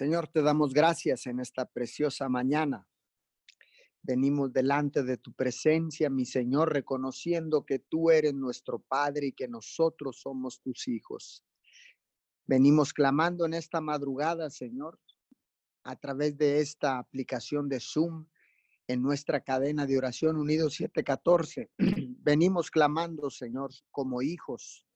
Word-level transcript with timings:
Señor, 0.00 0.28
te 0.28 0.40
damos 0.40 0.72
gracias 0.72 1.26
en 1.26 1.40
esta 1.40 1.66
preciosa 1.66 2.26
mañana. 2.30 2.88
Venimos 4.00 4.50
delante 4.50 5.02
de 5.02 5.18
tu 5.18 5.34
presencia, 5.34 6.08
mi 6.08 6.24
Señor, 6.24 6.72
reconociendo 6.72 7.66
que 7.66 7.80
tú 7.80 8.10
eres 8.10 8.32
nuestro 8.32 8.78
Padre 8.78 9.26
y 9.26 9.32
que 9.32 9.46
nosotros 9.46 10.22
somos 10.22 10.62
tus 10.62 10.88
hijos. 10.88 11.44
Venimos 12.46 12.94
clamando 12.94 13.44
en 13.44 13.52
esta 13.52 13.82
madrugada, 13.82 14.48
Señor, 14.48 14.98
a 15.84 15.96
través 15.96 16.34
de 16.38 16.60
esta 16.60 16.98
aplicación 16.98 17.68
de 17.68 17.80
Zoom 17.80 18.26
en 18.86 19.02
nuestra 19.02 19.42
cadena 19.42 19.84
de 19.84 19.98
oración 19.98 20.38
Unidos 20.38 20.76
714. 20.76 21.72
Venimos 21.76 22.70
clamando, 22.70 23.28
Señor, 23.28 23.70
como 23.90 24.22
hijos. 24.22 24.86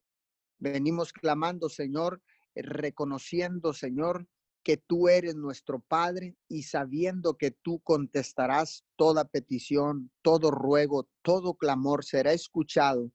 Venimos 0.59 1.13
clamando, 1.13 1.69
Señor, 1.69 2.23
reconociendo, 2.55 3.75
Señor, 3.75 4.27
que 4.65 4.79
tú 4.79 5.09
eres 5.09 5.37
nuestro 5.37 5.79
Padre 5.81 6.37
y 6.49 6.63
sabiendo 6.63 7.37
que 7.37 7.51
tú 7.51 7.81
contestarás 7.81 8.85
toda 8.97 9.27
petición, 9.27 10.11
todo 10.23 10.51
ruego, 10.51 11.09
todo 11.23 11.55
clamor 11.55 12.05
será 12.05 12.33
escuchado 12.33 13.13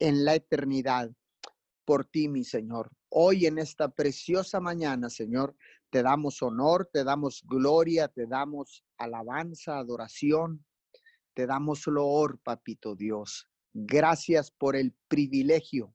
en 0.00 0.24
la 0.24 0.34
eternidad 0.34 1.10
por 1.84 2.04
ti, 2.04 2.28
mi 2.28 2.44
Señor. 2.44 2.90
Hoy 3.08 3.46
en 3.46 3.58
esta 3.58 3.88
preciosa 3.88 4.60
mañana, 4.60 5.08
Señor, 5.08 5.56
te 5.88 6.02
damos 6.02 6.42
honor, 6.42 6.90
te 6.92 7.04
damos 7.04 7.42
gloria, 7.46 8.08
te 8.08 8.26
damos 8.26 8.84
alabanza, 8.98 9.78
adoración, 9.78 10.66
te 11.32 11.46
damos 11.46 11.86
loor, 11.86 12.40
papito 12.40 12.96
Dios. 12.96 13.48
Gracias 13.72 14.50
por 14.50 14.74
el 14.74 14.94
privilegio 15.06 15.94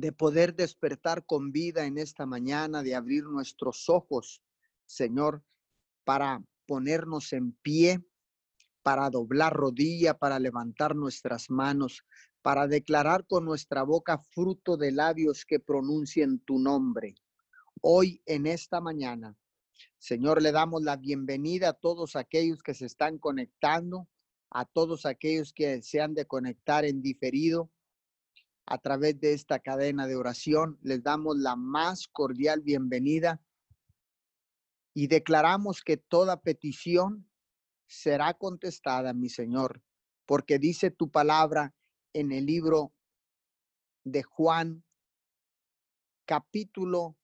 de 0.00 0.12
poder 0.12 0.54
despertar 0.54 1.24
con 1.24 1.52
vida 1.52 1.86
en 1.86 1.98
esta 1.98 2.26
mañana, 2.26 2.82
de 2.82 2.94
abrir 2.94 3.24
nuestros 3.24 3.88
ojos, 3.88 4.42
Señor, 4.84 5.42
para 6.04 6.44
ponernos 6.66 7.32
en 7.32 7.52
pie, 7.52 8.04
para 8.82 9.10
doblar 9.10 9.54
rodilla, 9.54 10.18
para 10.18 10.38
levantar 10.38 10.94
nuestras 10.94 11.50
manos, 11.50 12.04
para 12.42 12.68
declarar 12.68 13.26
con 13.26 13.44
nuestra 13.44 13.82
boca 13.82 14.18
fruto 14.18 14.76
de 14.76 14.92
labios 14.92 15.44
que 15.44 15.60
pronuncien 15.60 16.40
tu 16.40 16.58
nombre. 16.58 17.14
Hoy 17.80 18.22
en 18.26 18.46
esta 18.46 18.80
mañana, 18.80 19.36
Señor, 19.98 20.42
le 20.42 20.52
damos 20.52 20.82
la 20.82 20.96
bienvenida 20.96 21.70
a 21.70 21.72
todos 21.72 22.16
aquellos 22.16 22.62
que 22.62 22.74
se 22.74 22.86
están 22.86 23.18
conectando, 23.18 24.08
a 24.50 24.64
todos 24.64 25.06
aquellos 25.06 25.52
que 25.52 25.82
se 25.82 26.00
han 26.00 26.14
de 26.14 26.26
conectar 26.26 26.84
en 26.84 27.02
diferido 27.02 27.70
a 28.66 28.78
través 28.78 29.18
de 29.20 29.32
esta 29.32 29.60
cadena 29.60 30.06
de 30.06 30.16
oración. 30.16 30.78
Les 30.82 31.02
damos 31.02 31.36
la 31.38 31.56
más 31.56 32.08
cordial 32.08 32.60
bienvenida 32.60 33.40
y 34.92 35.06
declaramos 35.06 35.82
que 35.82 35.96
toda 35.96 36.40
petición 36.40 37.30
será 37.86 38.34
contestada, 38.34 39.12
mi 39.12 39.28
Señor, 39.28 39.82
porque 40.26 40.58
dice 40.58 40.90
tu 40.90 41.10
palabra 41.10 41.74
en 42.12 42.32
el 42.32 42.46
libro 42.46 42.92
de 44.04 44.24
Juan, 44.24 44.84
capítulo 46.24 47.16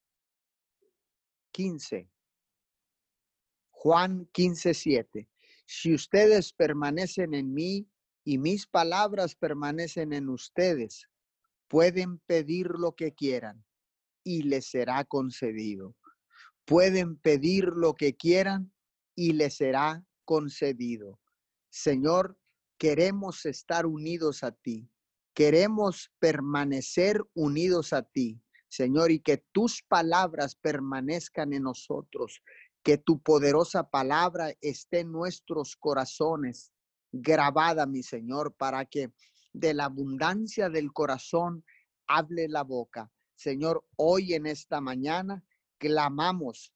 15. 1.50 2.08
Juan 3.70 4.28
15, 4.32 4.74
7. 4.74 5.28
Si 5.66 5.92
ustedes 5.92 6.52
permanecen 6.52 7.34
en 7.34 7.52
mí 7.52 7.88
y 8.24 8.38
mis 8.38 8.66
palabras 8.66 9.34
permanecen 9.34 10.12
en 10.12 10.28
ustedes, 10.28 11.08
Pueden 11.72 12.18
pedir 12.26 12.66
lo 12.66 12.92
que 12.92 13.14
quieran 13.14 13.64
y 14.22 14.42
les 14.42 14.66
será 14.66 15.06
concedido. 15.06 15.96
Pueden 16.66 17.16
pedir 17.16 17.64
lo 17.64 17.94
que 17.94 18.14
quieran 18.14 18.74
y 19.16 19.32
les 19.32 19.56
será 19.56 20.04
concedido. 20.26 21.18
Señor, 21.70 22.36
queremos 22.76 23.46
estar 23.46 23.86
unidos 23.86 24.44
a 24.44 24.52
ti. 24.52 24.86
Queremos 25.32 26.12
permanecer 26.18 27.24
unidos 27.32 27.94
a 27.94 28.02
ti, 28.02 28.38
Señor, 28.68 29.10
y 29.10 29.20
que 29.20 29.38
tus 29.38 29.82
palabras 29.82 30.54
permanezcan 30.54 31.54
en 31.54 31.62
nosotros, 31.62 32.42
que 32.82 32.98
tu 32.98 33.22
poderosa 33.22 33.88
palabra 33.88 34.52
esté 34.60 35.00
en 35.00 35.12
nuestros 35.12 35.74
corazones, 35.76 36.70
grabada, 37.12 37.86
mi 37.86 38.02
Señor, 38.02 38.54
para 38.58 38.84
que 38.84 39.10
de 39.52 39.74
la 39.74 39.86
abundancia 39.86 40.68
del 40.68 40.92
corazón 40.92 41.64
hable 42.06 42.48
la 42.48 42.62
boca. 42.62 43.10
Señor, 43.34 43.84
hoy 43.96 44.34
en 44.34 44.46
esta 44.46 44.80
mañana 44.80 45.44
clamamos 45.78 46.72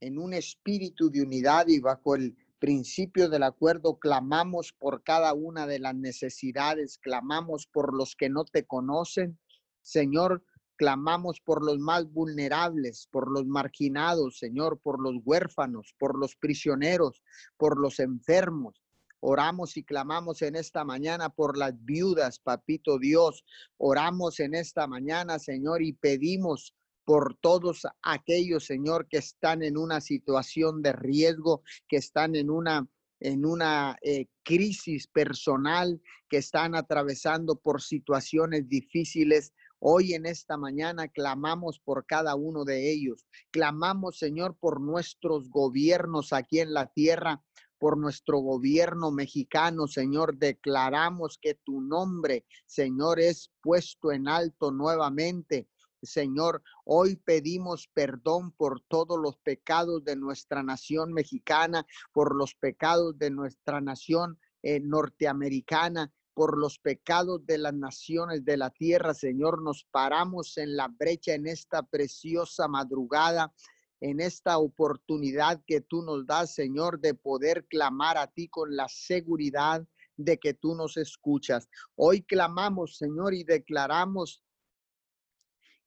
en 0.00 0.18
un 0.18 0.34
espíritu 0.34 1.10
de 1.10 1.22
unidad 1.22 1.66
y 1.68 1.80
bajo 1.80 2.14
el 2.14 2.36
principio 2.58 3.28
del 3.28 3.42
acuerdo, 3.42 3.98
clamamos 3.98 4.72
por 4.72 5.02
cada 5.02 5.34
una 5.34 5.66
de 5.66 5.78
las 5.78 5.94
necesidades, 5.94 6.98
clamamos 6.98 7.66
por 7.66 7.94
los 7.94 8.16
que 8.16 8.30
no 8.30 8.44
te 8.44 8.64
conocen. 8.64 9.38
Señor, 9.82 10.42
clamamos 10.76 11.40
por 11.40 11.64
los 11.64 11.78
más 11.78 12.10
vulnerables, 12.10 13.08
por 13.10 13.30
los 13.30 13.46
marginados, 13.46 14.38
Señor, 14.38 14.80
por 14.80 15.00
los 15.02 15.14
huérfanos, 15.24 15.94
por 15.98 16.18
los 16.18 16.36
prisioneros, 16.36 17.22
por 17.56 17.78
los 17.78 18.00
enfermos. 18.00 18.83
Oramos 19.26 19.78
y 19.78 19.84
clamamos 19.84 20.42
en 20.42 20.54
esta 20.54 20.84
mañana 20.84 21.30
por 21.30 21.56
las 21.56 21.82
viudas, 21.82 22.38
papito 22.38 22.98
Dios. 22.98 23.42
Oramos 23.78 24.38
en 24.38 24.54
esta 24.54 24.86
mañana, 24.86 25.38
Señor, 25.38 25.82
y 25.82 25.94
pedimos 25.94 26.74
por 27.06 27.34
todos 27.40 27.86
aquellos, 28.02 28.66
Señor, 28.66 29.08
que 29.08 29.16
están 29.16 29.62
en 29.62 29.78
una 29.78 30.02
situación 30.02 30.82
de 30.82 30.92
riesgo, 30.92 31.62
que 31.88 31.96
están 31.96 32.36
en 32.36 32.50
una 32.50 32.86
en 33.20 33.46
una 33.46 33.96
eh, 34.02 34.26
crisis 34.42 35.06
personal, 35.06 36.02
que 36.28 36.36
están 36.36 36.74
atravesando 36.74 37.56
por 37.56 37.80
situaciones 37.80 38.68
difíciles. 38.68 39.54
Hoy 39.78 40.12
en 40.12 40.26
esta 40.26 40.58
mañana 40.58 41.08
clamamos 41.08 41.80
por 41.80 42.04
cada 42.04 42.34
uno 42.34 42.66
de 42.66 42.92
ellos. 42.92 43.24
Clamamos, 43.50 44.18
Señor, 44.18 44.58
por 44.60 44.82
nuestros 44.82 45.48
gobiernos 45.48 46.34
aquí 46.34 46.60
en 46.60 46.74
la 46.74 46.92
tierra 46.92 47.42
por 47.84 47.98
nuestro 47.98 48.38
gobierno 48.38 49.10
mexicano, 49.10 49.86
Señor. 49.86 50.38
Declaramos 50.38 51.36
que 51.36 51.52
tu 51.52 51.82
nombre, 51.82 52.46
Señor, 52.64 53.20
es 53.20 53.50
puesto 53.60 54.10
en 54.10 54.26
alto 54.26 54.72
nuevamente. 54.72 55.68
Señor, 56.02 56.62
hoy 56.86 57.16
pedimos 57.16 57.86
perdón 57.92 58.52
por 58.52 58.80
todos 58.88 59.20
los 59.20 59.36
pecados 59.36 60.02
de 60.02 60.16
nuestra 60.16 60.62
nación 60.62 61.12
mexicana, 61.12 61.84
por 62.14 62.34
los 62.34 62.54
pecados 62.54 63.18
de 63.18 63.28
nuestra 63.28 63.82
nación 63.82 64.40
eh, 64.62 64.80
norteamericana, 64.80 66.10
por 66.32 66.56
los 66.56 66.78
pecados 66.78 67.44
de 67.44 67.58
las 67.58 67.74
naciones 67.74 68.46
de 68.46 68.56
la 68.56 68.70
tierra. 68.70 69.12
Señor, 69.12 69.60
nos 69.60 69.84
paramos 69.90 70.56
en 70.56 70.74
la 70.74 70.88
brecha 70.88 71.34
en 71.34 71.46
esta 71.46 71.82
preciosa 71.82 72.66
madrugada 72.66 73.52
en 74.00 74.20
esta 74.20 74.58
oportunidad 74.58 75.62
que 75.66 75.80
tú 75.80 76.02
nos 76.02 76.26
das, 76.26 76.54
Señor, 76.54 77.00
de 77.00 77.14
poder 77.14 77.66
clamar 77.66 78.18
a 78.18 78.26
ti 78.26 78.48
con 78.48 78.76
la 78.76 78.88
seguridad 78.88 79.86
de 80.16 80.38
que 80.38 80.54
tú 80.54 80.74
nos 80.74 80.96
escuchas. 80.96 81.68
Hoy 81.96 82.22
clamamos, 82.22 82.96
Señor, 82.96 83.34
y 83.34 83.44
declaramos 83.44 84.42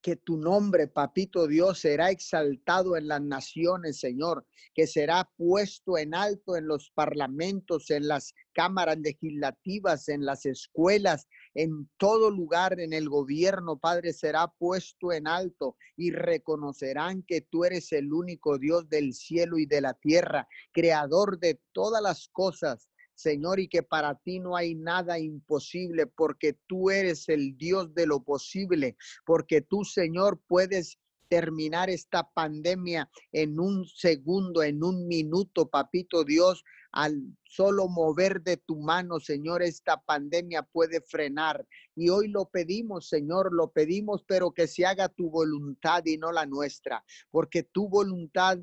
que 0.01 0.15
tu 0.15 0.37
nombre, 0.37 0.87
papito 0.87 1.47
Dios, 1.47 1.79
será 1.79 2.11
exaltado 2.11 2.95
en 2.95 3.07
las 3.07 3.21
naciones, 3.21 3.99
Señor, 3.99 4.45
que 4.73 4.87
será 4.87 5.29
puesto 5.35 5.97
en 5.97 6.13
alto 6.13 6.55
en 6.55 6.67
los 6.67 6.91
parlamentos, 6.91 7.89
en 7.89 8.07
las 8.07 8.33
cámaras 8.53 8.97
legislativas, 8.99 10.07
en 10.07 10.25
las 10.25 10.45
escuelas, 10.45 11.27
en 11.57 11.89
todo 11.97 12.29
lugar, 12.29 12.79
en 12.79 12.93
el 12.93 13.09
gobierno, 13.09 13.79
Padre, 13.79 14.13
será 14.13 14.47
puesto 14.47 15.11
en 15.11 15.27
alto 15.27 15.75
y 15.95 16.11
reconocerán 16.11 17.23
que 17.23 17.41
tú 17.41 17.65
eres 17.65 17.91
el 17.93 18.13
único 18.13 18.59
Dios 18.59 18.87
del 18.89 19.13
cielo 19.13 19.57
y 19.57 19.65
de 19.65 19.81
la 19.81 19.95
tierra, 19.95 20.47
creador 20.71 21.39
de 21.39 21.59
todas 21.73 22.01
las 22.03 22.29
cosas 22.29 22.89
Señor, 23.17 23.59
y 23.59 23.67
que 23.67 23.81
para 23.81 24.13
ti 24.13 24.39
no 24.39 24.55
hay 24.55 24.75
nada 24.75 25.17
imposible, 25.17 26.05
porque 26.05 26.53
tú 26.67 26.91
eres 26.91 27.27
el 27.29 27.57
Dios 27.57 27.93
de 27.95 28.05
lo 28.05 28.23
posible, 28.23 28.95
porque 29.25 29.61
tú, 29.61 29.83
Señor, 29.83 30.39
puedes 30.47 30.99
terminar 31.27 31.89
esta 31.89 32.29
pandemia 32.33 33.09
en 33.31 33.59
un 33.59 33.85
segundo, 33.85 34.63
en 34.63 34.83
un 34.83 35.07
minuto, 35.07 35.69
papito 35.69 36.23
Dios, 36.23 36.63
al 36.91 37.21
solo 37.43 37.87
mover 37.87 38.41
de 38.41 38.57
tu 38.57 38.77
mano, 38.77 39.19
Señor, 39.19 39.61
esta 39.61 40.01
pandemia 40.01 40.63
puede 40.63 41.01
frenar. 41.01 41.65
Y 41.95 42.09
hoy 42.09 42.29
lo 42.29 42.45
pedimos, 42.45 43.07
Señor, 43.07 43.53
lo 43.53 43.71
pedimos, 43.71 44.23
pero 44.27 44.51
que 44.51 44.67
se 44.67 44.85
haga 44.85 45.09
tu 45.09 45.29
voluntad 45.29 46.03
y 46.05 46.17
no 46.17 46.31
la 46.31 46.45
nuestra, 46.45 47.03
porque 47.29 47.63
tu 47.63 47.87
voluntad 47.89 48.59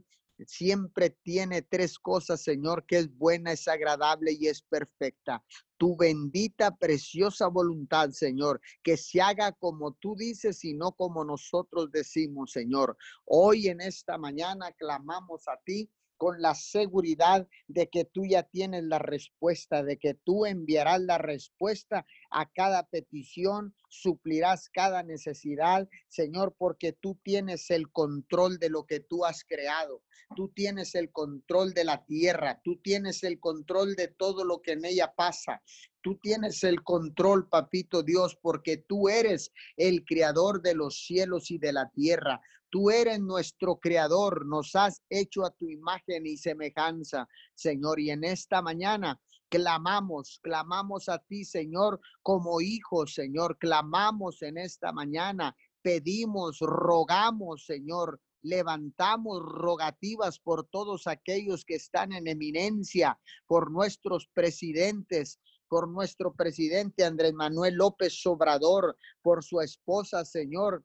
siempre 0.46 1.10
tiene 1.10 1.62
tres 1.62 1.98
cosas, 1.98 2.42
Señor, 2.42 2.84
que 2.86 2.98
es 2.98 3.16
buena, 3.16 3.52
es 3.52 3.69
agradable 3.69 4.32
y 4.32 4.48
es 4.48 4.62
perfecta. 4.62 5.44
Tu 5.76 5.96
bendita, 5.96 6.76
preciosa 6.76 7.48
voluntad, 7.48 8.10
Señor, 8.10 8.60
que 8.82 8.96
se 8.96 9.20
haga 9.20 9.52
como 9.52 9.92
tú 9.94 10.16
dices 10.16 10.64
y 10.64 10.75
no 10.75 10.92
como 10.92 11.25
nosotros 11.25 11.90
decimos, 11.92 12.52
Señor. 12.52 12.96
Hoy 13.25 13.69
en 13.69 13.81
esta 13.81 14.19
mañana 14.19 14.72
clamamos 14.72 15.46
a 15.48 15.56
ti 15.64 15.90
con 16.25 16.41
la 16.41 16.55
seguridad 16.55 17.47
de 17.69 17.91
que 17.91 18.06
tú 18.06 18.25
ya 18.25 18.44
tienes 18.44 18.85
la 18.85 18.99
respuesta, 18.99 19.82
de 19.82 19.99
que 19.99 20.15
tú 20.15 20.47
enviarás 20.47 21.03
la 21.03 21.19
respuesta 21.19 22.06
a 22.31 22.50
cada 22.50 22.88
petición, 22.88 23.75
suplirás 23.91 24.71
cada 24.71 25.03
necesidad, 25.03 25.87
Señor, 26.09 26.55
porque 26.56 26.94
tú 26.94 27.21
tienes 27.23 27.71
el 27.71 27.93
control 27.93 28.59
de 28.59 28.71
lo 28.71 28.87
que 28.87 29.00
tú 29.00 29.26
has 29.26 29.44
creado. 29.44 30.03
Tú 30.35 30.49
tienes 30.49 30.94
el 30.94 31.12
control 31.12 31.75
de 31.75 31.85
la 31.85 32.06
tierra, 32.06 32.59
tú 32.65 32.81
tienes 32.81 33.23
el 33.23 33.38
control 33.38 33.94
de 33.94 34.09
todo 34.09 34.47
lo 34.47 34.62
que 34.62 34.73
en 34.73 34.87
ella 34.87 35.12
pasa. 35.15 35.62
Tú 36.00 36.19
tienes 36.23 36.65
el 36.65 36.82
control, 36.82 37.50
papito 37.50 38.03
Dios, 38.03 38.38
porque 38.41 38.79
tú 38.79 39.11
eres 39.11 39.53
el 39.76 40.06
creador 40.06 40.62
de 40.62 40.75
los 40.75 41.05
cielos 41.05 41.50
y 41.50 41.59
de 41.59 41.75
la 41.75 41.91
tierra. 41.91 42.41
Tú 42.75 42.91
eres 42.91 43.21
nuestro 43.21 43.76
creador, 43.76 44.44
nos 44.47 44.75
has 44.75 45.00
hecho 45.09 45.44
a 45.44 45.53
tu 45.53 45.69
imagen 45.69 46.26
y 46.26 46.37
semejanza, 46.37 47.29
Señor. 47.55 48.00
Y 48.00 48.11
en 48.11 48.25
esta 48.25 48.62
mañana 48.62 49.21
clamamos, 49.49 50.41
clamamos 50.43 51.09
a 51.09 51.21
ti, 51.21 51.44
Señor, 51.44 52.00
como 52.21 52.61
hijos, 52.61 53.15
Señor. 53.15 53.59
Clamamos 53.59 54.43
en 54.43 54.59
esta 54.59 54.91
mañana, 54.93 55.56
pedimos, 55.82 56.59
rogamos, 56.59 57.65
Señor. 57.65 58.21
Levantamos 58.43 59.41
rogativas 59.41 60.41
por 60.41 60.67
todos 60.67 61.06
aquellos 61.06 61.65
que 61.65 61.76
están 61.76 62.11
en 62.11 62.26
eminencia, 62.26 63.21
por 63.47 63.71
nuestros 63.71 64.26
presidentes, 64.35 65.38
por 65.69 65.88
nuestro 65.88 66.35
presidente 66.35 67.05
Andrés 67.05 67.35
Manuel 67.35 67.75
López 67.75 68.21
Obrador, 68.26 68.97
por 69.23 69.44
su 69.44 69.61
esposa, 69.61 70.25
Señor, 70.25 70.85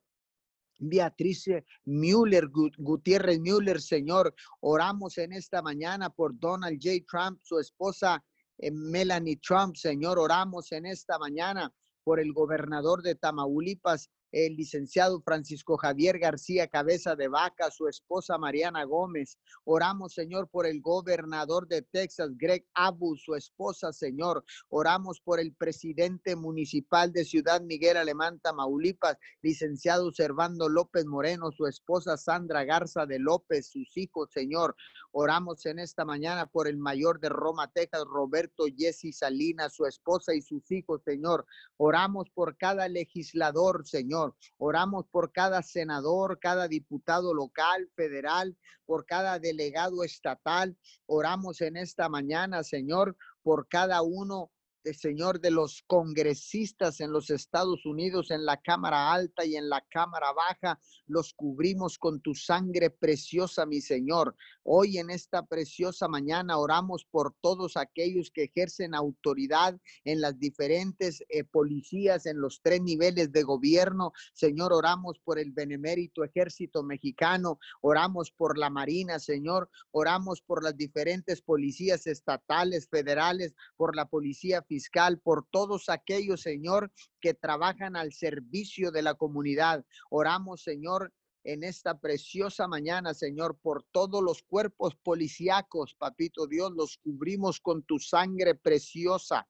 Beatriz 0.80 1.46
Müller, 1.86 2.48
Gutiérrez 2.78 3.40
Müller, 3.40 3.82
Señor. 3.82 4.34
Oramos 4.62 5.18
en 5.18 5.34
esta 5.34 5.62
mañana 5.62 6.10
por 6.10 6.38
Donald 6.40 6.80
J. 6.82 7.06
Trump, 7.10 7.40
su 7.44 7.60
esposa 7.60 8.24
eh, 8.58 8.72
Melanie 8.72 9.38
Trump, 9.38 9.76
Señor. 9.76 10.18
Oramos 10.18 10.72
en 10.72 10.86
esta 10.86 11.20
mañana 11.20 11.72
por 12.04 12.20
el 12.20 12.34
gobernador 12.34 13.04
de 13.04 13.16
Tamaulipas, 13.16 14.10
el 14.32 14.56
licenciado 14.56 15.22
Francisco 15.22 15.78
Javier 15.78 16.20
García 16.20 16.68
Cabeza 16.68 17.16
de 17.16 17.28
Vaca, 17.28 17.72
su 17.72 17.88
esposa 17.88 18.38
Mariana 18.38 18.84
Gómez. 18.84 19.38
Oramos, 19.64 20.14
Señor, 20.14 20.50
por 20.50 20.66
el 20.68 20.82
gobernador 20.82 21.68
de 21.68 21.82
Texas, 21.82 22.30
Greg 22.36 22.66
Abu, 22.74 23.16
su 23.18 23.36
esposa, 23.36 23.92
Señor. 23.92 24.44
Oramos 24.70 25.20
por 25.22 25.40
el 25.40 25.54
presidente 25.54 26.36
municipal 26.36 27.12
de 27.12 27.26
Ciudad 27.26 27.62
Miguel 27.62 27.98
Alemán, 27.98 28.40
Tamaulipas, 28.40 29.18
licenciado 29.42 30.12
Servando 30.12 30.70
López 30.70 31.06
Moreno, 31.06 31.52
su 31.52 31.66
esposa 31.66 32.18
Sandra 32.18 32.64
Garza 32.64 33.06
de 33.06 33.20
López, 33.20 33.68
sus 33.68 33.98
hijos, 33.98 34.30
Señor. 34.32 34.76
Oramos 35.12 35.66
en 35.66 35.80
esta 35.80 36.06
mañana 36.06 36.46
por 36.46 36.68
el 36.68 36.78
mayor 36.78 37.20
de 37.20 37.30
Roma, 37.30 37.72
Texas, 37.72 38.04
Roberto 38.06 38.66
Jesse 38.78 39.16
Salinas, 39.18 39.74
su 39.74 39.86
esposa 39.86 40.36
y 40.36 40.42
sus 40.42 40.70
hijos, 40.72 41.02
Señor. 41.04 41.46
Oramos 41.78 42.30
por 42.30 42.58
cada 42.58 42.88
legislador, 42.88 43.88
Señor 43.88 44.19
Oramos 44.58 45.06
por 45.12 45.32
cada 45.32 45.62
senador, 45.62 46.40
cada 46.40 46.68
diputado 46.68 47.34
local, 47.34 47.90
federal, 47.96 48.58
por 48.86 49.06
cada 49.06 49.40
delegado 49.40 50.04
estatal. 50.04 50.78
Oramos 51.06 51.62
en 51.62 51.78
esta 51.78 52.10
mañana, 52.10 52.64
Señor, 52.64 53.16
por 53.44 53.68
cada 53.68 54.02
uno 54.02 54.52
Señor, 54.94 55.40
de 55.40 55.52
los 55.52 55.84
congresistas 55.88 57.00
en 57.00 57.12
los 57.12 57.30
Estados 57.30 57.86
Unidos, 57.86 58.32
en 58.32 58.46
la 58.46 58.58
Cámara 58.58 59.12
Alta 59.12 59.46
y 59.46 59.56
en 59.56 59.70
la 59.70 59.86
Cámara 59.90 60.34
Baja, 60.34 60.80
los 61.08 61.34
cubrimos 61.34 61.98
con 61.98 62.22
tu 62.22 62.36
sangre 62.36 62.90
preciosa, 62.90 63.66
mi 63.66 63.82
Señor. 63.82 64.36
Hoy 64.64 64.98
en 64.98 65.10
esta 65.10 65.46
preciosa 65.46 66.08
mañana 66.08 66.58
oramos 66.58 67.06
por 67.06 67.36
todos 67.42 67.78
aquellos 67.78 68.32
que 68.32 68.44
ejercen 68.44 68.94
autoridad 68.94 69.80
en 70.04 70.22
las 70.22 70.40
diferentes 70.40 71.24
eh, 71.30 71.44
policías, 71.44 72.26
en 72.26 72.40
los 72.40 72.62
tres 72.62 72.82
niveles 72.82 73.32
de 73.32 73.44
gobierno. 73.44 74.14
Señor, 74.34 74.74
oramos 74.74 75.20
por 75.20 75.40
el 75.40 75.52
benemérito 75.52 76.24
ejército 76.24 76.84
mexicano, 76.84 77.60
oramos 77.82 78.32
por 78.32 78.58
la 78.58 78.70
Marina, 78.70 79.20
Señor, 79.20 79.70
oramos 79.92 80.42
por 80.42 80.64
las 80.64 80.78
diferentes 80.78 81.42
policías 81.42 82.08
estatales, 82.08 82.88
federales, 82.88 83.54
por 83.76 83.96
la 83.96 84.06
policía 84.06 84.62
fiscal, 84.64 84.79
por 85.24 85.46
todos 85.50 85.90
aquellos, 85.90 86.42
Señor, 86.42 86.92
que 87.20 87.34
trabajan 87.34 87.96
al 87.96 88.14
servicio 88.14 88.92
de 88.92 89.02
la 89.02 89.16
comunidad. 89.16 89.84
Oramos, 90.10 90.64
Señor, 90.64 91.12
en 91.44 91.64
esta 91.64 92.00
preciosa 92.00 92.68
mañana, 92.68 93.14
Señor, 93.14 93.58
por 93.62 93.84
todos 93.92 94.24
los 94.24 94.44
cuerpos 94.44 94.96
policíacos, 94.96 95.96
papito 95.96 96.48
Dios, 96.48 96.72
los 96.76 96.98
cubrimos 96.98 97.60
con 97.60 97.84
tu 97.84 97.98
sangre 98.00 98.56
preciosa. 98.56 99.48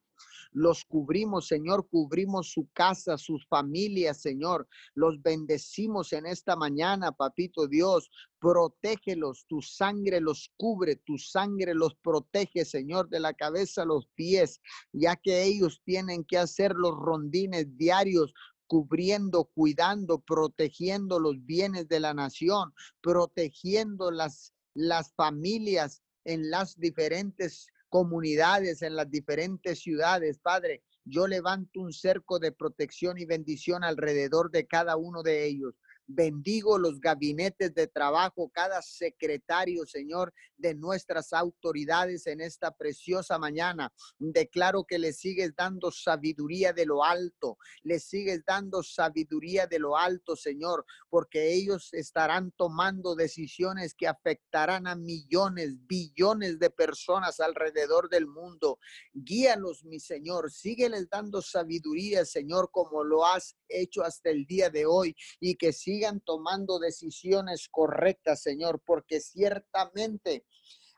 Los 0.51 0.83
cubrimos, 0.85 1.47
Señor, 1.47 1.87
cubrimos 1.89 2.51
su 2.51 2.67
casa, 2.73 3.17
sus 3.17 3.45
familias, 3.47 4.21
Señor. 4.21 4.67
Los 4.95 5.21
bendecimos 5.21 6.13
en 6.13 6.25
esta 6.25 6.55
mañana, 6.55 7.11
papito 7.11 7.67
Dios. 7.67 8.09
Protégelos, 8.39 9.45
tu 9.47 9.61
sangre 9.61 10.21
los 10.21 10.51
cubre, 10.57 10.95
tu 10.95 11.17
sangre 11.17 11.73
los 11.73 11.95
protege, 11.95 12.65
Señor, 12.65 13.09
de 13.09 13.19
la 13.19 13.33
cabeza 13.33 13.83
a 13.83 13.85
los 13.85 14.07
pies, 14.15 14.61
ya 14.93 15.15
que 15.15 15.43
ellos 15.43 15.81
tienen 15.83 16.23
que 16.23 16.37
hacer 16.37 16.73
los 16.75 16.95
rondines 16.95 17.77
diarios 17.77 18.33
cubriendo, 18.69 19.45
cuidando, 19.45 20.19
protegiendo 20.19 21.19
los 21.19 21.43
bienes 21.45 21.87
de 21.87 21.99
la 21.99 22.13
nación, 22.13 22.71
protegiendo 23.01 24.11
las, 24.11 24.53
las 24.75 25.11
familias 25.15 26.03
en 26.23 26.51
las 26.51 26.79
diferentes 26.79 27.67
comunidades, 27.89 28.81
en 28.81 28.95
las 28.95 29.09
diferentes 29.09 29.79
ciudades, 29.79 30.39
Padre. 30.39 30.83
Yo 31.05 31.27
levanto 31.27 31.81
un 31.81 31.91
cerco 31.91 32.39
de 32.39 32.51
protección 32.51 33.17
y 33.17 33.25
bendición 33.25 33.83
alrededor 33.83 34.51
de 34.51 34.67
cada 34.67 34.95
uno 34.95 35.23
de 35.23 35.45
ellos. 35.45 35.73
Bendigo 36.11 36.79
los 36.79 36.99
gabinetes 36.99 37.71
de 37.75 37.85
trabajo, 37.85 38.49
cada 38.49 38.81
secretario, 38.81 39.85
Señor, 39.85 40.33
de 40.57 40.73
nuestras 40.73 41.33
autoridades 41.33 42.25
en 42.25 42.41
esta 42.41 42.71
preciosa 42.71 43.37
mañana. 43.37 43.93
Declaro 44.17 44.85
que 44.85 44.97
le 44.97 45.13
sigues 45.13 45.55
dando 45.55 45.91
sabiduría 45.91 46.73
de 46.73 46.87
lo 46.87 47.05
alto, 47.05 47.59
le 47.83 47.99
sigues 47.99 48.43
dando 48.43 48.81
sabiduría 48.81 49.67
de 49.67 49.77
lo 49.77 49.97
alto, 49.97 50.35
Señor, 50.35 50.83
porque 51.11 51.53
ellos 51.53 51.89
estarán 51.93 52.53
tomando 52.57 53.13
decisiones 53.13 53.93
que 53.93 54.07
afectarán 54.07 54.87
a 54.87 54.95
millones, 54.95 55.75
billones 55.85 56.57
de 56.57 56.71
personas 56.71 57.39
alrededor 57.39 58.09
del 58.09 58.25
mundo. 58.25 58.79
Guíalos, 59.13 59.85
mi 59.85 59.99
Señor, 59.99 60.51
sígueles 60.51 61.07
dando 61.07 61.43
sabiduría, 61.43 62.25
Señor, 62.25 62.71
como 62.71 63.03
lo 63.03 63.27
has 63.27 63.55
hecho 63.67 64.01
hasta 64.01 64.31
el 64.31 64.47
día 64.47 64.71
de 64.71 64.87
hoy 64.87 65.15
y 65.39 65.53
que 65.53 65.71
siga 65.71 65.98
sigan 65.99 66.21
tomando 66.21 66.79
decisiones 66.79 67.67
correctas, 67.69 68.41
Señor, 68.41 68.81
porque 68.85 69.19
ciertamente 69.19 70.45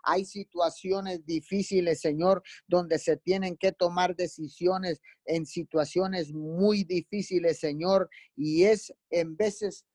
hay 0.04 0.26
situaciones 0.26 1.26
difíciles, 1.26 2.02
Señor, 2.02 2.44
donde 2.68 3.00
se 3.00 3.18
tienen 3.18 3.58
que 3.58 3.72
tomar 3.72 4.16
decisiones 4.16 5.02
en 5.26 5.46
situaciones 5.46 6.34
muy 6.34 6.84
difíciles, 6.84 7.60
Señor, 7.60 8.10
y 8.36 8.66
es 8.66 8.94
en 9.10 9.36
veces 9.36 9.86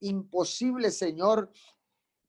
imposible, 0.00 0.90
Señor, 0.90 1.50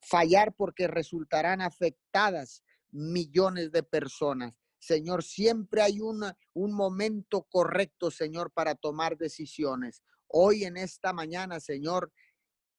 fallar 0.02 0.54
porque 0.54 0.88
resultarán 0.88 1.62
afectadas 1.62 2.64
millones 2.92 3.72
de 3.72 3.84
personas. 3.84 4.54
Señor, 4.78 5.24
siempre 5.24 5.82
hay 5.82 6.02
una, 6.02 6.38
un 6.54 6.74
momento 6.74 7.44
correcto, 7.50 8.12
Señor, 8.12 8.52
para 8.52 8.76
tomar 8.76 9.18
decisiones. 9.18 10.04
Hoy 10.36 10.64
en 10.64 10.78
esta 10.78 11.14
mañana, 11.14 11.60
Señor, 11.60 12.12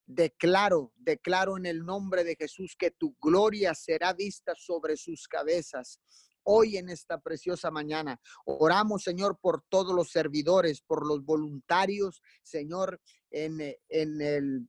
declaro, 0.06 0.92
declaro 0.96 1.56
en 1.56 1.66
el 1.66 1.84
nombre 1.84 2.24
de 2.24 2.34
Jesús 2.34 2.74
que 2.76 2.90
tu 2.90 3.16
gloria 3.20 3.74
será 3.74 4.12
vista 4.12 4.54
sobre 4.56 4.96
sus 4.96 5.28
cabezas. 5.28 6.00
Hoy 6.42 6.78
en 6.78 6.88
esta 6.88 7.20
preciosa 7.20 7.70
mañana 7.70 8.20
oramos, 8.44 9.04
Señor, 9.04 9.38
por 9.40 9.62
todos 9.68 9.94
los 9.94 10.10
servidores, 10.10 10.82
por 10.82 11.06
los 11.06 11.24
voluntarios, 11.24 12.20
Señor, 12.42 13.00
en, 13.30 13.60
en 13.88 14.20
el 14.20 14.68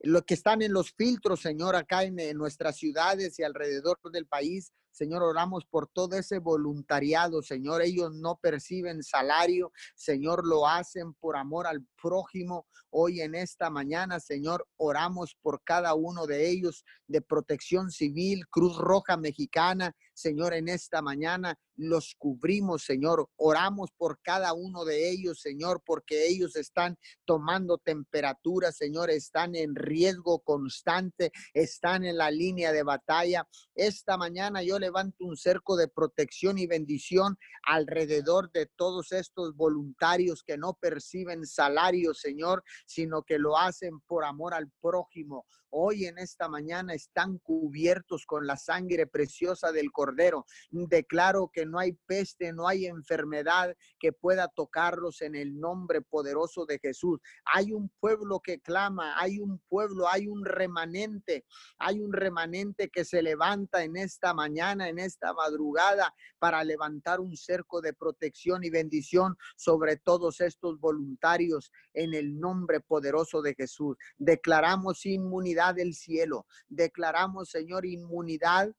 lo 0.00 0.24
que 0.24 0.34
están 0.34 0.62
en 0.62 0.72
los 0.72 0.92
filtros, 0.92 1.40
Señor, 1.40 1.74
acá 1.74 2.04
en, 2.04 2.16
nuestras 2.36 2.76
ciudades 2.76 3.38
y 3.38 3.42
alrededor 3.42 3.98
del 4.12 4.26
país. 4.26 4.72
Señor, 4.98 5.22
oramos 5.22 5.64
por 5.64 5.86
todo 5.86 6.16
ese 6.16 6.40
voluntariado, 6.40 7.40
Señor. 7.40 7.82
Ellos 7.82 8.12
no 8.16 8.36
perciben 8.42 9.04
salario, 9.04 9.70
Señor, 9.94 10.44
lo 10.44 10.66
hacen 10.66 11.14
por 11.14 11.36
amor 11.36 11.68
al 11.68 11.86
prójimo. 12.02 12.66
Hoy 12.90 13.20
en 13.20 13.36
esta 13.36 13.70
mañana, 13.70 14.18
Señor, 14.18 14.66
oramos 14.76 15.36
por 15.40 15.62
cada 15.62 15.94
uno 15.94 16.26
de 16.26 16.50
ellos 16.50 16.84
de 17.06 17.22
protección 17.22 17.92
civil, 17.92 18.48
Cruz 18.48 18.76
Roja 18.76 19.16
Mexicana, 19.16 19.94
Señor, 20.14 20.52
en 20.52 20.68
esta 20.68 21.00
mañana 21.00 21.56
los 21.76 22.16
cubrimos, 22.18 22.82
Señor. 22.82 23.28
Oramos 23.36 23.90
por 23.96 24.20
cada 24.20 24.52
uno 24.52 24.84
de 24.84 25.10
ellos, 25.10 25.40
Señor, 25.40 25.80
porque 25.86 26.26
ellos 26.26 26.56
están 26.56 26.98
tomando 27.24 27.78
temperatura, 27.78 28.72
Señor, 28.72 29.10
están 29.10 29.54
en 29.54 29.76
riesgo 29.76 30.40
constante, 30.40 31.30
están 31.54 32.04
en 32.04 32.18
la 32.18 32.32
línea 32.32 32.72
de 32.72 32.82
batalla. 32.82 33.46
Esta 33.76 34.16
mañana 34.16 34.62
yo 34.62 34.80
levanto 34.88 35.24
un 35.24 35.36
cerco 35.36 35.76
de 35.76 35.88
protección 35.88 36.56
y 36.58 36.66
bendición 36.66 37.36
alrededor 37.66 38.50
de 38.52 38.66
todos 38.66 39.12
estos 39.12 39.54
voluntarios 39.54 40.42
que 40.42 40.56
no 40.56 40.74
perciben 40.80 41.44
salario, 41.46 42.14
Señor, 42.14 42.64
sino 42.86 43.22
que 43.22 43.38
lo 43.38 43.58
hacen 43.58 44.00
por 44.00 44.24
amor 44.24 44.54
al 44.54 44.70
prójimo. 44.80 45.44
Hoy 45.70 46.06
en 46.06 46.16
esta 46.16 46.48
mañana 46.48 46.94
están 46.94 47.38
cubiertos 47.38 48.24
con 48.24 48.46
la 48.46 48.56
sangre 48.56 49.06
preciosa 49.06 49.70
del 49.70 49.92
Cordero. 49.92 50.46
Declaro 50.70 51.50
que 51.52 51.66
no 51.66 51.78
hay 51.78 51.92
peste, 52.06 52.54
no 52.54 52.66
hay 52.66 52.86
enfermedad 52.86 53.76
que 54.00 54.12
pueda 54.12 54.48
tocarlos 54.48 55.20
en 55.20 55.34
el 55.34 55.60
nombre 55.60 56.00
poderoso 56.00 56.64
de 56.64 56.78
Jesús. 56.78 57.20
Hay 57.44 57.72
un 57.72 57.90
pueblo 58.00 58.40
que 58.40 58.60
clama, 58.60 59.20
hay 59.20 59.40
un 59.40 59.58
pueblo, 59.68 60.08
hay 60.08 60.26
un 60.26 60.44
remanente, 60.46 61.44
hay 61.78 62.00
un 62.00 62.14
remanente 62.14 62.88
que 62.88 63.04
se 63.04 63.20
levanta 63.20 63.84
en 63.84 63.96
esta 63.96 64.32
mañana, 64.32 64.88
en 64.88 64.98
esta 64.98 65.34
madrugada, 65.34 66.14
para 66.38 66.64
levantar 66.64 67.20
un 67.20 67.36
cerco 67.36 67.82
de 67.82 67.92
protección 67.92 68.64
y 68.64 68.70
bendición 68.70 69.36
sobre 69.56 69.96
todos 69.96 70.40
estos 70.40 70.80
voluntarios 70.80 71.70
en 71.92 72.14
el 72.14 72.40
nombre 72.40 72.80
poderoso 72.80 73.42
de 73.42 73.54
Jesús. 73.54 73.96
Declaramos 74.16 75.04
inmunidad 75.04 75.57
del 75.74 75.94
cielo, 75.94 76.46
declaramos, 76.68 77.50
Señor, 77.50 77.86
inmunidad 77.86 78.72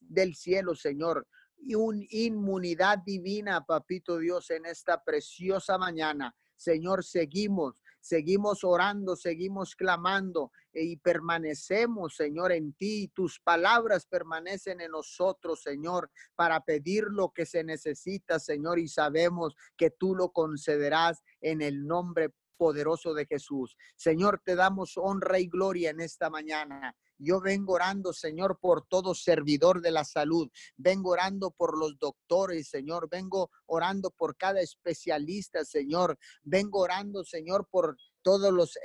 del 0.00 0.34
cielo, 0.34 0.74
Señor 0.74 1.26
y 1.60 1.74
una 1.74 2.04
inmunidad 2.10 2.98
divina, 2.98 3.64
papito 3.64 4.18
Dios, 4.18 4.50
en 4.50 4.66
esta 4.66 5.02
preciosa 5.02 5.78
mañana. 5.78 6.34
Señor, 6.56 7.04
seguimos, 7.04 7.82
seguimos 8.00 8.64
orando, 8.64 9.14
seguimos 9.14 9.76
clamando 9.76 10.50
y 10.72 10.96
permanecemos, 10.96 12.16
Señor, 12.16 12.52
en 12.52 12.72
ti. 12.72 13.08
Tus 13.14 13.38
palabras 13.38 14.06
permanecen 14.06 14.80
en 14.80 14.90
nosotros, 14.90 15.62
Señor, 15.62 16.10
para 16.34 16.60
pedir 16.60 17.04
lo 17.04 17.30
que 17.30 17.46
se 17.46 17.62
necesita, 17.62 18.40
Señor, 18.40 18.78
y 18.78 18.88
sabemos 18.88 19.54
que 19.76 19.90
tú 19.90 20.16
lo 20.16 20.30
concederás 20.30 21.22
en 21.40 21.62
el 21.62 21.86
nombre 21.86 22.32
poderoso 22.58 23.14
de 23.14 23.24
Jesús. 23.24 23.76
Señor, 23.96 24.42
te 24.44 24.56
damos 24.56 24.98
honra 24.98 25.38
y 25.38 25.46
gloria 25.46 25.90
en 25.90 26.00
esta 26.00 26.28
mañana. 26.28 26.94
Yo 27.16 27.40
vengo 27.40 27.74
orando, 27.74 28.12
Señor, 28.12 28.58
por 28.60 28.86
todo 28.86 29.14
servidor 29.14 29.80
de 29.80 29.90
la 29.90 30.04
salud. 30.04 30.50
Vengo 30.76 31.10
orando 31.10 31.50
por 31.50 31.78
los 31.78 31.98
doctores, 31.98 32.68
Señor. 32.68 33.08
Vengo 33.08 33.50
orando 33.66 34.10
por 34.10 34.36
cada 34.36 34.60
especialista, 34.60 35.64
Señor. 35.64 36.18
Vengo 36.42 36.80
orando, 36.80 37.24
Señor, 37.24 37.66
por 37.70 37.96
todos 38.22 38.52
los 38.52 38.78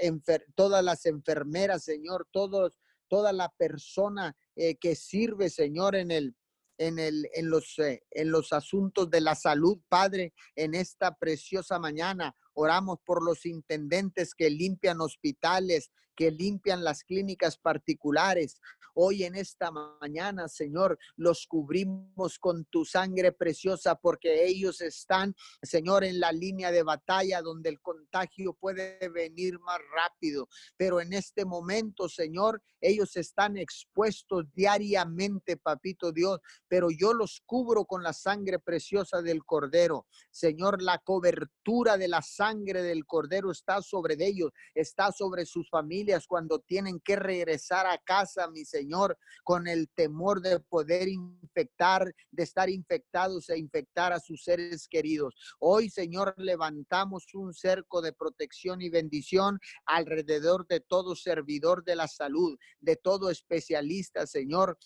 todas 0.56 0.84
las 0.84 1.06
enfermeras, 1.06 1.84
Señor, 1.84 2.27
todos 2.32 2.80
toda 3.10 3.34
la 3.34 3.50
persona 3.50 4.36
eh, 4.56 4.75
que 4.77 4.96
sirve, 4.96 5.50
Señor, 5.50 5.96
en 5.96 6.10
el 6.12 6.36
en, 6.77 7.00
el, 7.00 7.30
en, 7.34 7.50
los, 7.50 7.77
eh, 7.80 8.03
en 8.12 8.32
los 8.32 8.53
asuntos 8.53 9.10
de 9.10 9.22
la 9.22 9.36
salud, 9.36 9.80
Padre, 9.88 10.34
en 10.56 10.74
esta 10.74 11.15
preciosa 11.15 11.80
mañana. 11.80 12.36
Oramos 12.54 13.00
por 13.06 13.24
los 13.24 13.46
intendentes 13.46 14.34
que 14.36 14.50
limpian 14.50 15.02
hospitales, 15.02 15.92
que 16.16 16.32
limpian 16.32 16.84
las 16.84 17.04
clínicas 17.04 17.58
particulares. 17.58 18.60
Hoy 18.96 19.24
en 19.24 19.36
esta 19.36 19.72
mañana, 19.72 20.48
Señor, 20.48 21.00
los 21.16 21.48
cubrimos 21.48 22.38
con 22.38 22.66
tu 22.66 22.86
sangre 22.86 23.32
preciosa 23.32 23.96
porque 23.96 24.46
ellos 24.46 24.82
están, 24.82 25.36
Señor, 25.64 26.04
en 26.04 26.20
la 26.20 26.32
línea 26.32 26.72
de 26.72 26.84
batalla 26.84 27.42
donde 27.42 27.70
el 27.70 27.82
contagio 27.82 28.54
puede 28.54 29.00
venir 29.10 29.60
más 29.60 29.80
rápido. 29.96 30.48
Pero 30.78 31.02
en 31.02 31.14
este 31.14 31.44
momento, 31.44 32.08
Señor, 32.08 32.62
ellos 32.82 33.16
están 33.16 33.58
expuestos 33.58 34.46
diariamente, 34.54 35.58
papito 35.58 36.12
Dios, 36.12 36.40
pero 36.68 36.90
yo 36.92 37.14
los 37.14 37.42
cubro 37.46 37.86
con 37.86 38.04
la 38.04 38.14
sangre 38.14 38.60
preciosa 38.60 39.24
del 39.24 39.44
Cordero. 39.44 40.06
Señor, 40.30 40.84
la 40.84 41.00
cobertura 41.00 41.98
de 41.98 42.10
la 42.10 42.22
sangre 42.22 42.43
del 42.52 43.06
Cordero 43.06 43.52
está 43.52 43.82
sobre 43.82 44.16
ellos, 44.20 44.52
está 44.76 45.14
sobre 45.14 45.46
sus 45.46 45.70
familias 45.70 46.28
cuando 46.28 46.60
tienen 46.60 47.00
que 47.00 47.16
regresar 47.16 47.88
a 47.88 47.98
casa, 47.98 48.50
mi 48.50 48.66
Señor, 48.66 49.18
con 49.46 49.68
el 49.68 49.88
temor 49.90 50.42
de 50.42 50.60
poder 50.60 51.08
infectar, 51.08 52.14
de 52.32 52.44
estar 52.44 52.70
infectados 52.70 53.50
e 53.50 53.58
infectar 53.58 54.12
a 54.12 54.20
sus 54.20 54.44
seres 54.44 54.90
queridos. 54.90 55.34
Hoy, 55.60 55.90
Señor, 55.90 56.34
levantamos 56.38 57.26
un 57.34 57.54
cerco 57.54 58.02
de 58.02 58.12
protección 58.12 58.82
y 58.82 58.90
bendición 58.90 59.60
alrededor 59.86 60.68
de 60.68 60.82
todo 60.82 61.16
servidor 61.16 61.86
de 61.86 61.96
la 61.96 62.10
salud, 62.10 62.58
de 62.82 62.98
todo 62.98 63.30
especialista, 63.30 64.28
Señor, 64.28 64.78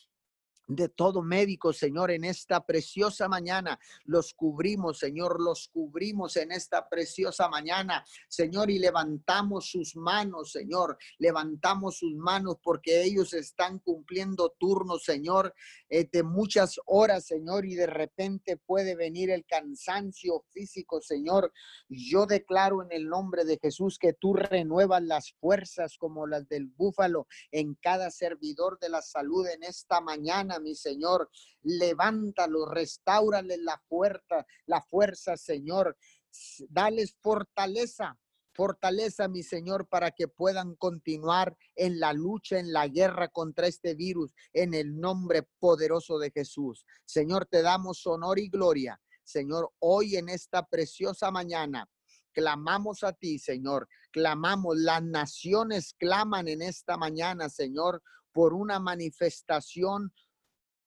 de 0.68 0.90
todo 0.90 1.22
médico, 1.22 1.72
Señor, 1.72 2.12
en 2.12 2.26
esta 2.26 2.66
preciosa 2.66 3.28
mañana. 3.28 3.80
Los 4.04 4.34
cubrimos, 4.34 5.00
Señor, 5.00 5.42
los 5.42 5.70
cubrimos 5.70 6.36
en 6.36 6.52
esta 6.52 6.88
preciosa 6.90 7.48
mañana, 7.48 8.06
Señor, 8.28 8.70
y 8.70 8.78
levantamos 8.78 9.70
sus 9.70 9.96
manos, 9.96 10.52
Señor, 10.52 10.98
levantamos 11.18 11.98
sus 11.98 12.14
manos 12.16 12.58
porque 12.62 13.04
ellos 13.04 13.34
están 13.34 13.80
cumpliendo 13.80 14.56
turnos, 14.60 15.04
Señor, 15.04 15.54
eh, 15.90 16.08
de 16.12 16.24
muchas 16.24 16.80
horas, 16.86 17.26
Señor, 17.26 17.66
y 17.66 17.76
de 17.76 17.88
repente 17.88 18.58
puede 18.58 18.96
venir 18.96 19.30
el 19.30 19.46
cansancio 19.46 20.44
físico, 20.52 21.02
Señor. 21.02 21.54
Yo 21.88 22.26
declaro 22.26 22.84
en 22.84 22.92
el 22.92 23.08
nombre 23.08 23.46
de 23.46 23.58
Jesús 23.58 23.98
que 23.98 24.14
tú 24.14 24.34
renuevas 24.34 25.02
las 25.02 25.32
fuerzas 25.40 25.98
como 25.98 26.28
las 26.28 26.48
del 26.50 26.66
búfalo 26.66 27.28
en 27.52 27.76
cada 27.76 28.12
servidor 28.12 28.80
de 28.80 28.90
la 28.90 29.02
salud 29.02 29.48
en 29.48 29.64
esta 29.64 30.02
mañana 30.02 30.57
mi 30.60 30.76
Señor. 30.76 31.30
Levántalo, 31.64 32.66
restaurale 32.66 33.58
la 33.58 33.82
fuerza, 33.88 34.46
la 34.66 34.82
fuerza, 34.82 35.38
Señor. 35.38 35.98
Dales 36.70 37.16
fortaleza, 37.22 38.18
fortaleza, 38.54 39.28
mi 39.28 39.44
Señor, 39.44 39.88
para 39.88 40.12
que 40.12 40.28
puedan 40.28 40.76
continuar 40.76 41.56
en 41.76 42.00
la 42.00 42.12
lucha, 42.14 42.58
en 42.58 42.74
la 42.74 42.88
guerra 42.88 43.28
contra 43.28 43.68
este 43.68 43.94
virus, 43.94 44.34
en 44.52 44.74
el 44.74 45.00
nombre 45.00 45.48
poderoso 45.60 46.18
de 46.18 46.32
Jesús. 46.32 46.86
Señor, 47.06 47.46
te 47.46 47.62
damos 47.62 48.06
honor 48.08 48.40
y 48.40 48.50
gloria. 48.50 49.00
Señor, 49.24 49.72
hoy 49.80 50.16
en 50.16 50.30
esta 50.30 50.66
preciosa 50.66 51.30
mañana, 51.32 51.88
clamamos 52.34 53.04
a 53.04 53.14
ti, 53.14 53.38
Señor. 53.38 53.88
Clamamos, 54.12 54.78
las 54.78 55.04
naciones 55.04 55.94
claman 56.00 56.48
en 56.48 56.62
esta 56.62 56.98
mañana, 56.98 57.50
Señor, 57.50 58.02
por 58.32 58.54
una 58.54 58.80
manifestación 58.80 60.14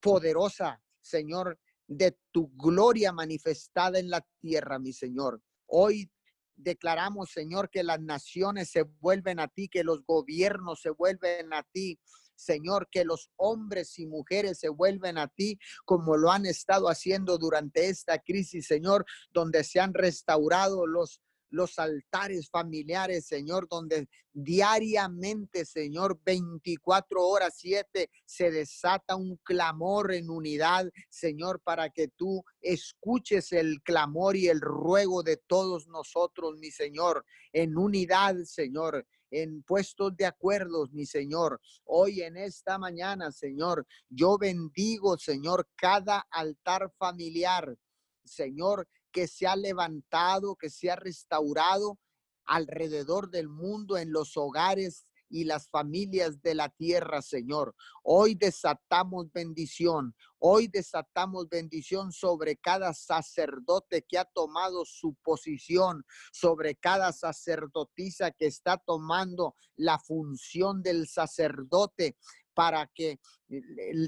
poderosa, 0.01 0.81
Señor, 1.01 1.59
de 1.87 2.17
tu 2.31 2.51
gloria 2.55 3.11
manifestada 3.11 3.99
en 3.99 4.09
la 4.09 4.25
tierra, 4.39 4.79
mi 4.79 4.93
Señor. 4.93 5.41
Hoy 5.67 6.09
declaramos, 6.55 7.31
Señor, 7.31 7.69
que 7.69 7.83
las 7.83 7.99
naciones 7.99 8.69
se 8.69 8.83
vuelven 8.83 9.39
a 9.39 9.47
ti, 9.47 9.67
que 9.67 9.83
los 9.83 10.03
gobiernos 10.05 10.81
se 10.81 10.91
vuelven 10.91 11.53
a 11.53 11.63
ti. 11.63 11.99
Señor, 12.35 12.87
que 12.89 13.05
los 13.05 13.29
hombres 13.35 13.99
y 13.99 14.07
mujeres 14.07 14.59
se 14.59 14.69
vuelven 14.69 15.17
a 15.17 15.27
ti 15.27 15.59
como 15.85 16.17
lo 16.17 16.31
han 16.31 16.45
estado 16.45 16.89
haciendo 16.89 17.37
durante 17.37 17.87
esta 17.87 18.17
crisis, 18.17 18.65
Señor, 18.65 19.05
donde 19.31 19.63
se 19.63 19.79
han 19.79 19.93
restaurado 19.93 20.87
los 20.87 21.21
los 21.51 21.77
altares 21.77 22.49
familiares, 22.49 23.27
Señor, 23.27 23.67
donde 23.69 24.09
diariamente, 24.33 25.65
Señor, 25.65 26.19
24 26.25 27.21
horas 27.23 27.53
7 27.57 28.09
se 28.25 28.51
desata 28.51 29.15
un 29.15 29.37
clamor 29.43 30.13
en 30.13 30.29
unidad, 30.29 30.89
Señor, 31.09 31.61
para 31.61 31.89
que 31.89 32.07
tú 32.07 32.43
escuches 32.61 33.51
el 33.51 33.81
clamor 33.83 34.35
y 34.35 34.47
el 34.47 34.61
ruego 34.61 35.21
de 35.21 35.37
todos 35.37 35.87
nosotros, 35.87 36.57
mi 36.57 36.71
Señor, 36.71 37.25
en 37.53 37.77
unidad, 37.77 38.35
Señor 38.45 39.05
en 39.31 39.63
puestos 39.63 40.15
de 40.17 40.25
acuerdo, 40.25 40.87
mi 40.91 41.05
Señor. 41.05 41.59
Hoy 41.85 42.21
en 42.21 42.37
esta 42.37 42.77
mañana, 42.77 43.31
Señor, 43.31 43.87
yo 44.09 44.37
bendigo, 44.37 45.17
Señor, 45.17 45.67
cada 45.75 46.27
altar 46.29 46.91
familiar. 46.97 47.77
Señor, 48.23 48.87
que 49.11 49.27
se 49.27 49.47
ha 49.47 49.55
levantado, 49.55 50.55
que 50.55 50.69
se 50.69 50.89
ha 50.89 50.95
restaurado 50.95 51.99
alrededor 52.45 53.29
del 53.29 53.49
mundo, 53.49 53.97
en 53.97 54.11
los 54.11 54.35
hogares 54.37 55.05
y 55.31 55.45
las 55.45 55.69
familias 55.69 56.41
de 56.41 56.55
la 56.55 56.69
tierra, 56.69 57.21
Señor. 57.21 57.73
Hoy 58.03 58.35
desatamos 58.35 59.31
bendición. 59.31 60.13
Hoy 60.37 60.67
desatamos 60.67 61.47
bendición 61.47 62.11
sobre 62.11 62.57
cada 62.57 62.93
sacerdote 62.93 64.03
que 64.07 64.17
ha 64.17 64.25
tomado 64.25 64.83
su 64.85 65.15
posición, 65.23 66.03
sobre 66.33 66.75
cada 66.75 67.13
sacerdotisa 67.13 68.31
que 68.31 68.47
está 68.47 68.77
tomando 68.77 69.55
la 69.75 69.97
función 69.99 70.83
del 70.83 71.07
sacerdote 71.07 72.17
para 72.53 72.87
que 72.87 73.19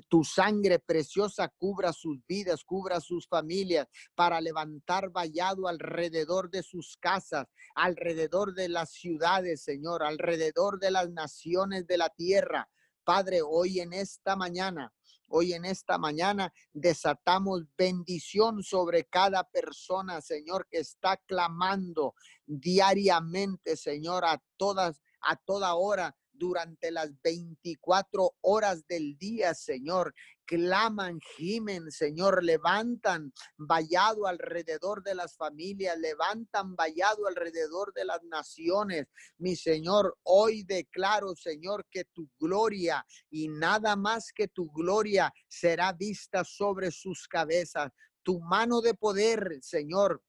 tu 0.10 0.24
sangre 0.24 0.80
preciosa 0.80 1.50
cubra 1.58 1.92
sus 1.94 2.26
vidas, 2.28 2.64
cubra 2.64 3.00
sus 3.02 3.28
familias, 3.28 3.88
para 4.16 4.40
levantar 4.42 5.10
vallado 5.10 5.68
alrededor 5.68 6.50
de 6.50 6.64
sus 6.64 6.98
casas, 6.98 7.48
alrededor 7.76 8.54
de 8.54 8.70
las 8.70 8.92
ciudades, 8.92 9.64
Señor, 9.64 10.04
alrededor 10.04 10.80
de 10.80 10.92
las 10.92 11.10
naciones 11.10 11.88
de 11.88 11.98
la 11.98 12.10
tierra. 12.10 12.70
Padre, 13.04 13.42
hoy 13.42 13.80
en 13.80 13.94
esta 13.94 14.36
mañana, 14.36 14.94
hoy 15.28 15.54
en 15.54 15.66
esta 15.66 15.98
mañana 15.98 16.54
desatamos 16.72 17.64
bendición 17.78 18.64
sobre 18.64 19.06
cada 19.06 19.44
persona, 19.44 20.22
Señor, 20.22 20.68
que 20.70 20.80
está 20.80 21.18
clamando 21.18 22.16
diariamente, 22.46 23.76
Señor, 23.76 24.24
a 24.26 24.42
todas, 24.58 25.02
a 25.22 25.36
toda 25.36 25.76
hora 25.76 26.16
durante 26.34 26.92
las 26.92 27.10
24 27.22 28.36
horas 28.42 28.86
del 28.88 29.18
día, 29.18 29.54
Señor. 29.54 30.14
Claman, 30.46 31.20
gimen, 31.38 31.90
Señor, 31.90 32.44
levantan 32.44 33.32
vallado 33.58 34.28
alrededor 34.28 35.02
de 35.02 35.16
las 35.16 35.38
familias, 35.38 35.98
levantan 35.98 36.76
vallado 36.76 37.28
alrededor 37.28 37.94
de 37.94 38.06
las 38.06 38.22
naciones. 38.24 39.06
Mi 39.38 39.56
Señor, 39.56 40.18
hoy 40.24 40.64
declaro, 40.64 41.34
Señor, 41.36 41.86
que 41.90 42.04
tu 42.06 42.30
gloria 42.40 43.06
y 43.30 43.48
nada 43.48 43.96
más 43.96 44.34
que 44.36 44.50
tu 44.50 44.70
gloria 44.72 45.32
será 45.48 45.94
vista 45.94 46.44
sobre 46.44 46.92
sus 46.92 47.28
cabezas. 47.28 47.90
Tu 48.22 48.40
mano 48.42 48.82
de 48.82 48.96
poder, 48.96 49.60
Señor, 49.62 50.22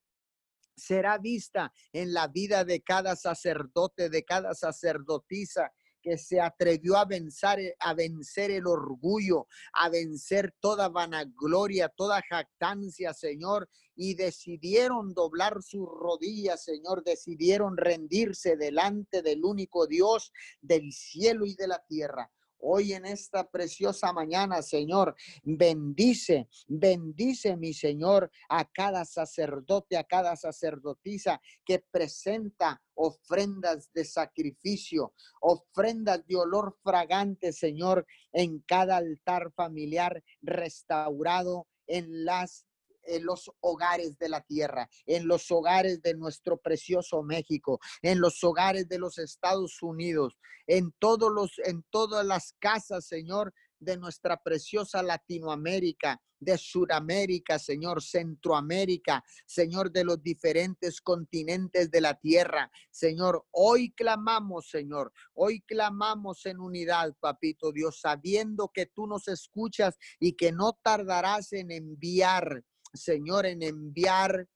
será 0.76 1.18
vista 1.18 1.72
en 1.92 2.12
la 2.12 2.28
vida 2.28 2.64
de 2.64 2.82
cada 2.82 3.16
sacerdote, 3.16 4.10
de 4.10 4.24
cada 4.24 4.54
sacerdotisa 4.54 5.72
que 6.04 6.18
se 6.18 6.38
atrevió 6.38 6.98
a 6.98 7.06
vencer, 7.06 7.58
eh, 7.58 7.76
a 7.80 7.94
vencer 7.94 8.50
el 8.50 8.66
orgullo, 8.66 9.48
a 9.72 9.88
vencer 9.88 10.54
toda 10.60 10.90
vanagloria, 10.90 11.88
toda 11.88 12.20
jactancia, 12.28 13.14
Señor, 13.14 13.70
y 13.96 14.14
decidieron 14.14 15.14
doblar 15.14 15.62
sus 15.62 15.88
rodillas, 15.88 16.62
Señor, 16.62 17.02
decidieron 17.04 17.78
rendirse 17.78 18.56
delante 18.56 19.22
del 19.22 19.44
único 19.44 19.86
Dios 19.86 20.30
del 20.60 20.92
cielo 20.92 21.46
y 21.46 21.54
de 21.54 21.68
la 21.68 21.82
tierra 21.88 22.30
hoy 22.64 22.94
en 22.94 23.04
esta 23.04 23.48
preciosa 23.48 24.12
mañana, 24.12 24.62
Señor. 24.62 25.14
Bendice, 25.42 26.48
bendice, 26.66 27.56
mi 27.56 27.74
Señor, 27.74 28.30
a 28.48 28.64
cada 28.64 29.04
sacerdote, 29.04 29.96
a 29.96 30.04
cada 30.04 30.34
sacerdotisa 30.36 31.40
que 31.64 31.84
presenta 31.90 32.82
ofrendas 32.94 33.90
de 33.92 34.04
sacrificio, 34.04 35.12
ofrendas 35.40 36.26
de 36.26 36.36
olor 36.36 36.76
fragante, 36.82 37.52
Señor, 37.52 38.06
en 38.32 38.60
cada 38.60 38.96
altar 38.96 39.52
familiar 39.54 40.22
restaurado 40.42 41.66
en 41.86 42.24
las 42.24 42.66
en 43.06 43.24
los 43.24 43.50
hogares 43.60 44.18
de 44.18 44.28
la 44.28 44.40
tierra, 44.42 44.88
en 45.06 45.26
los 45.26 45.50
hogares 45.50 46.02
de 46.02 46.14
nuestro 46.14 46.58
precioso 46.58 47.22
México, 47.22 47.80
en 48.02 48.20
los 48.20 48.42
hogares 48.44 48.88
de 48.88 48.98
los 48.98 49.18
Estados 49.18 49.82
Unidos, 49.82 50.38
en 50.66 50.92
todos 50.98 51.32
los 51.32 51.58
en 51.64 51.84
todas 51.90 52.24
las 52.24 52.54
casas, 52.58 53.06
Señor, 53.06 53.52
de 53.78 53.96
nuestra 53.96 54.36
preciosa 54.42 55.02
Latinoamérica, 55.02 56.20
de 56.40 56.58
Sudamérica, 56.58 57.58
Señor, 57.58 58.02
Centroamérica, 58.02 59.24
Señor, 59.46 59.90
de 59.90 60.04
los 60.04 60.22
diferentes 60.22 61.00
continentes 61.00 61.90
de 61.90 62.00
la 62.00 62.14
tierra. 62.14 62.70
Señor, 62.90 63.46
hoy 63.50 63.92
clamamos, 63.92 64.68
Señor, 64.68 65.12
hoy 65.32 65.62
clamamos 65.62 66.44
en 66.46 66.60
unidad, 66.60 67.14
papito 67.18 67.72
Dios, 67.72 68.00
sabiendo 68.00 68.70
que 68.72 68.86
tú 68.86 69.06
nos 69.06 69.28
escuchas 69.28 69.96
y 70.18 70.34
que 70.34 70.52
no 70.52 70.78
tardarás 70.82 71.52
en 71.52 71.70
enviar 71.70 72.64
Señor, 72.94 73.46
en 73.46 73.62
enviar 73.62 74.48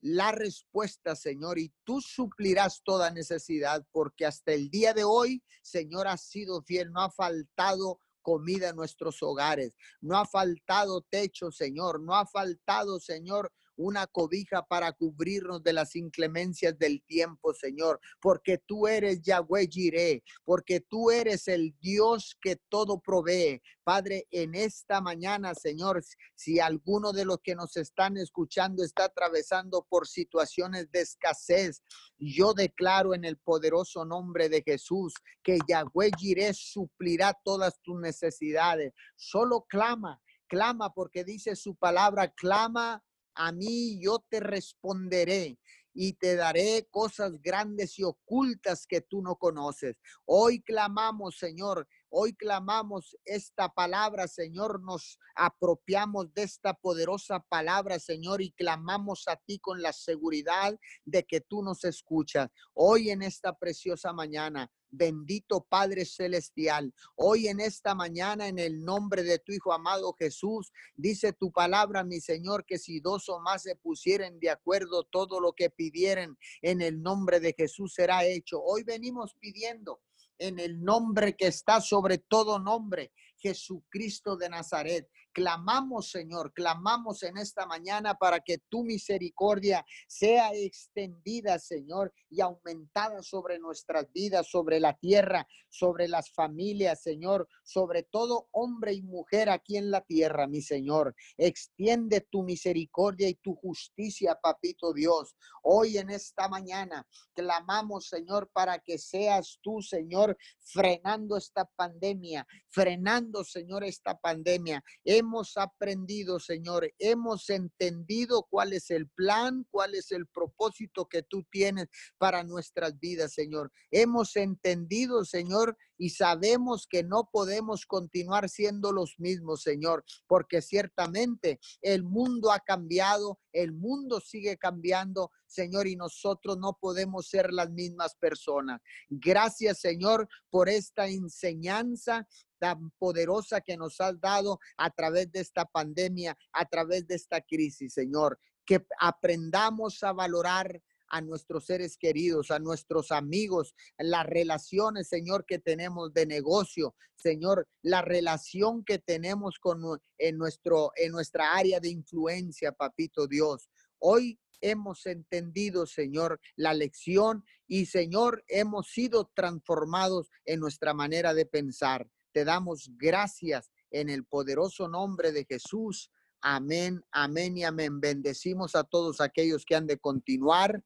la 0.00 0.32
respuesta, 0.32 1.16
Señor, 1.16 1.58
y 1.58 1.72
tú 1.84 2.00
suplirás 2.00 2.82
toda 2.84 3.10
necesidad, 3.10 3.84
porque 3.90 4.26
hasta 4.26 4.52
el 4.52 4.70
día 4.70 4.94
de 4.94 5.04
hoy, 5.04 5.42
Señor, 5.62 6.06
ha 6.06 6.16
sido 6.16 6.62
fiel, 6.62 6.92
no 6.92 7.02
ha 7.02 7.10
faltado 7.10 8.00
comida 8.22 8.68
en 8.68 8.76
nuestros 8.76 9.22
hogares, 9.22 9.72
no 10.00 10.16
ha 10.16 10.26
faltado 10.26 11.02
techo, 11.10 11.50
Señor, 11.50 12.00
no 12.00 12.14
ha 12.14 12.26
faltado, 12.26 13.00
Señor, 13.00 13.50
una 13.78 14.08
cobija 14.08 14.66
para 14.66 14.92
cubrirnos 14.92 15.62
de 15.62 15.72
las 15.72 15.94
inclemencias 15.94 16.76
del 16.78 17.00
tiempo, 17.04 17.54
Señor, 17.54 18.00
porque 18.20 18.58
tú 18.58 18.88
eres 18.88 19.22
Yahweh 19.22 19.68
Jireh, 19.68 20.22
porque 20.44 20.80
tú 20.80 21.10
eres 21.10 21.46
el 21.48 21.74
Dios 21.80 22.36
que 22.42 22.56
todo 22.68 23.00
provee. 23.00 23.62
Padre, 23.84 24.26
en 24.32 24.54
esta 24.54 25.00
mañana, 25.00 25.54
Señor, 25.54 26.02
si 26.34 26.58
alguno 26.58 27.12
de 27.12 27.24
los 27.24 27.38
que 27.42 27.54
nos 27.54 27.76
están 27.76 28.16
escuchando 28.16 28.82
está 28.82 29.04
atravesando 29.04 29.86
por 29.88 30.08
situaciones 30.08 30.90
de 30.90 31.00
escasez, 31.00 31.82
yo 32.18 32.52
declaro 32.52 33.14
en 33.14 33.24
el 33.24 33.38
poderoso 33.38 34.04
nombre 34.04 34.48
de 34.48 34.62
Jesús 34.62 35.14
que 35.42 35.58
Yahweh 35.68 36.10
Jireh 36.18 36.52
suplirá 36.52 37.32
todas 37.44 37.80
tus 37.80 37.98
necesidades. 38.00 38.92
Solo 39.16 39.64
clama, 39.68 40.20
clama 40.48 40.92
porque 40.92 41.24
dice 41.24 41.54
su 41.54 41.76
palabra, 41.76 42.32
clama 42.34 43.04
a 43.38 43.52
mí 43.52 44.00
yo 44.02 44.18
te 44.28 44.40
responderé 44.40 45.58
y 45.94 46.12
te 46.14 46.34
daré 46.36 46.86
cosas 46.90 47.40
grandes 47.40 47.98
y 47.98 48.04
ocultas 48.04 48.86
que 48.86 49.00
tú 49.00 49.22
no 49.22 49.36
conoces. 49.36 49.96
Hoy 50.26 50.60
clamamos, 50.60 51.38
Señor, 51.38 51.88
hoy 52.08 52.34
clamamos 52.34 53.16
esta 53.24 53.68
palabra, 53.68 54.26
Señor, 54.26 54.82
nos 54.82 55.18
apropiamos 55.34 56.32
de 56.34 56.42
esta 56.42 56.74
poderosa 56.74 57.40
palabra, 57.48 57.98
Señor, 58.00 58.42
y 58.42 58.50
clamamos 58.52 59.28
a 59.28 59.36
ti 59.36 59.58
con 59.60 59.80
la 59.80 59.92
seguridad 59.92 60.78
de 61.04 61.24
que 61.24 61.40
tú 61.40 61.62
nos 61.62 61.84
escuchas. 61.84 62.48
Hoy 62.74 63.10
en 63.10 63.22
esta 63.22 63.56
preciosa 63.56 64.12
mañana, 64.12 64.70
Bendito 64.90 65.66
Padre 65.68 66.04
Celestial, 66.04 66.94
hoy 67.14 67.48
en 67.48 67.60
esta 67.60 67.94
mañana, 67.94 68.48
en 68.48 68.58
el 68.58 68.84
nombre 68.84 69.22
de 69.22 69.38
tu 69.38 69.52
Hijo 69.52 69.72
amado 69.72 70.14
Jesús, 70.18 70.72
dice 70.96 71.32
tu 71.32 71.52
palabra, 71.52 72.04
mi 72.04 72.20
Señor, 72.20 72.64
que 72.64 72.78
si 72.78 73.00
dos 73.00 73.28
o 73.28 73.38
más 73.40 73.62
se 73.62 73.76
pusieren 73.76 74.40
de 74.40 74.50
acuerdo, 74.50 75.04
todo 75.04 75.40
lo 75.40 75.52
que 75.52 75.70
pidieren 75.70 76.38
en 76.62 76.80
el 76.80 77.02
nombre 77.02 77.40
de 77.40 77.54
Jesús 77.56 77.94
será 77.94 78.24
hecho. 78.24 78.62
Hoy 78.62 78.82
venimos 78.82 79.34
pidiendo 79.38 80.00
en 80.38 80.58
el 80.58 80.82
nombre 80.82 81.36
que 81.36 81.48
está 81.48 81.80
sobre 81.80 82.18
todo 82.18 82.58
nombre, 82.58 83.12
Jesucristo 83.36 84.36
de 84.36 84.48
Nazaret. 84.48 85.08
Clamamos, 85.32 86.10
Señor, 86.10 86.52
clamamos 86.52 87.22
en 87.22 87.36
esta 87.36 87.66
mañana 87.66 88.14
para 88.14 88.40
que 88.40 88.58
tu 88.68 88.82
misericordia 88.82 89.84
sea 90.08 90.50
extendida, 90.52 91.58
Señor, 91.58 92.12
y 92.28 92.40
aumentada 92.40 93.22
sobre 93.22 93.58
nuestras 93.58 94.10
vidas, 94.12 94.50
sobre 94.50 94.80
la 94.80 94.94
tierra, 94.94 95.46
sobre 95.68 96.08
las 96.08 96.32
familias, 96.32 97.02
Señor, 97.02 97.48
sobre 97.62 98.02
todo 98.02 98.48
hombre 98.52 98.94
y 98.94 99.02
mujer 99.02 99.50
aquí 99.50 99.76
en 99.76 99.90
la 99.90 100.00
tierra, 100.00 100.46
mi 100.46 100.62
Señor. 100.62 101.14
Extiende 101.36 102.20
tu 102.22 102.42
misericordia 102.42 103.28
y 103.28 103.34
tu 103.34 103.54
justicia, 103.54 104.38
papito 104.42 104.92
Dios. 104.92 105.36
Hoy 105.62 105.98
en 105.98 106.10
esta 106.10 106.48
mañana 106.48 107.06
clamamos, 107.34 108.08
Señor, 108.08 108.50
para 108.52 108.78
que 108.78 108.98
seas 108.98 109.58
tú, 109.62 109.82
Señor, 109.82 110.36
frenando 110.60 111.36
esta 111.36 111.64
pandemia, 111.64 112.46
frenando, 112.68 113.44
Señor, 113.44 113.84
esta 113.84 114.18
pandemia. 114.18 114.82
Hemos 115.18 115.56
aprendido, 115.56 116.38
Señor, 116.38 116.92
hemos 117.00 117.50
entendido 117.50 118.46
cuál 118.48 118.72
es 118.72 118.88
el 118.90 119.08
plan, 119.08 119.66
cuál 119.68 119.96
es 119.96 120.12
el 120.12 120.28
propósito 120.28 121.08
que 121.08 121.24
tú 121.24 121.44
tienes 121.50 121.88
para 122.18 122.44
nuestras 122.44 122.96
vidas, 123.00 123.32
Señor. 123.32 123.72
Hemos 123.90 124.36
entendido, 124.36 125.24
Señor, 125.24 125.76
y 125.96 126.10
sabemos 126.10 126.86
que 126.88 127.02
no 127.02 127.28
podemos 127.32 127.84
continuar 127.84 128.48
siendo 128.48 128.92
los 128.92 129.18
mismos, 129.18 129.62
Señor, 129.62 130.04
porque 130.28 130.62
ciertamente 130.62 131.58
el 131.82 132.04
mundo 132.04 132.52
ha 132.52 132.60
cambiado, 132.60 133.40
el 133.52 133.72
mundo 133.72 134.20
sigue 134.20 134.56
cambiando, 134.56 135.32
Señor, 135.48 135.88
y 135.88 135.96
nosotros 135.96 136.58
no 136.58 136.78
podemos 136.80 137.28
ser 137.28 137.52
las 137.52 137.70
mismas 137.70 138.14
personas. 138.14 138.80
Gracias, 139.08 139.80
Señor, 139.80 140.28
por 140.48 140.68
esta 140.68 141.08
enseñanza 141.08 142.28
tan 142.58 142.90
poderosa 142.98 143.60
que 143.60 143.76
nos 143.76 144.00
has 144.00 144.20
dado 144.20 144.58
a 144.76 144.90
través 144.90 145.30
de 145.32 145.40
esta 145.40 145.64
pandemia, 145.64 146.36
a 146.52 146.64
través 146.66 147.06
de 147.06 147.14
esta 147.14 147.40
crisis, 147.40 147.94
Señor. 147.94 148.38
Que 148.64 148.84
aprendamos 149.00 150.02
a 150.02 150.12
valorar 150.12 150.82
a 151.10 151.20
nuestros 151.20 151.64
seres 151.64 151.96
queridos, 151.96 152.50
a 152.50 152.58
nuestros 152.58 153.10
amigos, 153.12 153.74
las 153.96 154.26
relaciones, 154.26 155.08
Señor, 155.08 155.46
que 155.46 155.58
tenemos 155.58 156.12
de 156.12 156.26
negocio, 156.26 156.94
Señor, 157.16 157.66
la 157.82 158.02
relación 158.02 158.84
que 158.84 158.98
tenemos 158.98 159.58
con 159.58 159.82
en 160.18 160.38
nuestro 160.38 160.92
en 160.96 161.12
nuestra 161.12 161.54
área 161.54 161.80
de 161.80 161.88
influencia, 161.88 162.72
papito 162.72 163.26
Dios. 163.26 163.70
Hoy 163.98 164.38
hemos 164.60 165.06
entendido, 165.06 165.86
Señor, 165.86 166.40
la 166.56 166.74
lección 166.74 167.44
y, 167.66 167.86
Señor, 167.86 168.44
hemos 168.48 168.88
sido 168.88 169.30
transformados 169.34 170.30
en 170.44 170.60
nuestra 170.60 170.94
manera 170.94 171.34
de 171.34 171.46
pensar. 171.46 172.08
Te 172.38 172.44
damos 172.44 172.88
gracias 172.96 173.68
en 173.90 174.08
el 174.08 174.24
poderoso 174.24 174.86
nombre 174.86 175.32
de 175.32 175.44
Jesús. 175.44 176.08
Amén, 176.40 177.02
amén 177.10 177.56
y 177.56 177.64
amén. 177.64 177.98
Bendecimos 177.98 178.76
a 178.76 178.84
todos 178.84 179.20
aquellos 179.20 179.64
que 179.64 179.74
han 179.74 179.88
de 179.88 179.98
continuar 179.98 180.84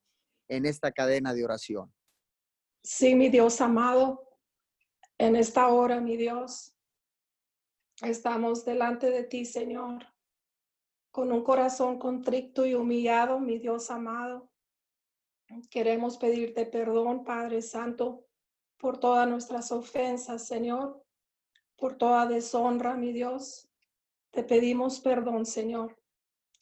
en 0.48 0.64
esta 0.64 0.92
cadena 0.92 1.34
de 1.34 1.44
oración. 1.44 1.92
Sí, 2.82 3.14
mi 3.14 3.28
Dios 3.28 3.60
amado, 3.60 4.26
en 5.18 5.36
esta 5.36 5.68
hora, 5.68 6.00
mi 6.00 6.16
Dios, 6.16 6.74
estamos 8.00 8.64
delante 8.64 9.10
de 9.10 9.24
ti, 9.24 9.44
Señor 9.44 10.06
con 11.10 11.30
un 11.30 11.44
corazón 11.44 11.98
contrito 11.98 12.64
y 12.64 12.72
humillado, 12.72 13.38
mi 13.38 13.58
Dios 13.58 13.90
amado. 13.90 14.50
Queremos 15.68 16.16
pedirte 16.16 16.64
perdón, 16.64 17.22
Padre 17.22 17.60
Santo, 17.60 18.24
por 18.78 18.98
todas 18.98 19.28
nuestras 19.28 19.70
ofensas, 19.70 20.46
Señor, 20.46 21.01
por 21.82 21.96
toda 21.96 22.26
deshonra, 22.26 22.94
mi 22.94 23.12
Dios. 23.12 23.68
Te 24.30 24.44
pedimos 24.44 25.00
perdón, 25.00 25.44
Señor. 25.44 25.98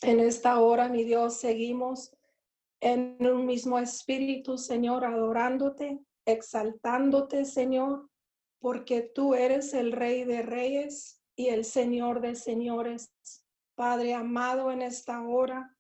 En 0.00 0.18
esta 0.18 0.59
hora, 0.61 0.88
mi 0.88 1.04
Dios, 1.04 1.35
seguimos 1.35 2.16
en 2.80 3.18
un 3.20 3.44
mismo 3.44 3.78
espíritu, 3.78 4.56
Señor, 4.56 5.04
adorándote, 5.04 6.00
exaltándote, 6.24 7.44
Señor, 7.44 8.09
porque 8.61 9.02
tú 9.02 9.35
eres 9.35 9.74
el 9.74 9.92
Rey 9.92 10.24
de 10.24 10.40
Reyes 10.40 11.20
y 11.37 11.48
el 11.48 11.66
Señor 11.66 12.22
de 12.22 12.35
Señores. 12.35 13.12
Padre 13.74 14.14
amado, 14.14 14.72
en 14.72 14.80
esta 14.80 15.20
hora 15.20 15.76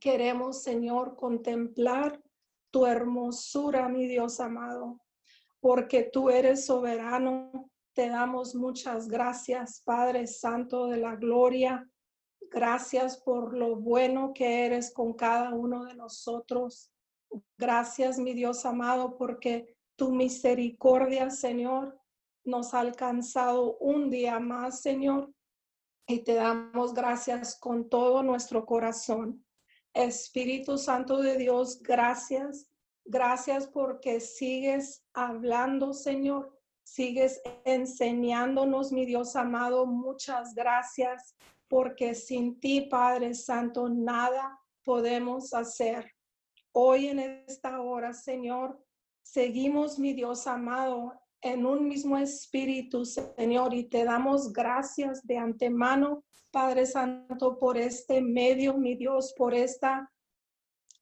queremos, 0.00 0.64
Señor, 0.64 1.14
contemplar 1.14 2.20
tu 2.72 2.86
hermosura, 2.86 3.88
mi 3.88 4.08
Dios 4.08 4.40
amado, 4.40 5.00
porque 5.60 6.02
tú 6.02 6.28
eres 6.28 6.66
soberano. 6.66 7.70
Te 7.98 8.10
damos 8.10 8.54
muchas 8.54 9.08
gracias, 9.08 9.82
Padre 9.84 10.28
Santo 10.28 10.86
de 10.86 10.98
la 10.98 11.16
Gloria. 11.16 11.90
Gracias 12.48 13.16
por 13.16 13.56
lo 13.56 13.74
bueno 13.74 14.32
que 14.32 14.66
eres 14.66 14.92
con 14.92 15.14
cada 15.14 15.52
uno 15.52 15.84
de 15.84 15.96
nosotros. 15.96 16.92
Gracias, 17.56 18.20
mi 18.20 18.34
Dios 18.34 18.64
amado, 18.64 19.16
porque 19.16 19.76
tu 19.96 20.12
misericordia, 20.12 21.28
Señor, 21.30 22.00
nos 22.44 22.72
ha 22.72 22.78
alcanzado 22.78 23.76
un 23.78 24.10
día 24.10 24.38
más, 24.38 24.80
Señor 24.80 25.34
y 26.06 26.20
te 26.20 26.34
damos 26.34 26.94
gracias 26.94 27.58
con 27.58 27.88
todo 27.88 28.22
nuestro 28.22 28.64
corazón. 28.64 29.44
Espíritu 29.92 30.78
Santo 30.78 31.18
de 31.18 31.36
Dios, 31.36 31.82
gracias. 31.82 32.70
Gracias 33.04 33.66
porque 33.66 34.20
sigues 34.20 35.04
hablando, 35.14 35.92
Señor. 35.92 36.57
Sigues 36.90 37.42
enseñándonos, 37.66 38.92
mi 38.92 39.04
Dios 39.04 39.36
amado. 39.36 39.84
Muchas 39.84 40.54
gracias 40.54 41.36
porque 41.68 42.14
sin 42.14 42.58
ti, 42.58 42.88
Padre 42.90 43.34
Santo, 43.34 43.90
nada 43.90 44.58
podemos 44.82 45.52
hacer. 45.52 46.10
Hoy 46.72 47.08
en 47.08 47.18
esta 47.20 47.82
hora, 47.82 48.14
Señor, 48.14 48.82
seguimos, 49.22 49.98
mi 49.98 50.14
Dios 50.14 50.46
amado, 50.46 51.12
en 51.42 51.66
un 51.66 51.86
mismo 51.86 52.16
espíritu, 52.16 53.04
Señor, 53.04 53.74
y 53.74 53.84
te 53.84 54.04
damos 54.04 54.50
gracias 54.50 55.24
de 55.26 55.36
antemano, 55.36 56.24
Padre 56.50 56.86
Santo, 56.86 57.58
por 57.58 57.76
este 57.76 58.22
medio, 58.22 58.78
mi 58.78 58.96
Dios, 58.96 59.34
por 59.36 59.54
esta 59.54 60.10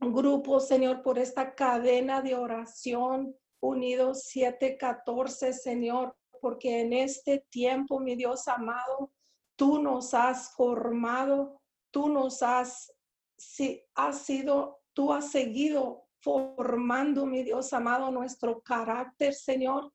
grupo, 0.01 0.59
Señor, 0.59 1.01
por 1.03 1.19
esta 1.19 1.55
cadena 1.55 2.21
de 2.23 2.35
oración 2.35 3.37
unidos 3.67 4.25
714, 4.25 5.53
Señor, 5.53 6.17
porque 6.41 6.81
en 6.81 6.93
este 6.93 7.45
tiempo, 7.51 8.01
mi 8.01 8.17
Dios 8.17 8.49
amado, 8.49 9.13
tú 9.57 9.81
nos 9.83 10.15
has 10.15 10.55
formado, 10.55 11.61
tú 11.91 12.09
nos 12.09 12.43
has, 12.43 12.93
si, 13.37 13.83
has 13.95 14.23
sido, 14.23 14.79
tú 14.93 15.13
has 15.13 15.31
seguido 15.31 16.05
formando, 16.21 17.27
mi 17.27 17.43
Dios 17.43 17.73
amado, 17.73 18.11
nuestro 18.11 18.61
carácter, 18.61 19.35
Señor. 19.35 19.93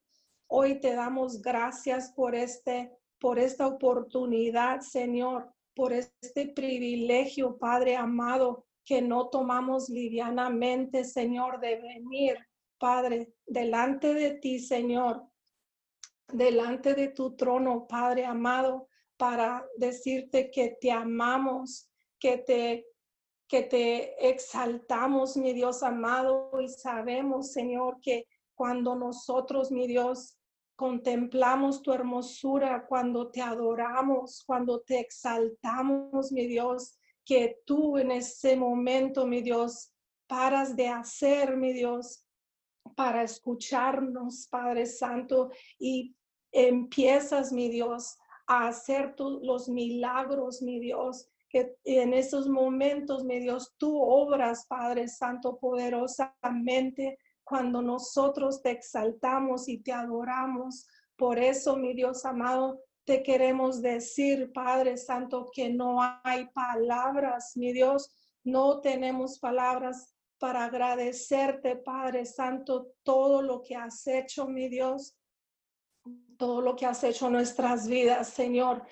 Hoy 0.48 0.80
te 0.80 0.94
damos 0.94 1.42
gracias 1.42 2.12
por 2.14 2.36
este 2.36 2.92
por 3.22 3.38
esta 3.38 3.68
oportunidad, 3.68 4.82
Señor, 4.82 5.54
por 5.76 5.94
este 5.94 6.48
privilegio, 6.48 7.58
Padre 7.60 7.96
amado, 7.96 8.66
que 8.84 9.00
no 9.00 9.30
tomamos 9.30 9.90
livianamente, 9.90 11.06
Señor, 11.06 11.60
de 11.60 11.80
venir, 11.80 12.38
Padre, 12.82 13.36
delante 13.46 14.12
de 14.16 14.32
ti, 14.40 14.58
Señor, 14.58 15.24
delante 16.28 16.96
de 16.96 17.10
tu 17.10 17.36
trono, 17.36 17.86
Padre 17.88 18.26
amado, 18.26 18.88
para 19.18 19.64
decirte 19.78 20.50
que 20.50 20.78
te 20.82 20.92
amamos, 20.92 21.92
que 22.20 22.40
te 22.40 22.88
que 23.48 23.64
te 23.64 24.30
exaltamos, 24.30 25.38
mi 25.38 25.54
Dios 25.54 25.84
amado, 25.84 26.52
y 26.62 26.70
sabemos, 26.70 27.52
Señor, 27.52 28.00
que 28.02 28.26
cuando 28.56 28.96
nosotros, 28.96 29.72
mi 29.72 29.88
Dios, 29.88 30.40
contemplamos 30.78 31.84
tu 31.84 31.92
hermosura, 31.92 32.86
cuando 32.88 33.30
te 33.30 33.42
adoramos, 33.42 34.44
cuando 34.48 34.80
te 34.80 35.02
exaltamos, 35.02 36.32
mi 36.32 36.48
Dios, 36.48 36.98
que 37.26 37.60
tú 37.66 37.98
en 37.98 38.12
ese 38.12 38.56
momento, 38.56 39.28
mi 39.28 39.42
Dios, 39.42 39.94
paras 40.28 40.76
de 40.78 40.88
hacer, 40.88 41.58
mi 41.58 41.74
Dios, 41.74 42.26
para 42.96 43.24
escucharnos, 43.24 44.48
Padre 44.50 44.86
Santo, 44.86 45.52
y 45.80 46.16
empiezas, 46.52 47.52
mi 47.52 47.70
Dios, 47.70 48.18
a 48.48 48.68
hacer 48.68 49.16
los 49.18 49.70
milagros, 49.70 50.62
mi 50.62 50.80
Dios, 50.80 51.28
que 51.50 51.76
en 51.84 52.14
esos 52.14 52.48
momentos, 52.48 53.24
mi 53.24 53.40
Dios, 53.40 53.74
tú 53.78 54.02
obras, 54.02 54.66
Padre 54.68 55.08
Santo, 55.08 55.58
poderosamente 55.58 57.18
cuando 57.44 57.82
nosotros 57.82 58.62
te 58.62 58.72
exaltamos 58.72 59.68
y 59.68 59.80
te 59.80 59.92
adoramos. 59.92 60.88
Por 61.18 61.40
eso, 61.40 61.76
mi 61.76 61.94
Dios 61.94 62.26
amado, 62.26 62.80
te 63.06 63.24
queremos 63.24 63.82
decir, 63.82 64.52
Padre 64.54 64.96
Santo, 64.96 65.50
que 65.54 65.70
no 65.70 66.00
hay 66.24 66.48
palabras, 66.54 67.58
mi 67.58 67.74
Dios, 67.74 68.10
no 68.44 68.80
tenemos 68.80 69.40
palabras 69.40 70.16
para 70.42 70.66
agradecerte, 70.66 71.76
Padre 71.76 72.26
Santo, 72.26 72.96
todo 73.04 73.44
lo 73.44 73.62
que 73.62 73.76
has 73.76 74.08
hecho, 74.08 74.48
mi 74.48 74.70
Dios, 74.70 75.16
todo 76.36 76.62
lo 76.62 76.76
que 76.76 76.88
has 76.88 77.04
hecho 77.04 77.28
en 77.28 77.34
nuestras 77.34 77.88
vidas, 77.88 78.30
Señor. 78.30 78.84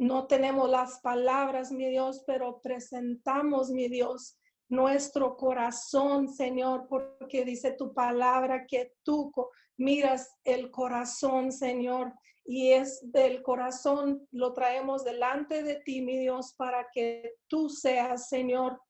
No 0.00 0.26
tenemos 0.26 0.68
las 0.68 0.98
palabras, 0.98 1.70
mi 1.70 1.88
Dios, 1.88 2.24
pero 2.26 2.60
presentamos, 2.60 3.70
mi 3.70 3.88
Dios, 3.88 4.36
nuestro 4.68 5.36
corazón, 5.36 6.28
Señor, 6.28 6.88
porque 6.88 7.44
dice 7.44 7.70
tu 7.70 7.94
palabra 7.94 8.66
que 8.66 8.94
tú 9.04 9.32
miras 9.76 10.34
el 10.42 10.72
corazón, 10.72 11.52
Señor, 11.52 12.14
y 12.44 12.72
es 12.72 13.00
del 13.12 13.44
corazón, 13.44 14.26
lo 14.32 14.52
traemos 14.54 15.04
delante 15.04 15.62
de 15.62 15.76
ti, 15.76 16.02
mi 16.02 16.18
Dios, 16.18 16.52
para 16.56 16.88
que 16.92 17.34
tú 17.46 17.68
seas, 17.68 18.28
Señor, 18.28 18.80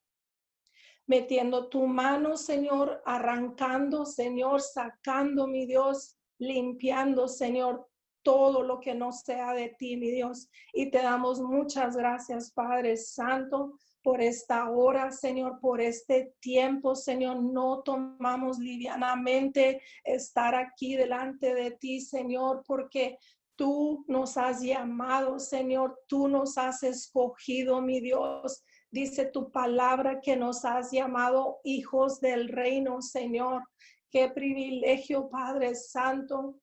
metiendo 1.07 1.69
tu 1.69 1.87
mano, 1.87 2.37
Señor, 2.37 3.03
arrancando, 3.05 4.05
Señor, 4.05 4.61
sacando, 4.61 5.47
mi 5.47 5.67
Dios, 5.67 6.17
limpiando, 6.39 7.29
Señor, 7.29 7.89
todo 8.23 8.63
lo 8.63 8.81
que 8.81 8.95
no 8.95 9.13
sea 9.13 9.53
de 9.53 9.75
ti, 9.79 9.97
mi 9.97 10.11
Dios. 10.11 10.49
Y 10.73 10.91
te 10.91 10.99
damos 10.99 11.41
muchas 11.41 11.97
gracias, 11.97 12.51
Padre 12.51 12.97
Santo 12.97 13.75
por 14.07 14.23
esta 14.23 14.71
hora, 14.71 15.11
Señor, 15.11 15.59
por 15.59 15.81
este 15.81 16.33
tiempo, 16.39 16.95
Señor. 16.95 17.43
No 17.43 17.83
tomamos 17.83 18.61
livianamente 18.61 19.83
estar 20.05 20.55
aquí 20.55 20.95
delante 20.95 21.53
de 21.53 21.73
ti, 21.73 22.01
Señor, 22.01 22.63
porque 22.69 23.19
tú 23.57 24.05
nos 24.07 24.37
has 24.37 24.63
llamado, 24.63 25.41
Señor. 25.41 25.99
Tú 26.07 26.29
nos 26.29 26.57
has 26.57 26.85
escogido, 26.85 27.83
mi 27.83 27.99
Dios. 27.99 28.63
Dice 28.97 29.27
tu 29.27 29.51
palabra 29.51 30.23
que 30.23 30.37
nos 30.37 30.65
has 30.65 30.91
llamado 30.91 31.61
hijos 31.65 32.19
del 32.19 32.49
reino, 32.49 33.03
Señor. 33.03 33.63
Qué 34.11 34.31
privilegio, 34.31 35.29
Padre 35.29 35.75
Santo, 35.75 36.59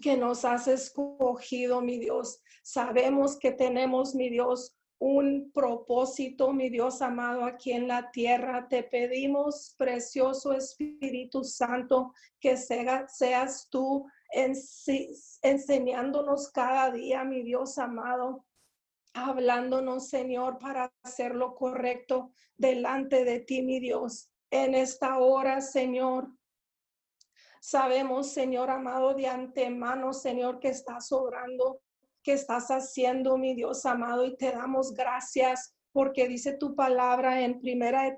que 0.00 0.16
nos 0.16 0.44
has 0.44 0.68
escogido, 0.68 1.80
mi 1.80 1.98
Dios. 1.98 2.40
Sabemos 2.62 3.36
que 3.36 3.50
tenemos, 3.50 4.14
mi 4.14 4.30
Dios, 4.30 4.76
un 5.00 5.50
propósito, 5.52 6.52
mi 6.52 6.70
Dios 6.70 7.02
amado, 7.02 7.44
aquí 7.44 7.72
en 7.72 7.88
la 7.88 8.12
tierra. 8.12 8.68
Te 8.68 8.84
pedimos, 8.84 9.74
precioso 9.76 10.52
Espíritu 10.52 11.42
Santo, 11.42 12.12
que 12.38 12.56
seas 12.56 13.68
tú 13.70 14.06
enseñándonos 15.42 16.48
cada 16.52 16.92
día, 16.92 17.24
mi 17.24 17.42
Dios 17.42 17.76
amado, 17.76 18.46
hablándonos, 19.16 20.08
Señor, 20.08 20.58
para 20.58 20.92
hacer 21.02 21.34
lo 21.34 21.54
correcto 21.54 22.32
delante 22.56 23.24
de 23.24 23.40
ti, 23.40 23.62
mi 23.62 23.80
Dios. 23.80 24.30
En 24.50 24.74
esta 24.74 25.18
hora, 25.18 25.60
Señor, 25.60 26.28
sabemos, 27.60 28.32
Señor 28.32 28.70
amado, 28.70 29.14
de 29.14 29.26
antemano, 29.26 30.12
Señor, 30.12 30.60
que 30.60 30.68
estás 30.68 31.10
obrando 31.12 31.80
que 32.26 32.32
estás 32.32 32.72
haciendo, 32.72 33.38
mi 33.38 33.54
Dios 33.54 33.86
amado, 33.86 34.26
y 34.26 34.36
te 34.36 34.50
damos 34.50 34.92
gracias 34.92 35.76
porque 35.92 36.26
dice 36.26 36.54
tu 36.54 36.74
palabra 36.74 37.42
en 37.42 37.60
Primera 37.60 38.02
de 38.02 38.16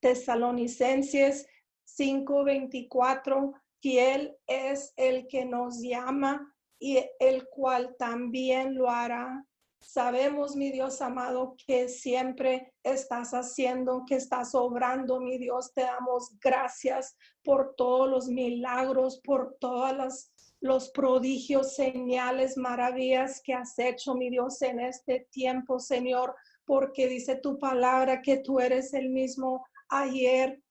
Tesalonicenses 0.00 1.46
5:24, 1.84 3.52
que 3.82 4.14
Él 4.14 4.34
es 4.46 4.94
el 4.96 5.26
que 5.28 5.44
nos 5.44 5.82
llama 5.82 6.56
y 6.82 6.98
el 7.20 7.48
cual 7.48 7.94
también 7.96 8.74
lo 8.74 8.90
hará. 8.90 9.46
Sabemos, 9.80 10.56
mi 10.56 10.72
Dios 10.72 11.00
amado, 11.00 11.54
que 11.64 11.88
siempre 11.88 12.74
estás 12.82 13.34
haciendo, 13.34 14.04
que 14.04 14.16
estás 14.16 14.52
obrando, 14.56 15.20
mi 15.20 15.38
Dios. 15.38 15.72
Te 15.74 15.82
damos 15.82 16.36
gracias 16.40 17.16
por 17.44 17.76
todos 17.76 18.10
los 18.10 18.26
milagros, 18.26 19.20
por 19.22 19.56
todas 19.60 19.96
las 19.96 20.32
los 20.60 20.90
prodigios, 20.90 21.74
señales, 21.74 22.56
maravillas 22.56 23.40
que 23.42 23.52
has 23.52 23.76
hecho, 23.80 24.14
mi 24.14 24.30
Dios, 24.30 24.62
en 24.62 24.78
este 24.78 25.26
tiempo, 25.32 25.80
Señor, 25.80 26.36
porque 26.64 27.08
dice 27.08 27.34
tu 27.34 27.58
palabra 27.58 28.22
que 28.22 28.36
tú 28.36 28.60
eres 28.60 28.94
el 28.94 29.10
mismo 29.10 29.66
ayer, 29.88 30.62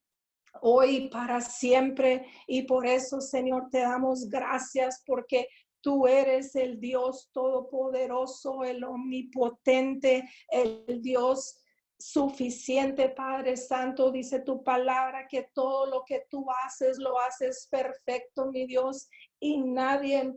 hoy, 0.61 1.09
para 1.09 1.41
siempre. 1.41 2.25
Y 2.47 2.63
por 2.63 2.85
eso, 2.87 3.21
Señor, 3.21 3.69
te 3.69 3.79
damos 3.79 4.29
gracias 4.29 5.03
porque 5.05 5.47
Tú 5.81 6.07
eres 6.07 6.55
el 6.55 6.79
Dios 6.79 7.29
todopoderoso, 7.33 8.63
el 8.63 8.83
omnipotente, 8.83 10.29
el 10.49 11.01
Dios 11.01 11.61
suficiente, 11.97 13.09
Padre 13.09 13.57
Santo. 13.57 14.11
Dice 14.11 14.39
tu 14.39 14.63
palabra 14.63 15.27
que 15.27 15.49
todo 15.53 15.85
lo 15.85 16.03
que 16.05 16.25
tú 16.29 16.45
haces, 16.65 16.97
lo 16.97 17.19
haces 17.19 17.67
perfecto, 17.69 18.47
mi 18.47 18.65
Dios 18.65 19.09
y 19.39 19.57
nadie 19.57 20.33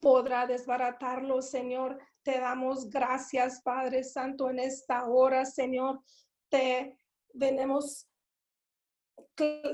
podrá 0.00 0.46
desbaratarlo, 0.46 1.42
Señor. 1.42 1.98
Te 2.22 2.38
damos 2.38 2.88
gracias, 2.88 3.60
Padre 3.62 4.04
Santo, 4.04 4.50
en 4.50 4.58
esta 4.58 5.06
hora, 5.06 5.44
Señor. 5.44 6.00
Te 6.48 6.96
venimos 7.32 8.06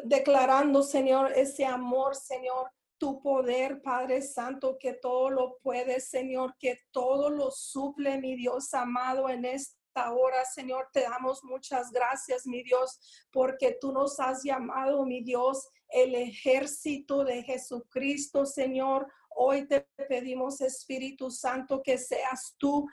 declarando, 0.05 0.83
Señor, 0.83 1.33
ese 1.33 1.65
amor, 1.65 2.15
Señor, 2.15 2.71
tu 2.99 3.21
poder, 3.21 3.83
Padre 3.83 4.23
Santo, 4.23 4.77
que 4.79 4.95
todo 4.95 5.31
lo 5.31 5.59
puede, 5.59 6.01
Señor, 6.01 6.55
que 6.59 6.79
todo 6.93 7.31
lo 7.31 7.51
suple, 7.51 8.19
mi 8.19 8.37
Dios 8.37 8.73
amado, 8.75 9.29
en 9.29 9.45
esta 9.45 10.13
hora, 10.13 10.45
Señor, 10.45 10.89
te 10.93 11.03
damos 11.03 11.43
muchas 11.45 11.91
gracias, 11.91 12.47
mi 12.47 12.63
Dios, 12.63 13.27
porque 13.31 13.77
tú 13.81 13.93
nos 13.93 14.21
has 14.21 14.43
llamado, 14.43 15.05
mi 15.05 15.23
Dios, 15.23 15.69
el 15.89 16.15
ejército 16.15 17.25
de 17.25 17.43
Jesucristo, 17.43 18.45
Señor. 18.45 19.07
Hoy 19.35 19.67
te 19.67 19.83
pedimos, 20.09 20.61
Espíritu 20.61 21.31
Santo, 21.31 21.83
que 21.83 21.99
seas 21.99 22.55
tú 22.59 22.87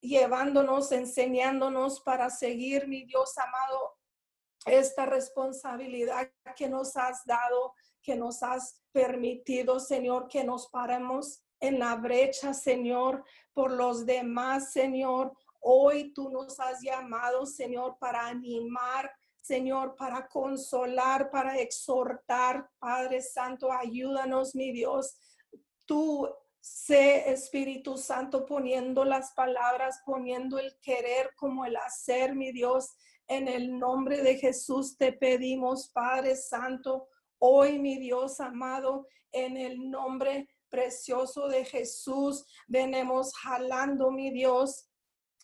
llevándonos, 0.00 0.92
enseñándonos 0.92 2.00
para 2.00 2.30
seguir, 2.30 2.88
mi 2.88 3.04
Dios 3.04 3.36
amado, 3.38 3.96
esta 4.66 5.06
responsabilidad 5.06 6.30
que 6.56 6.68
nos 6.68 6.96
has 6.96 7.24
dado, 7.24 7.74
que 8.02 8.16
nos 8.16 8.42
has 8.42 8.82
permitido, 8.92 9.80
Señor, 9.80 10.28
que 10.28 10.44
nos 10.44 10.68
paremos 10.68 11.42
en 11.60 11.78
la 11.78 11.96
brecha, 11.96 12.54
Señor, 12.54 13.24
por 13.52 13.70
los 13.70 14.06
demás, 14.06 14.72
Señor. 14.72 15.32
Hoy 15.60 16.12
tú 16.14 16.30
nos 16.30 16.58
has 16.58 16.80
llamado, 16.80 17.44
Señor, 17.44 17.98
para 18.00 18.26
animar, 18.26 19.10
Señor, 19.40 19.94
para 19.96 20.26
consolar, 20.26 21.30
para 21.30 21.58
exhortar. 21.58 22.68
Padre 22.78 23.20
Santo, 23.20 23.70
ayúdanos, 23.70 24.54
mi 24.54 24.72
Dios. 24.72 25.18
Tú 25.84 26.28
sé, 26.60 27.30
Espíritu 27.30 27.98
Santo, 27.98 28.46
poniendo 28.46 29.04
las 29.04 29.32
palabras, 29.32 30.00
poniendo 30.04 30.58
el 30.58 30.78
querer 30.80 31.32
como 31.36 31.64
el 31.64 31.76
hacer, 31.76 32.34
mi 32.34 32.52
Dios. 32.52 32.90
En 33.28 33.48
el 33.48 33.78
nombre 33.78 34.22
de 34.22 34.36
Jesús 34.38 34.96
te 34.96 35.12
pedimos, 35.12 35.88
Padre 35.88 36.36
Santo, 36.36 37.08
hoy, 37.40 37.78
mi 37.78 37.98
Dios 37.98 38.38
amado, 38.40 39.08
en 39.32 39.56
el 39.56 39.90
nombre 39.90 40.48
precioso 40.68 41.48
de 41.48 41.64
Jesús, 41.64 42.46
venemos 42.68 43.34
jalando, 43.34 44.10
mi 44.10 44.30
Dios, 44.30 44.88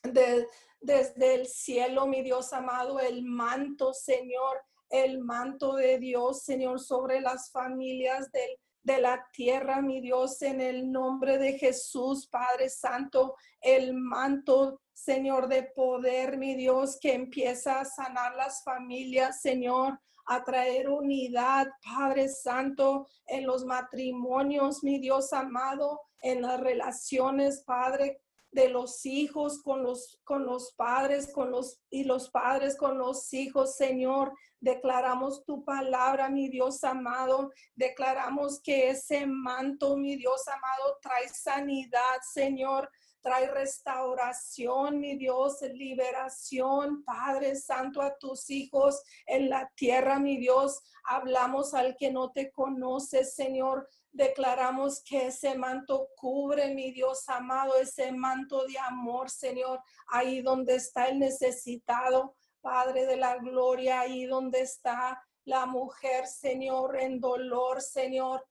de, 0.02 0.46
desde 0.80 1.34
el 1.34 1.46
cielo, 1.46 2.06
mi 2.06 2.22
Dios 2.22 2.52
amado, 2.52 3.00
el 3.00 3.24
manto, 3.24 3.92
Señor, 3.92 4.62
el 4.88 5.18
manto 5.18 5.74
de 5.74 5.98
Dios, 5.98 6.44
Señor, 6.44 6.78
sobre 6.78 7.20
las 7.20 7.50
familias 7.50 8.30
de 8.32 9.00
la 9.00 9.26
tierra, 9.32 9.82
mi 9.82 10.00
Dios, 10.00 10.40
en 10.42 10.60
el 10.60 10.92
nombre 10.92 11.38
de 11.38 11.58
Jesús, 11.58 12.28
Padre 12.28 12.68
Santo, 12.68 13.34
el 13.60 13.94
manto, 13.94 14.80
Señor, 14.92 15.48
de 15.48 15.64
poder, 15.64 16.38
mi 16.38 16.54
Dios, 16.54 16.98
que 17.00 17.14
empieza 17.14 17.80
a 17.80 17.84
sanar 17.84 18.36
las 18.36 18.62
familias, 18.62 19.40
Señor, 19.40 19.98
a 20.26 20.44
traer 20.44 20.88
unidad, 20.88 21.68
Padre 21.82 22.28
Santo, 22.28 23.08
en 23.26 23.46
los 23.46 23.64
matrimonios, 23.64 24.82
mi 24.82 24.98
Dios 24.98 25.32
amado, 25.32 26.00
en 26.20 26.42
las 26.42 26.60
relaciones, 26.60 27.62
Padre, 27.64 28.20
de 28.50 28.68
los 28.70 29.04
hijos 29.04 29.60
con 29.62 29.82
los, 29.82 30.18
con 30.24 30.46
los 30.46 30.72
padres, 30.72 31.30
con 31.32 31.50
los, 31.50 31.78
y 31.90 32.04
los 32.04 32.30
padres 32.30 32.76
con 32.76 32.96
los 32.96 33.32
hijos, 33.34 33.76
Señor. 33.76 34.32
Declaramos 34.60 35.44
tu 35.44 35.62
palabra, 35.64 36.30
mi 36.30 36.48
Dios 36.48 36.82
amado. 36.82 37.52
Declaramos 37.74 38.60
que 38.62 38.88
ese 38.88 39.26
manto, 39.26 39.96
mi 39.96 40.16
Dios 40.16 40.48
amado, 40.48 40.98
trae 41.02 41.28
sanidad, 41.28 42.20
Señor 42.32 42.88
trae 43.26 43.50
restauración, 43.50 45.00
mi 45.00 45.16
Dios, 45.16 45.60
liberación, 45.62 47.02
Padre 47.02 47.56
Santo, 47.56 48.00
a 48.00 48.16
tus 48.16 48.48
hijos 48.50 49.02
en 49.26 49.50
la 49.50 49.68
tierra, 49.74 50.20
mi 50.20 50.36
Dios. 50.36 50.80
Hablamos 51.02 51.74
al 51.74 51.96
que 51.96 52.12
no 52.12 52.30
te 52.30 52.52
conoce, 52.52 53.24
Señor. 53.24 53.88
Declaramos 54.12 55.02
que 55.02 55.26
ese 55.26 55.56
manto 55.56 56.10
cubre, 56.16 56.72
mi 56.72 56.92
Dios 56.92 57.28
amado, 57.28 57.74
ese 57.74 58.12
manto 58.12 58.64
de 58.64 58.78
amor, 58.78 59.28
Señor, 59.28 59.80
ahí 60.06 60.40
donde 60.40 60.76
está 60.76 61.08
el 61.08 61.18
necesitado, 61.18 62.36
Padre 62.60 63.06
de 63.06 63.16
la 63.16 63.38
gloria, 63.38 64.02
ahí 64.02 64.26
donde 64.26 64.60
está 64.60 65.20
la 65.44 65.66
mujer, 65.66 66.28
Señor, 66.28 66.96
en 66.96 67.18
dolor, 67.18 67.82
Señor. 67.82 68.46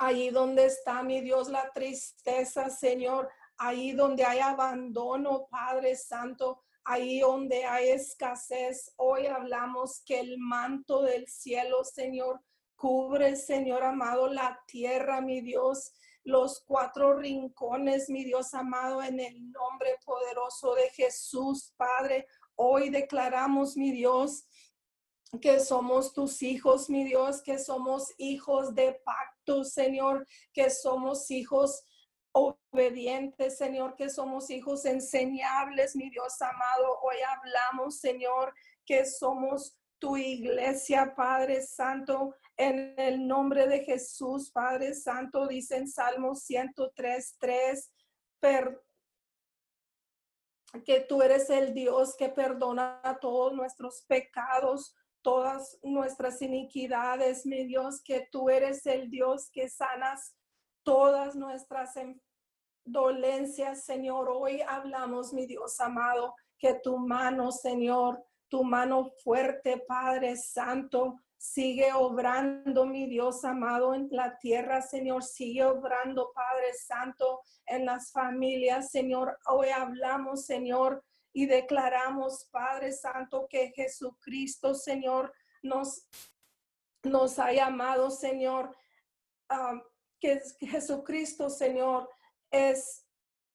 Ahí 0.00 0.30
donde 0.30 0.66
está, 0.66 1.02
mi 1.02 1.20
Dios, 1.20 1.48
la 1.48 1.72
tristeza, 1.72 2.70
Señor 2.70 3.28
ahí 3.58 3.92
donde 3.92 4.24
hay 4.24 4.38
abandono, 4.38 5.48
Padre 5.50 5.96
Santo, 5.96 6.62
ahí 6.84 7.20
donde 7.20 7.64
hay 7.64 7.90
escasez. 7.90 8.92
Hoy 8.96 9.26
hablamos 9.26 10.00
que 10.06 10.20
el 10.20 10.38
manto 10.38 11.02
del 11.02 11.26
cielo, 11.26 11.84
Señor, 11.84 12.40
cubre, 12.76 13.36
Señor 13.36 13.82
amado, 13.82 14.28
la 14.28 14.58
tierra, 14.66 15.20
mi 15.20 15.40
Dios, 15.40 15.92
los 16.24 16.62
cuatro 16.64 17.14
rincones, 17.14 18.08
mi 18.08 18.24
Dios 18.24 18.54
amado, 18.54 19.02
en 19.02 19.18
el 19.18 19.50
nombre 19.50 19.96
poderoso 20.04 20.74
de 20.74 20.88
Jesús, 20.90 21.74
Padre. 21.76 22.26
Hoy 22.54 22.90
declaramos, 22.90 23.76
mi 23.76 23.90
Dios, 23.90 24.46
que 25.40 25.60
somos 25.60 26.12
tus 26.12 26.42
hijos, 26.42 26.88
mi 26.88 27.04
Dios, 27.04 27.42
que 27.42 27.58
somos 27.58 28.14
hijos 28.16 28.74
de 28.74 29.00
pacto, 29.04 29.64
Señor, 29.64 30.26
que 30.52 30.70
somos 30.70 31.30
hijos 31.30 31.82
obedientes, 32.38 33.58
Señor, 33.58 33.94
que 33.96 34.08
somos 34.08 34.50
hijos 34.50 34.84
enseñables, 34.84 35.96
mi 35.96 36.10
Dios 36.10 36.40
amado. 36.40 36.98
Hoy 37.02 37.16
hablamos, 37.36 37.98
Señor, 37.98 38.54
que 38.84 39.04
somos 39.04 39.76
tu 39.98 40.16
iglesia, 40.16 41.14
Padre 41.16 41.62
Santo, 41.62 42.34
en 42.56 42.94
el 42.98 43.26
nombre 43.26 43.66
de 43.66 43.84
Jesús, 43.84 44.50
Padre 44.50 44.94
Santo, 44.94 45.46
dice 45.46 45.76
en 45.76 45.88
Salmo 45.88 46.34
103, 46.34 47.36
3, 47.38 47.90
que 50.84 51.00
tú 51.00 51.22
eres 51.22 51.50
el 51.50 51.74
Dios 51.74 52.14
que 52.16 52.28
perdona 52.28 53.00
todos 53.20 53.52
nuestros 53.52 54.04
pecados, 54.06 54.94
todas 55.22 55.78
nuestras 55.82 56.40
iniquidades, 56.42 57.46
mi 57.46 57.64
Dios, 57.64 58.02
que 58.02 58.28
tú 58.30 58.50
eres 58.50 58.86
el 58.86 59.10
Dios 59.10 59.50
que 59.50 59.68
sanas 59.68 60.36
todas 60.84 61.34
nuestras 61.34 61.96
dolencias, 62.92 63.84
Señor. 63.84 64.28
Hoy 64.30 64.60
hablamos, 64.60 65.32
mi 65.32 65.46
Dios 65.46 65.80
amado, 65.80 66.34
que 66.58 66.74
tu 66.74 66.98
mano, 66.98 67.52
Señor, 67.52 68.24
tu 68.48 68.64
mano 68.64 69.10
fuerte, 69.22 69.84
Padre 69.86 70.36
Santo, 70.36 71.16
sigue 71.36 71.92
obrando, 71.92 72.86
mi 72.86 73.06
Dios 73.06 73.44
amado, 73.44 73.94
en 73.94 74.08
la 74.10 74.38
tierra, 74.38 74.82
Señor. 74.82 75.22
Sigue 75.22 75.64
obrando, 75.64 76.32
Padre 76.34 76.74
Santo, 76.74 77.40
en 77.66 77.86
las 77.86 78.10
familias, 78.10 78.90
Señor. 78.90 79.38
Hoy 79.46 79.68
hablamos, 79.68 80.46
Señor, 80.46 81.04
y 81.32 81.46
declaramos, 81.46 82.48
Padre 82.50 82.92
Santo, 82.92 83.46
que 83.48 83.70
Jesucristo, 83.70 84.74
Señor, 84.74 85.32
nos, 85.62 86.08
nos 87.04 87.38
ha 87.38 87.52
llamado, 87.52 88.10
Señor, 88.10 88.74
que 90.20 90.40
Jesucristo, 90.60 91.48
Señor, 91.48 92.08
es 92.50 93.04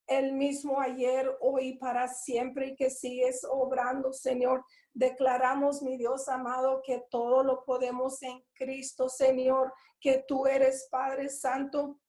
el 0.08 0.34
mismo 0.34 0.80
ayer, 0.80 1.30
hoy, 1.40 1.78
para 1.78 2.08
siempre 2.08 2.68
y 2.68 2.76
que 2.76 2.90
sigues 2.90 3.46
obrando, 3.50 4.12
Señor. 4.12 4.66
Declaramos, 4.94 5.82
mi 5.82 5.98
Dios 5.98 6.28
amado, 6.28 6.82
que 6.86 7.04
todo 7.10 7.44
lo 7.44 7.64
podemos 7.64 8.22
en 8.22 8.44
Cristo, 8.54 9.10
Señor, 9.10 9.74
que 10.00 10.24
tú 10.28 10.46
eres 10.46 10.88
Padre 10.92 11.30
Santo, 11.30 12.00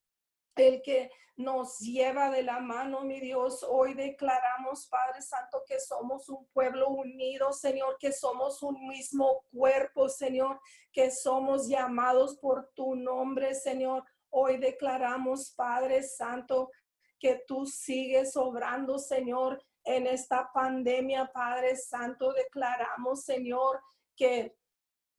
el 0.57 0.83
que 0.83 1.11
nos 1.37 1.79
lleva 1.81 2.31
de 2.31 2.42
la 2.42 2.61
mano, 2.61 3.03
mi 3.03 3.20
Dios. 3.20 3.64
Hoy 3.68 3.94
declaramos, 3.94 4.87
Padre 4.88 5.20
Santo, 5.23 5.62
que 5.66 5.81
somos 5.81 6.29
un 6.29 6.47
pueblo 6.53 6.88
unido, 6.88 7.53
Señor, 7.53 7.97
que 7.99 8.12
somos 8.12 8.62
un 8.62 8.87
mismo 8.87 9.44
cuerpo, 9.53 10.09
Señor, 10.09 10.61
que 10.92 11.11
somos 11.11 11.68
llamados 11.68 12.37
por 12.38 12.70
tu 12.75 12.94
nombre, 12.94 13.55
Señor. 13.55 14.05
Hoy 14.37 14.57
declaramos, 14.57 15.53
Padre 15.57 16.03
Santo, 16.03 16.73
que 17.20 17.44
tú 17.47 17.66
sigues 17.66 18.37
obrando, 18.37 18.99
Señor, 18.99 19.62
en 19.85 20.09
esta 20.09 20.51
pandemia, 20.53 21.31
Padre 21.33 21.77
Santo. 21.77 22.33
Declaramos, 22.33 23.23
Señor, 23.23 23.81
que 24.16 24.57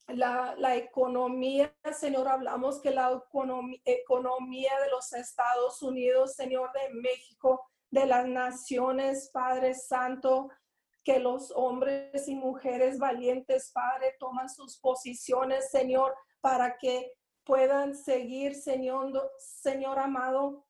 la, 0.08 0.75
economía, 0.75 1.73
Señor, 1.97 2.28
hablamos 2.28 2.82
que 2.82 2.91
la 2.91 3.10
economía, 3.13 3.80
economía 3.86 4.73
de 4.84 4.89
los 4.89 5.13
Estados 5.13 5.82
Unidos, 5.82 6.36
Señor, 6.36 6.71
de 6.73 6.93
México, 6.95 7.65
de 7.91 8.08
las 8.08 8.28
naciones, 8.28 9.30
Padre 9.32 9.75
Santo, 9.75 10.49
que 11.06 11.19
los 11.19 11.54
hombres 11.56 12.28
y 12.28 12.36
mujeres 12.36 12.99
valientes, 12.99 13.71
Padre, 13.73 14.13
toman 14.19 14.49
sus 14.49 14.78
posiciones, 14.78 15.71
Señor, 15.71 16.13
para 16.41 16.78
que 16.78 17.13
puedan 17.45 17.95
seguir, 17.95 18.55
Señor, 18.55 19.31
Señor 19.38 19.99
amado, 19.99 20.65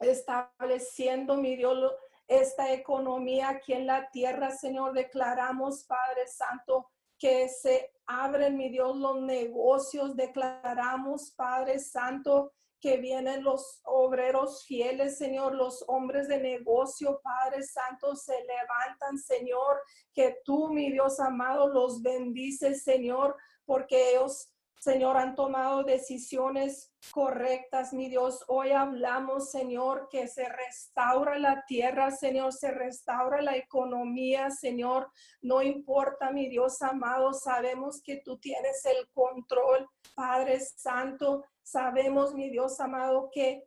estableciendo, 0.00 1.36
mi 1.36 1.56
Dios, 1.56 1.92
esta 2.28 2.72
economía 2.72 3.50
aquí 3.50 3.72
en 3.72 3.86
la 3.86 4.10
tierra, 4.10 4.50
Señor. 4.50 4.92
Declaramos, 4.92 5.84
Padre 5.84 6.26
Santo, 6.26 6.90
que 7.18 7.48
se 7.48 7.92
abren, 8.06 8.56
mi 8.56 8.68
Dios, 8.68 8.96
los 8.96 9.20
negocios. 9.20 10.16
Declaramos, 10.16 11.32
Padre 11.32 11.78
Santo, 11.78 12.52
que 12.80 12.96
vienen 12.96 13.44
los 13.44 13.80
obreros 13.84 14.64
fieles, 14.66 15.16
Señor, 15.16 15.54
los 15.54 15.84
hombres 15.86 16.26
de 16.26 16.38
negocio, 16.38 17.20
Padre 17.22 17.62
Santo, 17.62 18.16
se 18.16 18.34
levantan, 18.40 19.18
Señor, 19.18 19.80
que 20.12 20.38
tú, 20.44 20.68
mi 20.70 20.90
Dios 20.90 21.20
amado, 21.20 21.68
los 21.68 22.02
bendices, 22.02 22.82
Señor, 22.82 23.36
porque 23.64 24.10
ellos 24.10 24.51
Señor, 24.82 25.16
han 25.16 25.36
tomado 25.36 25.84
decisiones 25.84 26.92
correctas, 27.12 27.92
mi 27.92 28.08
Dios. 28.08 28.44
Hoy 28.48 28.72
hablamos, 28.72 29.52
Señor, 29.52 30.08
que 30.10 30.26
se 30.26 30.44
restaura 30.48 31.38
la 31.38 31.64
tierra, 31.68 32.10
Señor, 32.10 32.52
se 32.52 32.72
restaura 32.72 33.40
la 33.42 33.56
economía, 33.56 34.50
Señor. 34.50 35.08
No 35.40 35.62
importa, 35.62 36.32
mi 36.32 36.48
Dios 36.48 36.82
amado, 36.82 37.32
sabemos 37.32 38.02
que 38.02 38.22
tú 38.24 38.38
tienes 38.38 38.84
el 38.84 39.08
control, 39.12 39.88
Padre 40.16 40.58
Santo. 40.58 41.44
Sabemos, 41.62 42.34
mi 42.34 42.50
Dios 42.50 42.80
amado, 42.80 43.30
que 43.32 43.62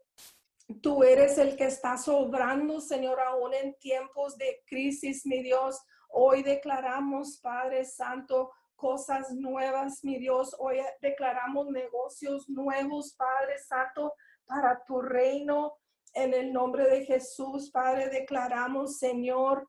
tú 0.81 1.01
eres 1.05 1.37
el 1.37 1.55
que 1.55 1.67
está 1.67 1.97
sobrando, 1.97 2.81
Señor, 2.81 3.21
aún 3.21 3.53
en 3.53 3.73
tiempos 3.75 4.37
de 4.37 4.61
crisis, 4.65 5.25
mi 5.25 5.41
Dios. 5.41 5.79
Hoy 6.09 6.43
declaramos, 6.43 7.39
Padre 7.41 7.85
Santo, 7.85 8.51
cosas 8.85 9.31
nuevas, 9.31 10.03
mi 10.03 10.19
Dios. 10.19 10.55
Hoy 10.59 10.77
declaramos 11.01 11.71
negocios 11.71 12.47
nuevos, 12.47 13.15
Padre 13.15 13.57
Santo, 13.57 14.13
para 14.45 14.85
tu 14.85 15.01
reino. 15.01 15.79
En 16.13 16.35
el 16.35 16.53
nombre 16.53 16.87
de 16.87 17.03
Jesús, 17.03 17.71
Padre, 17.71 18.09
declaramos, 18.09 18.99
Señor, 18.99 19.67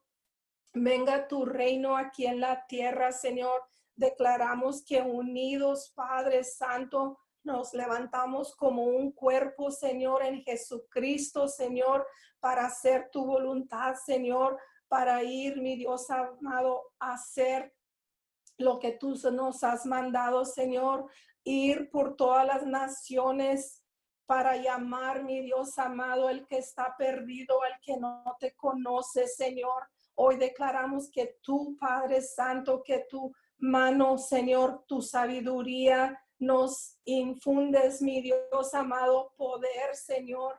venga 0.74 1.28
tu 1.28 1.46
reino 1.46 1.96
aquí 1.96 2.26
en 2.26 2.40
la 2.42 2.66
tierra, 2.66 3.10
Señor. 3.10 3.62
Declaramos 3.94 4.84
que 4.84 5.00
unidos, 5.00 5.94
Padre 5.96 6.44
Santo, 6.44 7.18
nos 7.42 7.72
levantamos 7.72 8.54
como 8.54 8.84
un 8.84 9.12
cuerpo, 9.12 9.70
Señor, 9.70 10.24
en 10.24 10.42
Jesucristo, 10.42 11.48
Señor, 11.48 12.06
para 12.38 12.66
hacer 12.66 13.08
tu 13.10 13.24
voluntad, 13.24 13.94
Señor, 13.94 14.58
para 14.88 15.22
ir, 15.22 15.56
mi 15.56 15.74
Dios 15.74 16.10
amado, 16.10 16.82
a 16.98 17.14
hacer 17.14 17.72
lo 18.58 18.78
que 18.78 18.92
tú 18.92 19.14
nos 19.32 19.62
has 19.64 19.86
mandado, 19.86 20.44
Señor, 20.44 21.10
ir 21.44 21.90
por 21.90 22.16
todas 22.16 22.46
las 22.46 22.66
naciones 22.66 23.82
para 24.26 24.56
llamar, 24.56 25.22
mi 25.22 25.40
Dios 25.40 25.78
amado, 25.78 26.28
el 26.28 26.46
que 26.46 26.58
está 26.58 26.96
perdido, 26.96 27.64
el 27.64 27.80
que 27.80 27.96
no 27.96 28.24
te 28.40 28.54
conoce, 28.56 29.28
Señor. 29.28 29.88
Hoy 30.16 30.36
declaramos 30.36 31.10
que 31.10 31.38
tú, 31.42 31.76
Padre 31.78 32.20
Santo, 32.20 32.82
que 32.82 33.06
tu 33.08 33.32
mano, 33.58 34.18
Señor, 34.18 34.84
tu 34.86 35.00
sabiduría 35.00 36.20
nos 36.38 36.98
infundes, 37.04 38.02
mi 38.02 38.20
Dios 38.20 38.74
amado, 38.74 39.32
poder, 39.36 39.94
Señor, 39.94 40.58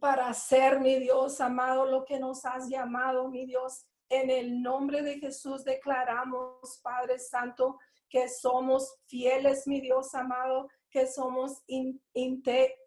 para 0.00 0.28
hacer, 0.28 0.80
mi 0.80 0.98
Dios 0.98 1.40
amado, 1.40 1.86
lo 1.86 2.04
que 2.04 2.18
nos 2.18 2.44
has 2.44 2.68
llamado, 2.68 3.28
mi 3.28 3.46
Dios. 3.46 3.86
En 4.08 4.30
el 4.30 4.62
nombre 4.62 5.02
de 5.02 5.18
Jesús 5.18 5.64
declaramos, 5.64 6.80
Padre 6.82 7.18
Santo, 7.18 7.78
que 8.08 8.28
somos 8.28 8.98
fieles, 9.06 9.66
mi 9.66 9.80
Dios 9.80 10.14
amado, 10.14 10.68
que 10.90 11.06
somos 11.06 11.62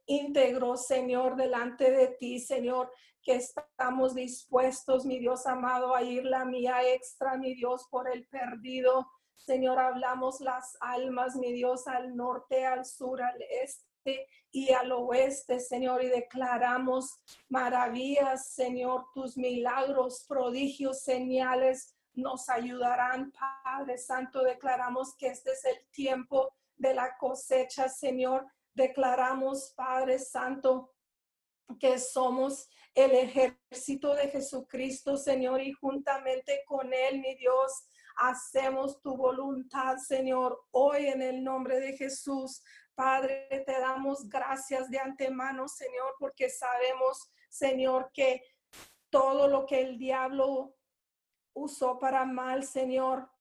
íntegros, 0.05 0.87
Señor, 0.87 1.35
delante 1.35 1.91
de 1.91 2.07
ti, 2.07 2.39
Señor, 2.39 2.91
que 3.21 3.35
estamos 3.35 4.15
dispuestos, 4.15 5.05
mi 5.05 5.19
Dios 5.19 5.45
amado, 5.45 5.93
a 5.93 6.03
ir 6.03 6.23
la 6.23 6.45
mía 6.45 6.81
extra, 6.93 7.37
mi 7.37 7.53
Dios, 7.53 7.85
por 7.91 8.09
el 8.09 8.25
perdido. 8.27 9.07
Señor, 9.35 9.77
hablamos 9.79 10.39
las 10.39 10.77
almas, 10.79 11.35
mi 11.35 11.51
Dios, 11.51 11.87
al 11.87 12.15
norte, 12.15 12.65
al 12.65 12.85
sur, 12.85 13.21
al 13.21 13.41
este 13.41 13.88
y 14.51 14.71
al 14.71 14.91
oeste, 14.91 15.59
Señor, 15.59 16.03
y 16.03 16.07
declaramos 16.07 17.21
maravillas, 17.49 18.53
Señor, 18.53 19.05
tus 19.13 19.37
milagros, 19.37 20.25
prodigios, 20.27 21.01
señales 21.03 21.95
nos 22.13 22.49
ayudarán, 22.49 23.31
Padre 23.63 23.97
Santo. 23.97 24.43
Declaramos 24.43 25.15
que 25.17 25.27
este 25.27 25.51
es 25.51 25.65
el 25.65 25.77
tiempo 25.91 26.53
de 26.75 26.93
la 26.93 27.17
cosecha, 27.17 27.89
Señor. 27.89 28.47
Declaramos, 28.73 29.73
Padre 29.75 30.19
Santo, 30.19 30.93
que 31.79 31.99
somos 31.99 32.67
el 32.95 33.11
ejército 33.11 34.15
de 34.15 34.29
Jesucristo, 34.29 35.17
Señor, 35.17 35.61
y 35.61 35.71
juntamente 35.73 36.63
con 36.65 36.93
Él, 36.93 37.19
mi 37.19 37.35
Dios, 37.35 37.71
hacemos 38.17 38.99
tu 39.01 39.15
voluntad, 39.15 39.97
Señor, 39.97 40.59
hoy 40.71 41.07
en 41.07 41.21
el 41.21 41.43
nombre 41.43 41.79
de 41.79 41.95
Jesús. 41.95 42.61
Padre, 42.99 43.47
te 43.65 43.79
damos 43.79 44.27
gracias 44.27 44.89
de 44.89 44.99
antemano, 44.99 45.69
Señor, 45.69 46.15
porque 46.19 46.49
sabemos, 46.49 47.31
Señor, 47.47 48.11
que 48.13 48.43
todo 49.09 49.47
lo 49.47 49.65
que 49.65 49.79
el 49.79 49.97
diablo 49.97 50.75
usó 51.53 51.97
para 51.97 52.25
mal, 52.25 52.65
Señor, 52.65 53.31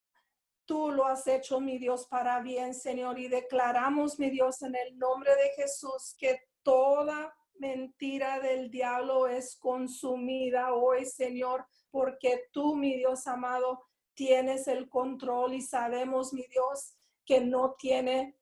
tú 0.65 0.93
lo 0.93 1.07
has 1.07 1.27
hecho, 1.27 1.59
mi 1.59 1.77
Dios, 1.77 2.07
para 2.07 2.41
bien, 2.41 2.73
Señor. 2.73 3.19
Y 3.19 3.27
declaramos, 3.27 4.21
mi 4.21 4.31
Dios, 4.31 4.63
en 4.63 4.77
el 4.77 4.97
nombre 4.97 5.35
de 5.35 5.51
Jesús, 5.57 6.15
que 6.17 6.41
toda 6.63 7.35
mentira 7.55 8.39
del 8.39 8.71
diablo 8.71 9.27
es 9.27 9.57
consumida 9.57 10.73
hoy, 10.73 11.05
Señor, 11.05 11.67
porque 11.91 12.45
tú, 12.53 12.77
mi 12.77 12.97
Dios 12.97 13.27
amado, 13.27 13.85
tienes 14.15 14.69
el 14.69 14.89
control 14.89 15.55
y 15.55 15.63
sabemos, 15.63 16.33
mi 16.33 16.47
Dios, 16.47 16.97
que 17.25 17.41
no 17.41 17.75
tiene 17.75 18.38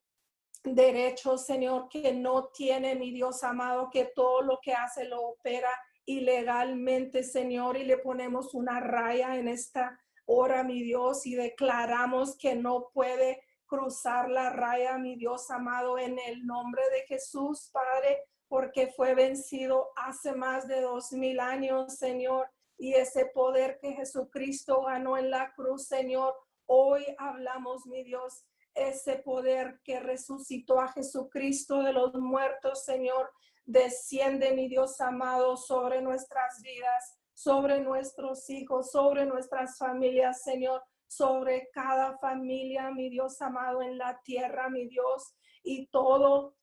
derecho, 0.64 1.38
Señor, 1.38 1.88
que 1.88 2.12
no 2.12 2.49
tiene, 2.49 2.95
mi 2.95 3.11
Dios 3.12 3.42
amado, 3.45 3.90
que 3.90 4.07
todo 4.14 4.42
lo 4.42 4.59
que 4.62 4.73
hace 4.73 5.05
lo 5.05 5.21
opera 5.23 5.71
ilegalmente, 6.05 7.23
Señor, 7.23 7.77
y 7.77 7.85
le 7.85 7.99
ponemos 7.99 8.55
una 8.55 8.81
raya 8.81 9.37
en 9.37 9.49
esta 9.49 9.99
hora, 10.27 10.62
mi 10.64 10.83
Dios, 10.83 11.27
y 11.27 11.35
declaramos 11.35 12.37
que 12.37 12.55
no 12.55 12.88
puede 12.92 13.42
cruzar 13.66 14.31
la 14.31 14.51
raya, 14.51 14.99
mi 14.99 15.16
Dios 15.16 15.51
amado, 15.51 15.99
en 15.99 16.18
el 16.18 16.47
nombre 16.47 16.83
de 16.91 17.03
Jesús, 17.07 17.70
Padre. 17.72 18.24
porque 18.49 18.87
fue 18.87 19.14
vencido 19.16 19.91
hace 19.97 20.33
más 20.33 20.68
de 20.68 20.81
dos 20.81 21.11
mil 21.11 21.41
años, 21.41 21.97
Señor. 21.97 22.49
Y 22.78 22.95
ese 22.95 23.26
poder 23.26 23.78
que 23.81 23.93
Jesucristo 23.95 24.83
ganó 24.83 25.18
en 25.18 25.31
la 25.31 25.53
cruz, 25.55 25.89
Señor, 25.89 26.33
hoy 26.66 27.05
hablamos, 27.18 27.87
mi 27.87 28.05
Dios, 28.05 28.45
ese 28.77 29.16
poder 29.16 29.81
que 29.83 29.99
resucitó 30.01 30.81
a 30.81 30.89
Jesucristo 30.89 31.83
de 31.83 31.93
los 31.93 32.14
muertos, 32.14 32.85
Señor, 32.85 33.33
desciende, 33.64 34.55
mi 34.55 34.68
Dios 34.68 35.01
amado, 35.01 35.57
sobre 35.57 36.03
nuestras 36.03 36.61
vidas, 36.62 37.18
sobre 37.35 37.81
nuestros 37.81 38.49
hijos, 38.51 38.91
sobre 38.91 39.27
nuestras 39.27 39.77
familias, 39.77 40.43
Señor, 40.43 40.83
sobre 41.07 41.68
cada 41.72 42.18
familia, 42.18 42.91
mi 42.91 43.11
Dios 43.11 43.41
amado, 43.43 43.83
en 43.83 43.99
la 43.99 44.20
tierra, 44.22 44.68
mi 44.68 44.87
Dios, 44.87 45.35
y 45.62 45.87
todo 45.89 46.57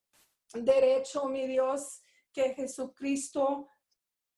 derecho, 0.54 1.26
mi 1.26 1.48
Dios, 1.48 2.02
que 2.32 2.54
Jesucristo 2.54 3.68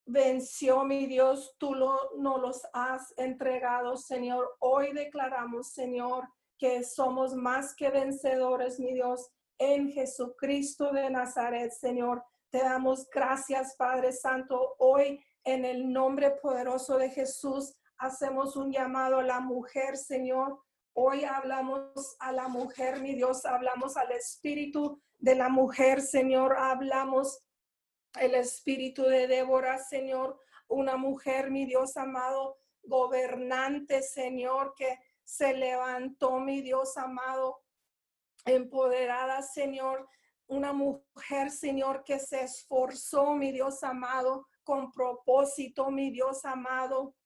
venció, 0.04 0.84
mi 0.84 1.06
Dios, 1.06 1.56
tú 1.58 1.74
no 1.74 2.38
los 2.38 2.62
has 2.72 3.12
entregado, 3.16 3.96
Señor. 3.96 4.56
Hoy 4.60 4.92
declaramos, 4.92 5.72
Señor, 5.72 6.28
que 6.58 6.84
somos 6.84 7.34
más 7.34 7.74
que 7.74 7.90
vencedores, 7.90 8.80
mi 8.80 8.94
Dios, 8.94 9.30
en 9.58 9.90
Jesucristo 9.90 10.92
de 10.92 11.10
Nazaret, 11.10 11.72
Señor. 11.72 12.22
Te 12.50 12.58
damos 12.58 13.08
gracias, 13.10 13.74
Padre 13.76 14.12
Santo. 14.12 14.76
Hoy, 14.78 15.22
en 15.44 15.64
el 15.64 15.92
nombre 15.92 16.30
poderoso 16.30 16.98
de 16.98 17.10
Jesús, 17.10 17.74
hacemos 17.98 18.56
un 18.56 18.72
llamado 18.72 19.18
a 19.18 19.22
la 19.22 19.40
mujer, 19.40 19.96
Señor. 19.96 20.60
Hoy 20.94 21.24
hablamos 21.24 22.16
a 22.20 22.32
la 22.32 22.48
mujer, 22.48 23.00
mi 23.00 23.14
Dios, 23.14 23.44
hablamos 23.44 23.96
al 23.96 24.12
espíritu 24.12 25.00
de 25.18 25.34
la 25.34 25.48
mujer, 25.48 26.00
Señor. 26.00 26.56
Hablamos 26.58 27.42
el 28.18 28.34
espíritu 28.34 29.02
de 29.02 29.26
Débora, 29.26 29.78
Señor, 29.78 30.40
una 30.68 30.96
mujer, 30.96 31.50
mi 31.50 31.66
Dios 31.66 31.96
amado, 31.96 32.58
gobernante, 32.82 34.02
Señor, 34.02 34.74
que 34.76 34.98
se 35.26 35.54
levantó, 35.54 36.38
mi 36.38 36.62
Dios 36.62 36.96
amado, 36.96 37.60
empoderada, 38.44 39.42
Señor, 39.42 40.08
una 40.46 40.72
mujer, 40.72 41.50
Señor, 41.50 42.04
que 42.04 42.20
se 42.20 42.42
esforzó, 42.42 43.34
mi 43.34 43.50
Dios 43.50 43.82
amado, 43.82 44.46
con 44.62 44.92
propósito, 44.92 45.90
mi 45.90 46.10
Dios 46.12 46.44
amado, 46.44 47.16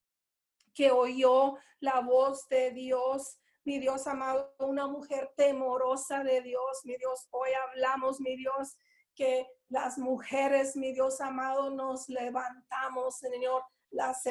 que 0.72 0.90
oyó 0.90 1.57
la 1.80 2.01
voz 2.01 2.48
de 2.48 2.70
Dios, 2.70 3.38
mi 3.64 3.78
Dios 3.78 4.07
amado, 4.07 4.55
una 4.61 4.86
mujer 4.86 5.34
temorosa 5.36 6.24
de 6.24 6.40
Dios, 6.40 6.80
mi 6.84 6.96
Dios, 6.96 7.28
hoy 7.30 7.51
hablamos, 7.53 8.18
mi 8.20 8.34
Dios, 8.34 8.78
que 9.14 9.46
las 9.68 9.98
mujeres, 9.98 10.74
mi 10.74 10.92
Dios 10.92 11.20
amado, 11.20 11.68
nos 11.68 12.09
levantamos, 12.09 13.18
Señor, 13.18 13.62
las 13.90 14.22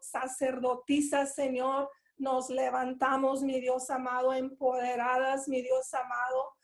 sacerdotisas, 0.00 1.34
Señor, 1.34 1.90
nos 2.20 2.50
levantamos, 2.50 3.42
mi 3.42 3.60
Dios 3.60 3.90
amado, 3.90 4.32
empoderadas, 4.32 5.48
mi 5.48 5.62
Dios 5.62 5.92
amado, 5.94 6.54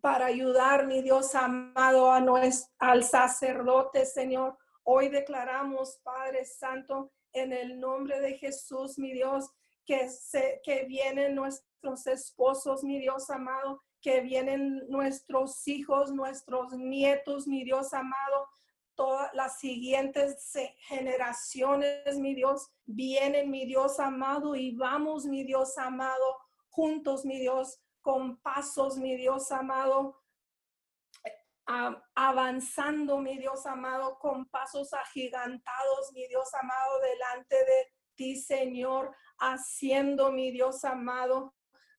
para 0.00 0.26
ayudar, 0.26 0.86
mi 0.86 1.02
Dios 1.02 1.34
amado, 1.34 2.10
a 2.10 2.20
nuestro, 2.20 2.72
al 2.78 3.04
sacerdote, 3.04 4.06
Señor. 4.06 4.56
Hoy 4.82 5.08
declaramos, 5.08 6.00
Padre 6.02 6.44
Santo, 6.44 7.12
en 7.32 7.52
el 7.52 7.78
nombre 7.78 8.20
de 8.20 8.38
Jesús, 8.38 8.98
mi 8.98 9.12
Dios, 9.12 9.50
que, 9.84 10.08
se, 10.08 10.60
que 10.64 10.84
vienen 10.84 11.34
nuestros 11.34 12.06
esposos, 12.06 12.82
mi 12.82 12.98
Dios 12.98 13.28
amado, 13.30 13.82
que 14.00 14.20
vienen 14.20 14.88
nuestros 14.88 15.66
hijos, 15.68 16.12
nuestros 16.12 16.72
nietos, 16.72 17.46
mi 17.46 17.64
Dios 17.64 17.92
amado, 17.92 18.48
todas 19.00 19.32
las 19.32 19.58
siguientes 19.58 20.52
generaciones, 20.80 22.18
mi 22.18 22.34
Dios, 22.34 22.70
vienen, 22.84 23.50
mi 23.50 23.64
Dios 23.64 23.98
amado, 23.98 24.54
y 24.54 24.76
vamos, 24.76 25.24
mi 25.24 25.42
Dios 25.42 25.78
amado, 25.78 26.36
juntos, 26.68 27.24
mi 27.24 27.38
Dios, 27.38 27.80
con 28.02 28.38
pasos, 28.42 28.98
mi 28.98 29.16
Dios 29.16 29.50
amado, 29.52 30.22
avanzando, 32.14 33.16
mi 33.16 33.38
Dios 33.38 33.64
amado, 33.64 34.18
con 34.18 34.46
pasos 34.50 34.92
agigantados, 34.92 36.12
mi 36.12 36.28
Dios 36.28 36.52
amado, 36.60 37.00
delante 37.00 37.56
de 37.56 37.86
ti, 38.16 38.36
Señor, 38.36 39.16
haciendo, 39.38 40.30
mi 40.30 40.50
Dios 40.50 40.84
amado, 40.84 41.54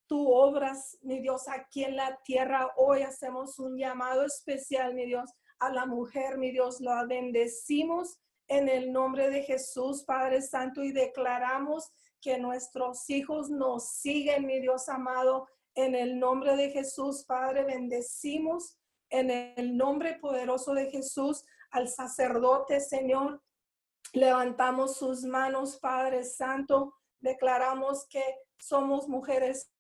tu 0.05 0.31
obras, 0.31 0.99
mi 1.01 1.19
Dios, 1.19 1.47
aquí 1.47 1.83
en 1.83 1.95
la 1.95 2.21
tierra. 2.21 2.71
Hoy 2.75 3.01
hacemos 3.01 3.57
un 3.57 3.75
llamado 3.75 4.23
especial, 4.23 4.93
mi 4.93 5.07
Dios, 5.07 5.31
a 5.61 5.71
la 5.71 5.85
mujer, 5.85 6.37
mi 6.37 6.51
Dios, 6.51 6.81
la 6.81 7.05
bendecimos 7.05 8.19
en 8.47 8.67
el 8.67 8.91
nombre 8.91 9.29
de 9.29 9.43
Jesús, 9.43 10.03
Padre 10.03 10.41
Santo, 10.41 10.83
y 10.83 10.91
declaramos 10.91 11.89
que 12.19 12.39
nuestros 12.39 13.09
hijos 13.09 13.49
nos 13.49 13.91
siguen, 13.91 14.47
mi 14.47 14.59
Dios 14.59 14.89
amado, 14.89 15.47
en 15.75 15.95
el 15.95 16.19
nombre 16.19 16.55
de 16.57 16.71
Jesús, 16.71 17.23
Padre, 17.25 17.63
bendecimos 17.63 18.77
en 19.09 19.29
el 19.29 19.77
nombre 19.77 20.17
poderoso 20.19 20.73
de 20.73 20.89
Jesús 20.89 21.45
al 21.69 21.87
sacerdote, 21.87 22.79
Señor. 22.79 23.41
Levantamos 24.13 24.97
sus 24.97 25.23
manos, 25.23 25.77
Padre 25.77 26.23
Santo. 26.23 26.95
Declaramos 27.19 28.07
que 28.09 28.23
somos 28.57 29.07
mujeres 29.07 29.71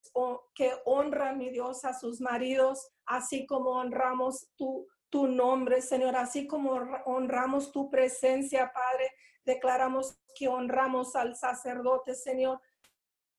que 0.53 0.73
honran, 0.85 1.39
mi 1.39 1.49
Dios, 1.49 1.83
a 1.85 1.97
sus 1.97 2.21
maridos, 2.21 2.87
así 3.05 3.45
como 3.47 3.71
honramos 3.71 4.47
tu, 4.55 4.87
tu 5.11 5.27
nombre, 5.27 5.81
Señor, 5.81 6.15
así 6.15 6.47
como 6.47 6.71
honramos 7.05 7.71
tu 7.71 7.89
presencia, 7.91 8.71
Padre. 8.73 9.11
Declaramos 9.45 10.17
que 10.35 10.47
honramos 10.47 11.15
al 11.15 11.35
sacerdote, 11.35 12.15
Señor. 12.15 12.59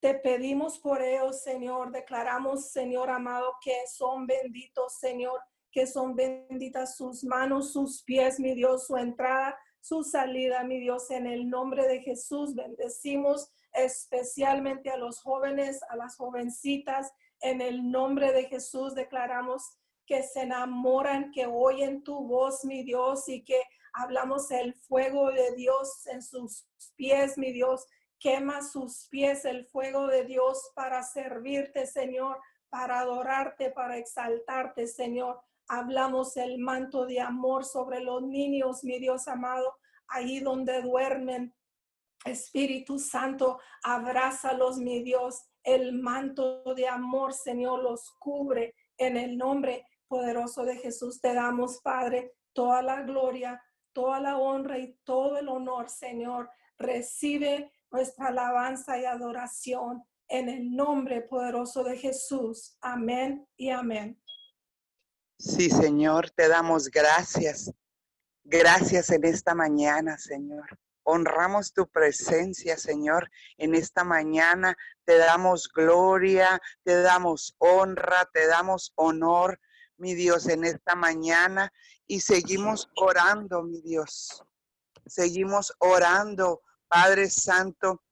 Te 0.00 0.14
pedimos 0.14 0.78
por 0.78 1.02
ellos, 1.02 1.42
Señor. 1.42 1.90
Declaramos, 1.90 2.70
Señor 2.70 3.10
amado, 3.10 3.54
que 3.62 3.74
son 3.86 4.26
benditos, 4.26 4.98
Señor, 4.98 5.40
que 5.72 5.86
son 5.86 6.14
benditas 6.14 6.96
sus 6.96 7.24
manos, 7.24 7.72
sus 7.72 8.02
pies, 8.04 8.38
mi 8.38 8.54
Dios, 8.54 8.86
su 8.86 8.96
entrada, 8.96 9.58
su 9.80 10.04
salida, 10.04 10.64
mi 10.64 10.78
Dios, 10.78 11.10
en 11.10 11.26
el 11.26 11.48
nombre 11.48 11.88
de 11.88 12.00
Jesús. 12.00 12.54
Bendecimos 12.54 13.50
especialmente 13.72 14.90
a 14.90 14.98
los 14.98 15.20
jóvenes, 15.20 15.80
a 15.88 15.96
las 15.96 16.16
jovencitas. 16.16 17.10
En 17.40 17.60
el 17.60 17.90
nombre 17.90 18.32
de 18.32 18.44
Jesús 18.44 18.94
declaramos 18.94 19.78
que 20.07 20.22
se 20.22 20.42
enamoran, 20.42 21.30
que 21.30 21.46
oyen 21.46 22.03
tu 22.03 22.26
voz, 22.26 22.64
mi 22.64 22.82
Dios, 22.82 23.28
y 23.28 23.44
que 23.44 23.61
hablamos 23.92 24.50
el 24.50 24.74
fuego 24.74 25.30
de 25.30 25.55
Dios 25.55 26.07
en 26.07 26.22
sus 26.22 26.66
pies, 26.96 27.38
mi 27.38 27.53
Dios. 27.53 27.86
Quema 28.18 28.62
sus 28.62 29.09
pies 29.11 29.44
el 29.44 29.66
fuego 29.66 30.07
de 30.07 30.24
Dios 30.24 30.70
para 30.74 31.03
servirte, 31.03 31.86
Señor, 31.86 32.38
para 32.70 33.00
adorarte, 33.00 33.70
para 33.70 33.96
exaltarte, 33.96 34.86
Señor. 34.86 35.40
Hablamos 35.68 36.36
el 36.36 36.59
manto 36.59 37.07
de 37.07 37.20
amor 37.20 37.64
sobre 37.64 38.00
los 38.00 38.22
niños, 38.22 38.84
mi 38.84 38.98
Dios 38.98 39.26
amado, 39.28 39.76
ahí 40.09 40.40
donde 40.40 40.82
duermen, 40.82 41.55
Espíritu 42.24 42.98
Santo, 42.98 43.59
abrázalos, 43.82 44.78
mi 44.78 45.03
Dios. 45.03 45.42
El 45.64 45.92
manto 45.92 46.62
de 46.74 46.88
amor, 46.88 47.32
Señor, 47.32 47.82
los 47.82 48.11
cubre. 48.18 48.74
En 48.96 49.16
el 49.16 49.36
nombre 49.36 49.86
poderoso 50.12 50.66
de 50.66 50.76
Jesús 50.76 51.22
te 51.22 51.32
damos, 51.32 51.80
Padre, 51.80 52.34
toda 52.52 52.82
la 52.82 53.00
gloria, 53.00 53.64
toda 53.94 54.20
la 54.20 54.36
honra 54.36 54.76
y 54.76 54.94
todo 55.04 55.38
el 55.38 55.48
honor, 55.48 55.88
Señor. 55.88 56.50
Recibe 56.76 57.72
nuestra 57.90 58.26
alabanza 58.26 58.98
y 58.98 59.06
adoración 59.06 60.04
en 60.28 60.50
el 60.50 60.76
nombre 60.76 61.22
poderoso 61.22 61.82
de 61.82 61.96
Jesús. 61.96 62.76
Amén 62.82 63.48
y 63.56 63.70
amén. 63.70 64.22
Sí, 65.38 65.70
Señor, 65.70 66.28
te 66.28 66.46
damos 66.46 66.90
gracias. 66.90 67.72
Gracias 68.44 69.08
en 69.08 69.24
esta 69.24 69.54
mañana, 69.54 70.18
Señor. 70.18 70.78
Honramos 71.04 71.72
tu 71.72 71.88
presencia, 71.88 72.76
Señor, 72.76 73.30
en 73.56 73.74
esta 73.74 74.04
mañana. 74.04 74.76
Te 75.06 75.16
damos 75.16 75.70
gloria, 75.72 76.60
te 76.84 77.00
damos 77.00 77.56
honra, 77.56 78.28
te 78.30 78.46
damos 78.46 78.92
honor, 78.96 79.58
mi 80.03 80.14
Dios, 80.14 80.48
en 80.48 80.64
esta 80.64 80.96
mañana. 80.96 81.72
Y 82.09 82.20
seguimos 82.20 82.90
orando, 82.96 83.62
mi 83.62 83.80
Dios. 83.82 84.42
Seguimos 85.07 85.72
orando, 85.78 86.61
Padre 86.88 87.30
Santo, 87.30 88.03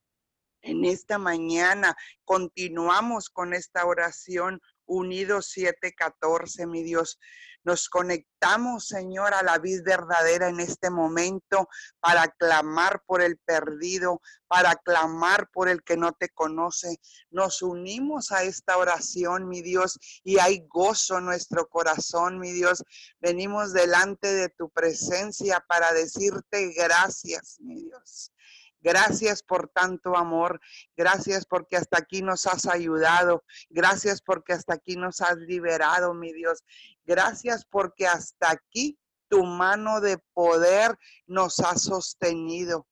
en 0.62 0.84
esta 0.84 1.18
mañana. 1.18 1.97
Continuamos 2.24 3.28
con 3.28 3.55
esta 3.55 3.84
oración 3.86 4.62
unidos 4.86 5.47
714, 5.47 6.64
mi 6.68 6.84
Dios. 6.84 7.18
Nos 7.64 7.88
conectamos, 7.88 8.86
Señor, 8.86 9.34
a 9.34 9.42
la 9.42 9.58
vida 9.58 9.82
verdadera 9.84 10.48
en 10.48 10.61
este 10.61 10.90
momento 10.90 11.68
para 12.00 12.28
clamar 12.28 13.02
por 13.06 13.22
el 13.22 13.38
perdido, 13.38 14.20
para 14.48 14.76
clamar 14.76 15.48
por 15.52 15.68
el 15.68 15.82
que 15.82 15.96
no 15.96 16.12
te 16.12 16.28
conoce. 16.30 17.00
Nos 17.30 17.62
unimos 17.62 18.32
a 18.32 18.42
esta 18.42 18.78
oración, 18.78 19.48
mi 19.48 19.62
Dios, 19.62 19.98
y 20.24 20.38
hay 20.38 20.66
gozo 20.68 21.18
en 21.18 21.26
nuestro 21.26 21.68
corazón, 21.68 22.38
mi 22.38 22.52
Dios. 22.52 22.82
Venimos 23.20 23.72
delante 23.72 24.32
de 24.32 24.48
tu 24.48 24.70
presencia 24.70 25.64
para 25.68 25.92
decirte 25.92 26.72
gracias, 26.72 27.58
mi 27.61 27.84
Dios. 27.84 28.32
Gracias 28.81 29.43
por 29.43 29.68
tanto 29.68 30.16
amor. 30.16 30.61
Gracias 30.97 31.45
porque 31.45 31.76
hasta 31.76 31.99
aquí 31.99 32.22
nos 32.22 32.47
has 32.47 32.66
ayudado. 32.66 33.45
Gracias 33.68 34.22
porque 34.22 34.55
hasta 34.55 34.74
aquí 34.74 34.97
nos 34.97 35.20
has 35.20 35.37
liberado, 35.37 36.14
mi 36.14 36.33
Dios. 36.33 36.64
Gracias 37.05 37.64
porque 37.64 38.07
hasta 38.07 38.51
aquí 38.51 38.99
tu 39.28 39.45
mano 39.45 40.01
de 40.01 40.18
poder 40.35 40.99
nos 41.26 41.61
ha 41.61 41.76
sostenido. 41.76 42.87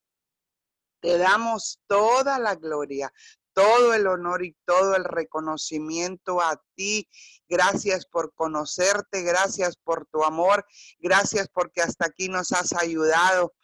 Te 1.00 1.16
damos 1.16 1.80
toda 1.86 2.38
la 2.38 2.54
gloria, 2.54 3.12
todo 3.54 3.92
el 3.94 4.06
honor 4.06 4.44
y 4.44 4.56
todo 4.64 4.94
el 4.94 5.04
reconocimiento 5.04 6.40
a 6.40 6.62
ti. 6.74 7.08
Gracias 7.48 8.06
por 8.06 8.34
conocerte, 8.34 9.22
gracias 9.22 9.76
por 9.76 10.06
tu 10.06 10.22
amor, 10.22 10.64
gracias 10.98 11.48
porque 11.48 11.80
hasta 11.80 12.06
aquí 12.06 12.28
nos 12.28 12.52
has 12.52 12.72
ayudado. 12.72 13.54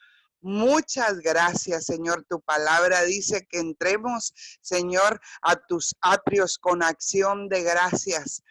Muchas 0.45 1.21
gracias, 1.21 1.87
Señor. 1.87 2.27
Tu 2.29 2.39
palabra 2.39 3.03
dice 3.05 3.47
que 3.49 3.61
entremos, 3.61 4.35
Señor, 4.61 5.19
a 5.41 5.57
tus 5.57 5.97
atrios 6.03 6.59
con 6.59 6.83
acción 6.83 7.49
de 7.49 7.63
gracias. 7.63 8.43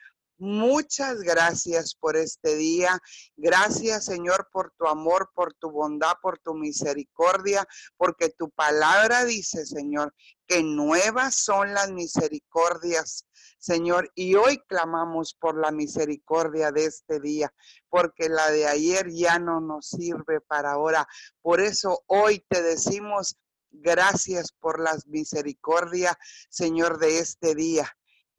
Muchas 0.46 1.22
gracias 1.22 1.96
por 1.96 2.18
este 2.18 2.58
día. 2.58 3.00
Gracias, 3.38 4.04
Señor, 4.04 4.50
por 4.52 4.74
tu 4.78 4.88
amor, 4.88 5.32
por 5.34 5.54
tu 5.54 5.72
bondad, 5.72 6.16
por 6.22 6.38
tu 6.38 6.54
misericordia, 6.54 7.66
porque 7.96 8.28
tu 8.28 8.50
palabra 8.50 9.24
dice, 9.24 9.66
Señor, 9.66 10.14
que 10.46 10.62
nuevas 10.62 11.38
son 11.38 11.74
las 11.74 11.94
misericordias, 11.94 13.26
Señor. 13.58 14.12
Y 14.16 14.36
hoy 14.36 14.62
clamamos 14.68 15.34
por 15.34 15.58
la 15.58 15.72
misericordia 15.72 16.74
de 16.74 16.88
este 16.88 17.22
día, 17.22 17.54
porque 17.88 18.28
la 18.28 18.52
de 18.52 18.68
ayer 18.68 19.12
ya 19.14 19.40
no 19.40 19.62
nos 19.62 19.88
sirve 19.88 20.42
para 20.42 20.74
ahora. 20.74 21.08
Por 21.42 21.62
eso 21.62 22.04
hoy 22.08 22.46
te 22.50 22.62
decimos 22.62 23.38
gracias 23.72 24.52
por 24.52 24.82
las 24.82 25.08
misericordias, 25.08 26.18
Señor, 26.50 27.00
de 27.00 27.20
este 27.20 27.56
día. 27.56 27.90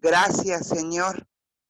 Gracias, 0.01 0.69
Señor 0.69 1.27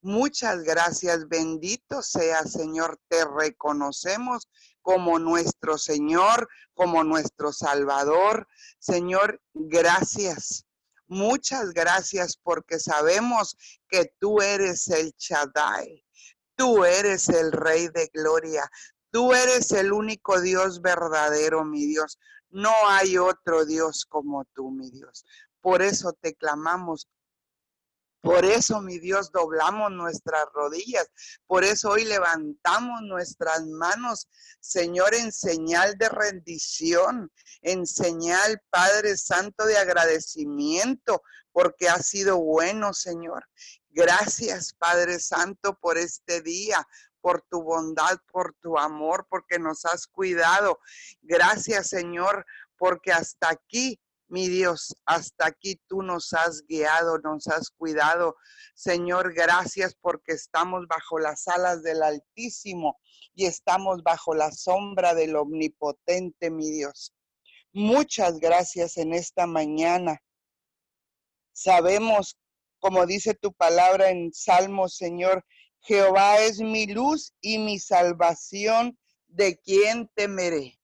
Muchas 0.07 0.64
gracias, 0.64 1.28
bendito 1.28 2.02
sea 2.02 2.42
Señor, 2.44 3.00
te 3.09 3.24
reconocemos 3.24 4.50
como 4.82 5.18
nuestro 5.18 5.78
Señor, 5.78 6.46
como 6.74 7.05
nuestro 7.05 7.55
Salvador. 7.55 8.46
Señor, 8.78 9.40
gracias. 9.55 10.66
Muchas 11.07 11.70
gracias 11.70 12.36
porque 12.36 12.78
sabemos 12.80 13.57
que 13.88 14.12
tú 14.20 14.42
eres 14.42 14.88
el 14.88 15.14
Shaddai. 15.16 16.05
Tú 16.55 16.84
eres 16.84 17.30
el 17.30 17.50
Rey 17.50 17.88
de 17.88 18.11
Gloria. 18.12 18.70
Tú 19.11 19.32
eres 19.32 19.70
el 19.70 19.90
único 19.90 20.38
Dios 20.42 20.82
verdadero, 20.82 21.64
mi 21.64 21.86
Dios. 21.86 22.18
No 22.50 22.74
hay 22.88 23.16
otro 23.16 23.64
Dios 23.64 24.05
como 24.05 24.44
tú, 24.52 24.70
mi 24.70 24.90
Dios. 24.90 25.24
Por 25.62 25.80
eso 25.80 26.12
te 26.12 26.34
clamamos, 26.34 27.09
por 28.25 28.47
eso, 28.47 28.81
mi 28.81 28.99
Dios, 28.99 29.31
doblamos 29.33 29.93
nuestras 29.93 30.47
rodillas. 30.55 31.11
Por 31.47 31.62
eso 31.62 31.91
hoy 31.91 32.05
levantamos 32.05 33.03
nuestras 33.03 33.66
manos, 33.66 34.31
Señor, 34.61 35.14
en 35.14 35.31
señal 35.31 35.99
de 35.99 36.09
rendición, 36.09 37.31
en 37.61 37.87
señal, 37.87 38.62
Padre 38.70 39.18
Santo, 39.18 39.66
de 39.66 39.77
agradecimiento, 39.77 41.22
porque 41.53 41.91
ha 41.91 41.99
sido 41.99 42.39
bueno, 42.39 42.95
Señor. 42.95 43.45
Gracias, 43.91 44.72
Padre 44.72 45.20
Santo, 45.20 45.79
por 45.79 45.99
este 45.99 46.41
día, 46.41 46.89
por 47.20 47.43
tu 47.43 47.62
bondad, 47.62 48.16
por 48.33 48.55
tu 48.55 48.79
amor, 48.79 49.27
porque 49.29 49.59
nos 49.59 49.85
has 49.85 50.07
cuidado. 50.07 50.81
Gracias, 51.20 51.89
Señor, 51.89 52.47
porque 52.79 53.12
hasta 53.12 53.51
aquí 53.51 54.01
mi 54.35 54.49
Dios, 54.49 54.97
hasta 55.07 55.47
aquí 55.47 55.80
tú 55.87 56.03
nos 56.03 56.32
has 56.32 56.66
guiado, 56.66 57.18
nos 57.18 57.47
has 57.47 57.70
cuidado. 57.70 58.35
Señor, 58.74 59.32
gracias 59.32 59.95
porque 60.01 60.32
estamos 60.32 60.89
bajo 60.89 61.20
las 61.20 61.47
alas 61.47 61.85
del 61.85 62.03
Altísimo 62.03 62.99
y 63.32 63.47
estamos 63.47 64.03
bajo 64.03 64.35
la 64.35 64.51
sombra 64.51 65.14
del 65.14 65.37
Omnipotente, 65.37 66.51
mi 66.51 66.68
Dios. 66.68 67.14
Muchas 67.72 68.41
gracias 68.41 68.97
en 68.97 69.14
esta 69.14 69.47
mañana. 69.47 70.20
Sabemos, 71.53 72.37
como 72.80 73.07
dice 73.07 73.35
tu 73.35 73.53
palabra 73.53 74.11
en 74.11 74.32
Salmo, 74.35 74.89
Señor, 74.89 75.45
Jehová 75.82 76.41
es 76.41 76.59
mi 76.59 76.89
luz 76.89 77.32
y 77.41 77.59
mi 77.59 77.78
salvación, 77.78 78.99
¿de 79.28 79.57
quién 79.59 80.11
temeré? 80.16 80.80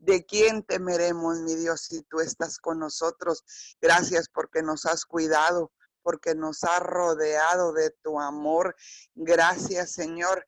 ¿De 0.00 0.24
quién 0.24 0.62
temeremos, 0.62 1.40
mi 1.40 1.54
Dios, 1.56 1.82
si 1.82 2.00
tú 2.04 2.20
estás 2.20 2.58
con 2.58 2.78
nosotros? 2.78 3.44
Gracias 3.82 4.30
porque 4.32 4.62
nos 4.62 4.86
has 4.86 5.04
cuidado, 5.04 5.72
porque 6.02 6.34
nos 6.34 6.64
has 6.64 6.80
rodeado 6.80 7.74
de 7.74 7.90
tu 8.02 8.18
amor. 8.18 8.74
Gracias, 9.14 9.92
Señor. 9.92 10.46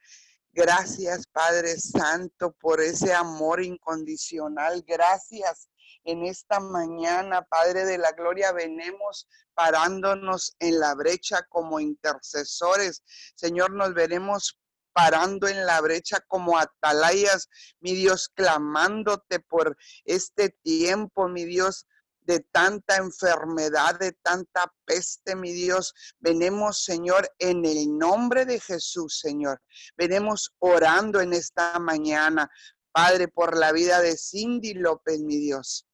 Gracias, 0.54 1.26
Padre 1.26 1.78
Santo, 1.78 2.52
por 2.52 2.80
ese 2.80 3.12
amor 3.12 3.62
incondicional. 3.62 4.82
Gracias. 4.86 5.68
En 6.04 6.24
esta 6.24 6.58
mañana, 6.58 7.42
Padre 7.42 7.84
de 7.84 7.98
la 7.98 8.12
Gloria, 8.12 8.52
venemos 8.52 9.28
parándonos 9.52 10.56
en 10.60 10.80
la 10.80 10.94
brecha 10.94 11.42
como 11.50 11.78
intercesores. 11.78 13.02
Señor, 13.34 13.72
nos 13.72 13.92
veremos 13.92 14.58
parando 14.92 15.48
en 15.48 15.66
la 15.66 15.80
brecha 15.80 16.20
como 16.26 16.58
atalayas, 16.58 17.48
mi 17.80 17.94
Dios, 17.94 18.28
clamándote 18.28 19.40
por 19.40 19.76
este 20.04 20.50
tiempo, 20.50 21.28
mi 21.28 21.44
Dios, 21.44 21.86
de 22.24 22.40
tanta 22.40 22.96
enfermedad, 22.96 23.98
de 23.98 24.12
tanta 24.12 24.72
peste, 24.84 25.34
mi 25.34 25.52
Dios. 25.52 25.94
Venemos, 26.20 26.84
Señor, 26.84 27.28
en 27.38 27.64
el 27.64 27.98
nombre 27.98 28.46
de 28.46 28.60
Jesús, 28.60 29.18
Señor. 29.18 29.60
Venemos 29.96 30.54
orando 30.58 31.20
en 31.20 31.32
esta 31.32 31.78
mañana, 31.78 32.50
Padre, 32.92 33.28
por 33.28 33.56
la 33.56 33.72
vida 33.72 34.00
de 34.00 34.16
Cindy 34.16 34.74
López, 34.74 35.20
mi 35.20 35.38
Dios. 35.38 35.86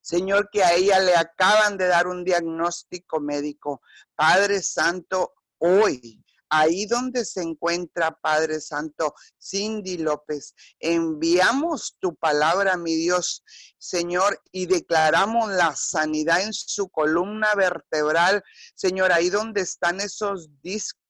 Señor, 0.00 0.48
que 0.50 0.62
a 0.64 0.74
ella 0.74 0.98
le 0.98 1.14
acaban 1.14 1.76
de 1.76 1.86
dar 1.86 2.06
un 2.06 2.24
diagnóstico 2.24 3.20
médico. 3.20 3.82
Padre 4.14 4.62
Santo, 4.62 5.34
hoy 5.58 6.24
ahí 6.50 6.86
donde 6.86 7.24
se 7.24 7.42
encuentra, 7.42 8.18
Padre 8.20 8.60
Santo, 8.60 9.14
Cindy 9.40 9.98
López, 9.98 10.54
enviamos 10.78 11.96
tu 12.00 12.14
palabra, 12.16 12.76
mi 12.76 12.96
Dios, 12.96 13.42
Señor, 13.78 14.40
y 14.52 14.66
declaramos 14.66 15.50
la 15.50 15.74
sanidad 15.76 16.42
en 16.42 16.52
su 16.52 16.88
columna 16.88 17.54
vertebral, 17.54 18.42
Señor, 18.74 19.12
ahí 19.12 19.30
donde 19.30 19.62
están 19.62 20.00
esos 20.00 20.50
discos. 20.62 21.00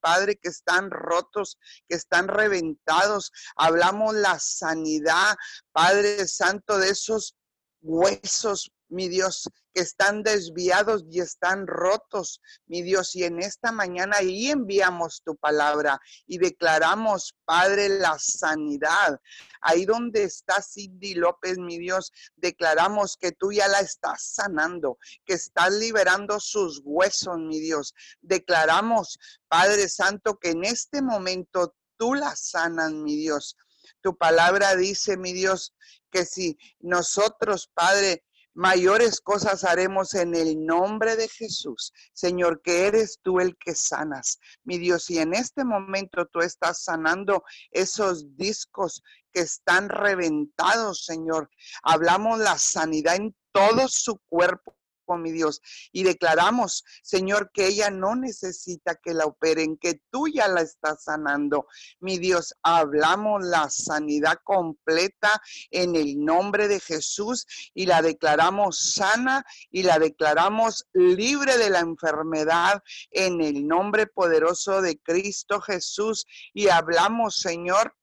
Padre, 0.00 0.34
que 0.34 0.48
están 0.48 0.90
rotos, 0.90 1.56
que 1.88 1.94
están 1.94 2.26
reventados. 2.26 3.30
Hablamos 3.54 4.16
la 4.16 4.36
sanidad, 4.40 5.36
Padre 5.70 6.26
Santo, 6.26 6.76
de 6.76 6.88
esos 6.88 7.36
huesos, 7.80 8.72
mi 8.88 9.08
Dios, 9.08 9.48
que 9.72 9.82
están 9.82 10.22
desviados 10.22 11.04
y 11.10 11.20
están 11.20 11.66
rotos, 11.66 12.40
mi 12.66 12.82
Dios. 12.82 13.14
Y 13.14 13.24
en 13.24 13.40
esta 13.40 13.72
mañana 13.72 14.16
ahí 14.18 14.50
enviamos 14.50 15.22
tu 15.24 15.36
palabra 15.36 16.00
y 16.26 16.38
declaramos, 16.38 17.34
Padre, 17.44 17.88
la 17.88 18.18
sanidad. 18.18 19.20
Ahí 19.60 19.84
donde 19.84 20.24
está 20.24 20.62
Cindy 20.62 21.14
López, 21.14 21.58
mi 21.58 21.78
Dios, 21.78 22.12
declaramos 22.36 23.16
que 23.16 23.32
tú 23.32 23.52
ya 23.52 23.68
la 23.68 23.80
estás 23.80 24.22
sanando, 24.22 24.98
que 25.24 25.34
estás 25.34 25.72
liberando 25.72 26.40
sus 26.40 26.80
huesos, 26.84 27.38
mi 27.38 27.60
Dios. 27.60 27.94
Declaramos, 28.20 29.18
Padre 29.48 29.88
Santo, 29.88 30.38
que 30.38 30.50
en 30.50 30.64
este 30.64 31.02
momento 31.02 31.74
tú 31.96 32.14
la 32.14 32.34
sanas, 32.34 32.92
mi 32.92 33.16
Dios. 33.16 33.56
Tu 34.00 34.16
palabra 34.16 34.76
dice, 34.76 35.16
mi 35.16 35.32
Dios, 35.32 35.74
que 36.10 36.24
si 36.24 36.58
nosotros, 36.80 37.70
Padre, 37.74 38.24
mayores 38.54 39.20
cosas 39.20 39.64
haremos 39.64 40.14
en 40.14 40.34
el 40.34 40.64
nombre 40.64 41.16
de 41.16 41.28
Jesús. 41.28 41.92
Señor, 42.12 42.60
que 42.62 42.86
eres 42.86 43.18
tú 43.22 43.40
el 43.40 43.56
que 43.56 43.74
sanas. 43.74 44.38
Mi 44.64 44.78
Dios, 44.78 45.10
y 45.10 45.18
en 45.18 45.34
este 45.34 45.64
momento 45.64 46.26
tú 46.26 46.40
estás 46.40 46.82
sanando 46.82 47.44
esos 47.70 48.36
discos 48.36 49.02
que 49.32 49.40
están 49.40 49.88
reventados, 49.88 51.04
Señor. 51.04 51.50
Hablamos 51.82 52.38
la 52.38 52.58
sanidad 52.58 53.16
en 53.16 53.34
todo 53.52 53.88
su 53.88 54.18
cuerpo 54.28 54.76
mi 55.16 55.32
Dios. 55.32 55.60
Y 55.92 56.02
declaramos, 56.02 56.84
Señor, 57.02 57.50
que 57.52 57.66
ella 57.66 57.90
no 57.90 58.14
necesita 58.16 58.96
que 58.96 59.14
la 59.14 59.26
operen, 59.26 59.76
que 59.76 60.00
tú 60.10 60.28
ya 60.28 60.48
la 60.48 60.62
estás 60.62 61.04
sanando. 61.04 61.66
Mi 62.00 62.18
Dios, 62.18 62.54
hablamos 62.62 63.44
la 63.44 63.70
sanidad 63.70 64.38
completa 64.44 65.40
en 65.70 65.96
el 65.96 66.24
nombre 66.24 66.68
de 66.68 66.80
Jesús 66.80 67.46
y 67.74 67.86
la 67.86 68.02
declaramos 68.02 68.92
sana 68.94 69.44
y 69.70 69.82
la 69.82 69.98
declaramos 69.98 70.86
libre 70.92 71.58
de 71.58 71.70
la 71.70 71.80
enfermedad 71.80 72.82
en 73.10 73.40
el 73.40 73.66
nombre 73.66 74.06
poderoso 74.06 74.82
de 74.82 74.98
Cristo 74.98 75.60
Jesús. 75.60 76.26
Y 76.52 76.68
hablamos, 76.68 77.36
Señor, 77.36 77.94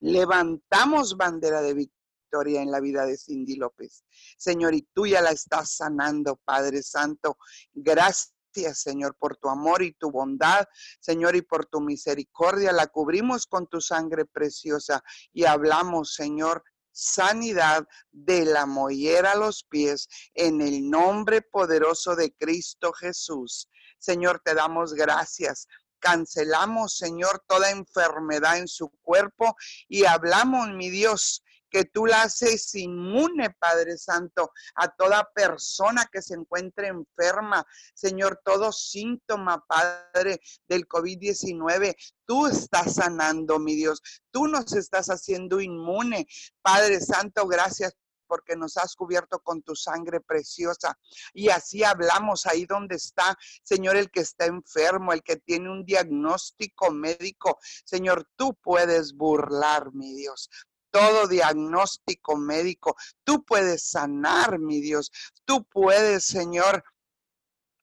levantamos 0.00 1.16
bandera 1.16 1.60
de 1.60 1.74
victoria 1.74 1.97
en 2.30 2.70
la 2.70 2.80
vida 2.80 3.06
de 3.06 3.16
Cindy 3.16 3.56
López. 3.56 4.04
Señor, 4.36 4.74
y 4.74 4.82
tú 4.92 5.06
ya 5.06 5.22
la 5.22 5.30
estás 5.30 5.76
sanando, 5.76 6.36
Padre 6.44 6.82
Santo. 6.82 7.38
Gracias. 7.72 8.34
Señor, 8.72 9.14
por 9.16 9.36
tu 9.36 9.48
amor 9.48 9.82
y 9.82 9.92
tu 9.92 10.10
bondad, 10.10 10.66
Señor, 11.00 11.36
y 11.36 11.42
por 11.42 11.66
tu 11.66 11.80
misericordia. 11.80 12.72
La 12.72 12.88
cubrimos 12.88 13.46
con 13.46 13.68
tu 13.68 13.80
sangre 13.80 14.24
preciosa 14.24 15.02
y 15.32 15.44
hablamos, 15.44 16.14
Señor, 16.14 16.64
sanidad 16.90 17.86
de 18.10 18.46
la 18.46 18.66
mollera 18.66 19.32
a 19.32 19.36
los 19.36 19.62
pies 19.62 20.08
en 20.34 20.60
el 20.60 20.90
nombre 20.90 21.40
poderoso 21.40 22.16
de 22.16 22.32
Cristo 22.32 22.92
Jesús. 22.92 23.68
Señor, 24.00 24.40
te 24.44 24.54
damos 24.54 24.92
gracias 24.92 25.68
cancelamos, 25.98 26.96
Señor, 26.96 27.42
toda 27.46 27.70
enfermedad 27.70 28.58
en 28.58 28.68
su 28.68 28.90
cuerpo 29.02 29.56
y 29.88 30.04
hablamos, 30.04 30.70
mi 30.70 30.90
Dios, 30.90 31.42
que 31.70 31.84
tú 31.84 32.06
la 32.06 32.22
haces 32.22 32.74
inmune, 32.74 33.50
Padre 33.58 33.96
Santo, 33.96 34.52
a 34.74 34.88
toda 34.88 35.30
persona 35.34 36.08
que 36.10 36.22
se 36.22 36.34
encuentre 36.34 36.88
enferma. 36.88 37.64
Señor, 37.94 38.40
todo 38.44 38.72
síntoma, 38.72 39.64
Padre, 39.66 40.40
del 40.68 40.86
COVID-19, 40.88 41.94
tú 42.26 42.46
estás 42.46 42.94
sanando, 42.96 43.58
mi 43.58 43.74
Dios. 43.74 44.02
Tú 44.30 44.46
nos 44.46 44.72
estás 44.74 45.08
haciendo 45.08 45.60
inmune. 45.60 46.26
Padre 46.62 47.00
Santo, 47.00 47.46
gracias 47.46 47.94
porque 48.28 48.54
nos 48.54 48.76
has 48.76 48.94
cubierto 48.94 49.40
con 49.40 49.62
tu 49.62 49.74
sangre 49.74 50.20
preciosa. 50.20 50.96
Y 51.32 51.48
así 51.48 51.82
hablamos 51.82 52.46
ahí 52.46 52.66
donde 52.66 52.96
está, 52.96 53.36
Señor, 53.62 53.96
el 53.96 54.10
que 54.10 54.20
está 54.20 54.44
enfermo, 54.44 55.12
el 55.12 55.22
que 55.22 55.38
tiene 55.38 55.70
un 55.70 55.84
diagnóstico 55.84 56.92
médico. 56.92 57.58
Señor, 57.84 58.28
tú 58.36 58.54
puedes 58.62 59.14
burlar, 59.14 59.92
mi 59.94 60.12
Dios 60.14 60.50
todo 60.90 61.28
diagnóstico 61.28 62.36
médico. 62.36 62.96
Tú 63.24 63.44
puedes 63.44 63.90
sanar, 63.90 64.58
mi 64.58 64.80
Dios. 64.80 65.10
Tú 65.44 65.64
puedes, 65.64 66.24
Señor, 66.24 66.84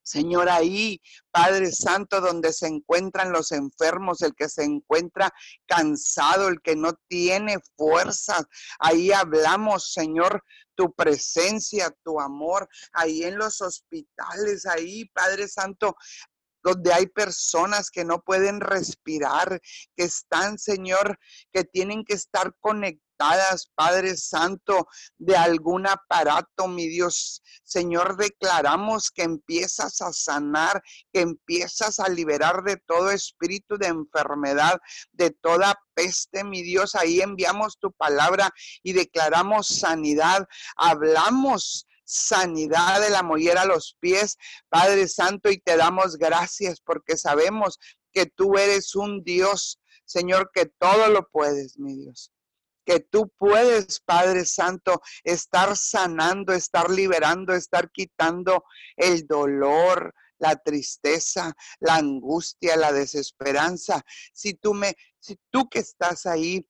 Señor, 0.06 0.50
ahí, 0.50 1.02
Padre 1.32 1.72
Santo, 1.72 2.22
donde 2.22 2.54
se 2.54 2.68
encuentran 2.68 3.32
los 3.32 3.52
enfermos, 3.52 4.22
el 4.22 4.36
que 4.36 4.50
se 4.50 4.64
encuentra 4.64 5.34
cansado, 5.66 6.48
el 6.48 6.62
que 6.62 6.76
no 6.76 6.94
tiene 7.08 7.58
fuerzas, 7.76 8.46
ahí 8.78 9.12
hablamos, 9.12 9.92
Señor, 9.92 10.44
tu 10.76 10.94
presencia, 10.94 11.90
tu 12.04 12.20
amor, 12.22 12.70
ahí 12.94 13.24
en 13.24 13.40
los 13.40 13.62
hospitales, 13.62 14.68
ahí, 14.68 15.06
Padre 15.06 15.48
Santo, 15.48 15.96
donde 16.66 16.92
hay 16.92 17.06
personas 17.06 17.92
que 17.92 18.04
no 18.04 18.24
pueden 18.24 18.60
respirar, 18.60 19.62
que 19.96 20.04
están, 20.04 20.58
Señor, 20.58 21.20
que 21.54 21.64
tienen 21.64 22.04
que 22.04 22.16
estar 22.16 22.56
conectados 22.60 23.06
Padre 23.76 24.18
Santo, 24.18 24.88
de 25.18 25.36
algún 25.36 25.88
aparato, 25.88 26.68
mi 26.68 26.88
Dios. 26.88 27.42
Señor, 27.64 28.18
declaramos 28.18 29.12
que 29.12 29.24
empiezas 29.24 30.02
a 30.02 30.12
sanar, 30.12 30.82
que 31.14 31.22
empiezas 31.22 32.00
a 32.00 32.10
liberar 32.10 32.64
de 32.64 32.78
todo 32.78 33.12
espíritu 33.12 33.78
de 33.78 33.88
enfermedad, 33.88 34.80
de 35.12 35.32
toda 35.32 35.80
peste, 35.94 36.44
mi 36.44 36.62
Dios. 36.62 36.96
Ahí 36.96 37.22
enviamos 37.22 37.78
tu 37.80 37.92
palabra 37.92 38.52
y 38.84 38.94
declaramos 38.94 39.68
sanidad. 39.68 40.48
Hablamos 40.76 41.88
sanidad 42.06 43.02
de 43.02 43.10
la 43.10 43.24
mollera 43.24 43.64
a 43.64 43.66
los 43.66 43.98
pies, 44.00 44.38
Padre 44.70 45.08
Santo, 45.08 45.50
y 45.50 45.58
te 45.58 45.76
damos 45.76 46.18
gracias 46.18 46.80
porque 46.80 47.18
sabemos 47.18 47.80
que 48.14 48.26
tú 48.26 48.58
eres 48.58 48.96
un 48.96 49.24
Dios, 49.24 49.82
Señor, 50.06 50.52
que 50.54 50.68
todo 50.68 51.10
lo 51.10 51.28
puedes, 51.28 51.78
mi 51.78 51.96
Dios 51.96 52.32
que 52.86 53.00
tú 53.00 53.32
puedes, 53.38 54.00
Padre 54.00 54.46
Santo, 54.46 55.02
estar 55.24 55.76
sanando, 55.76 56.54
estar 56.54 56.90
liberando, 56.90 57.54
estar 57.54 57.90
quitando 57.92 58.64
el 58.96 59.26
dolor, 59.26 60.14
la 60.38 60.56
tristeza, 60.56 61.54
la 61.80 61.96
angustia, 61.96 62.78
la 62.78 62.92
desesperanza. 62.92 64.04
Si 64.34 64.54
tú 64.54 64.74
me, 64.74 64.96
si 65.20 65.38
tú 65.50 65.68
que 65.70 65.80
estás 65.80 66.26
ahí 66.26 66.66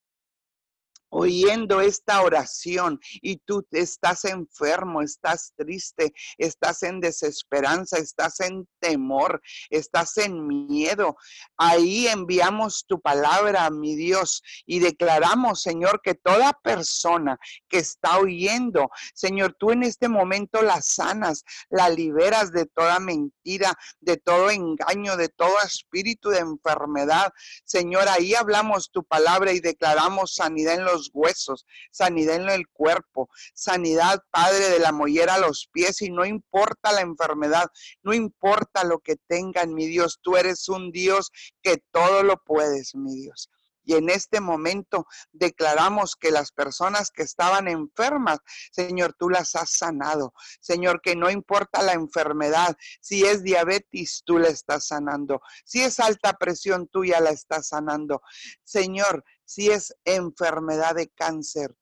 oyendo 1.18 1.80
esta 1.80 2.22
oración 2.22 3.00
y 3.22 3.38
tú 3.38 3.66
estás 3.72 4.26
enfermo, 4.26 5.02
estás 5.02 5.54
triste, 5.56 6.14
estás 6.38 6.84
en 6.84 7.00
desesperanza, 7.00 7.98
estás 7.98 8.42
en 8.42 8.68
temor, 8.80 9.42
estás 9.70 10.18
en 10.18 10.46
miedo, 10.46 11.16
ahí 11.58 12.08
enviamos 12.08 12.86
tu 12.86 13.00
palabra, 13.00 13.70
mi 13.70 13.96
Dios, 13.96 14.44
y 14.66 14.80
declaramos, 14.80 15.62
Señor, 15.62 16.02
que 16.04 16.16
toda 16.16 16.52
persona 16.62 17.40
que 17.70 17.78
está 17.78 18.20
oyendo, 18.20 18.90
Señor, 19.14 19.56
tú 19.58 19.72
en 19.72 19.84
este 19.84 20.10
momento 20.10 20.62
la 20.62 20.82
sanas, 20.82 21.46
la 21.70 21.88
liberas 21.90 22.52
de 22.52 22.66
toda 22.66 23.00
mentira, 23.00 23.74
de 24.02 24.18
todo 24.18 24.50
engaño, 24.50 25.16
de 25.16 25.30
todo 25.30 25.56
espíritu 25.66 26.30
de 26.30 26.40
enfermedad. 26.40 27.32
Señor, 27.64 28.10
ahí 28.10 28.36
hablamos 28.36 28.92
tu 28.92 29.04
palabra 29.06 29.54
y 29.54 29.62
declaramos 29.62 30.36
sanidad 30.36 30.76
en 30.76 30.84
los 30.84 31.05
huesos, 31.14 31.66
sanidad 31.92 32.36
en 32.36 32.50
el 32.50 32.68
cuerpo, 32.70 33.30
sanidad, 33.54 34.22
Padre, 34.32 34.70
de 34.70 34.80
la 34.80 34.92
mollera 34.92 35.36
a 35.36 35.40
los 35.40 35.70
pies 35.72 36.02
y 36.02 36.12
no 36.12 36.26
importa 36.26 36.92
la 36.92 37.02
enfermedad, 37.02 37.68
no 38.04 38.14
importa 38.14 38.84
lo 38.84 39.00
que 39.00 39.16
tengan, 39.28 39.74
mi 39.74 39.88
Dios, 39.88 40.20
tú 40.22 40.38
eres 40.38 40.70
un 40.70 40.92
Dios 40.92 41.32
que 41.62 41.82
todo 41.92 42.24
lo 42.24 42.42
puedes, 42.44 42.96
mi 42.96 43.16
Dios. 43.16 43.50
Y 43.86 43.94
en 43.94 44.10
este 44.10 44.42
momento 44.42 45.08
declaramos 45.32 46.16
que 46.16 46.32
las 46.32 46.52
personas 46.52 47.12
que 47.12 47.22
estaban 47.22 47.68
enfermas, 47.68 48.40
Señor, 48.72 49.14
tú 49.18 49.30
las 49.30 49.56
has 49.56 49.70
sanado. 49.78 50.34
Señor, 50.60 51.02
que 51.02 51.16
no 51.16 51.30
importa 51.30 51.84
la 51.84 51.94
enfermedad, 51.94 52.76
si 53.00 53.24
es 53.24 53.44
diabetes, 53.44 54.24
tú 54.26 54.40
la 54.40 54.50
estás 54.50 54.88
sanando. 54.88 55.40
Si 55.64 55.82
es 55.82 56.00
alta 56.00 56.34
presión, 56.34 56.88
tú 56.88 57.06
ya 57.06 57.20
la 57.20 57.30
estás 57.30 57.68
sanando. 57.68 58.22
Señor, 58.64 59.24
si 59.46 59.70
es 59.70 59.96
enfermedad 60.04 60.96
de 60.96 61.08
cáncer, 61.10 61.76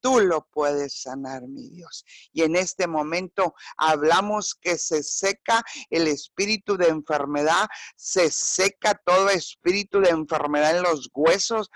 tú 0.00 0.20
lo 0.20 0.46
puedes 0.52 1.02
sanar, 1.02 1.42
mi 1.48 1.68
Dios. 1.70 2.04
Y 2.32 2.42
en 2.42 2.54
este 2.54 2.86
momento 2.86 3.54
hablamos 3.76 4.54
que 4.54 4.78
se 4.78 5.02
seca 5.02 5.64
el 5.90 6.06
espíritu 6.06 6.76
de 6.76 6.88
enfermedad, 6.88 7.66
se 7.96 8.30
seca 8.30 9.00
todo 9.04 9.30
espíritu 9.30 10.00
de 10.00 10.10
enfermedad 10.10 10.76
en 10.76 10.82
los 10.84 11.10
huesos, 11.12 11.70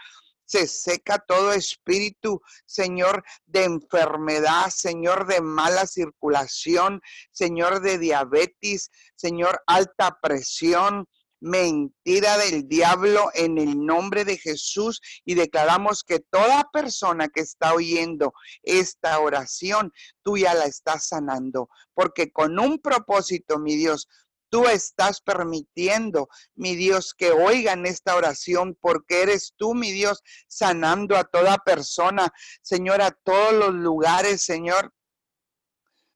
se 0.51 0.66
seca 0.66 1.18
todo 1.18 1.53
espíritu, 1.53 2.41
Señor, 2.66 3.24
de 3.47 3.64
enfermedad, 3.64 4.68
Señor, 4.70 5.26
de 5.26 5.41
mala 5.41 5.86
circulación, 5.86 7.01
Señor, 7.30 7.80
de 7.80 7.99
diabetes, 7.99 8.91
Señor, 9.14 9.62
alta 9.68 10.18
presión, 10.20 11.07
mentira 11.41 12.38
del 12.38 12.68
diablo 12.68 13.30
en 13.34 13.59
el 13.59 13.84
nombre 13.84 14.24
de 14.24 14.38
Jesús 14.38 15.01
y 15.24 15.34
declaramos 15.34 16.05
que 16.05 16.20
toda 16.20 16.70
persona 16.72 17.28
que 17.28 17.41
está 17.41 17.74
oyendo 17.74 18.32
esta 18.62 19.18
oración, 19.18 19.93
tú 20.22 20.36
ya 20.36 20.55
la 20.55 20.66
estás 20.66 21.09
sanando, 21.09 21.68
porque 21.95 22.30
con 22.30 22.59
un 22.59 22.78
propósito, 22.78 23.59
mi 23.59 23.76
Dios, 23.76 24.09
tú 24.51 24.66
estás 24.66 25.22
permitiendo, 25.22 26.28
mi 26.55 26.76
Dios, 26.76 27.14
que 27.14 27.30
oigan 27.30 27.86
esta 27.86 28.16
oración, 28.16 28.76
porque 28.80 29.22
eres 29.22 29.55
tú, 29.57 29.74
mi 29.74 29.93
Dios, 29.93 30.22
sanando 30.49 31.16
a 31.16 31.24
toda 31.24 31.59
persona, 31.59 32.30
Señor, 32.61 33.01
a 33.01 33.12
todos 33.12 33.55
los 33.55 33.74
lugares, 33.74 34.43
Señor, 34.43 34.93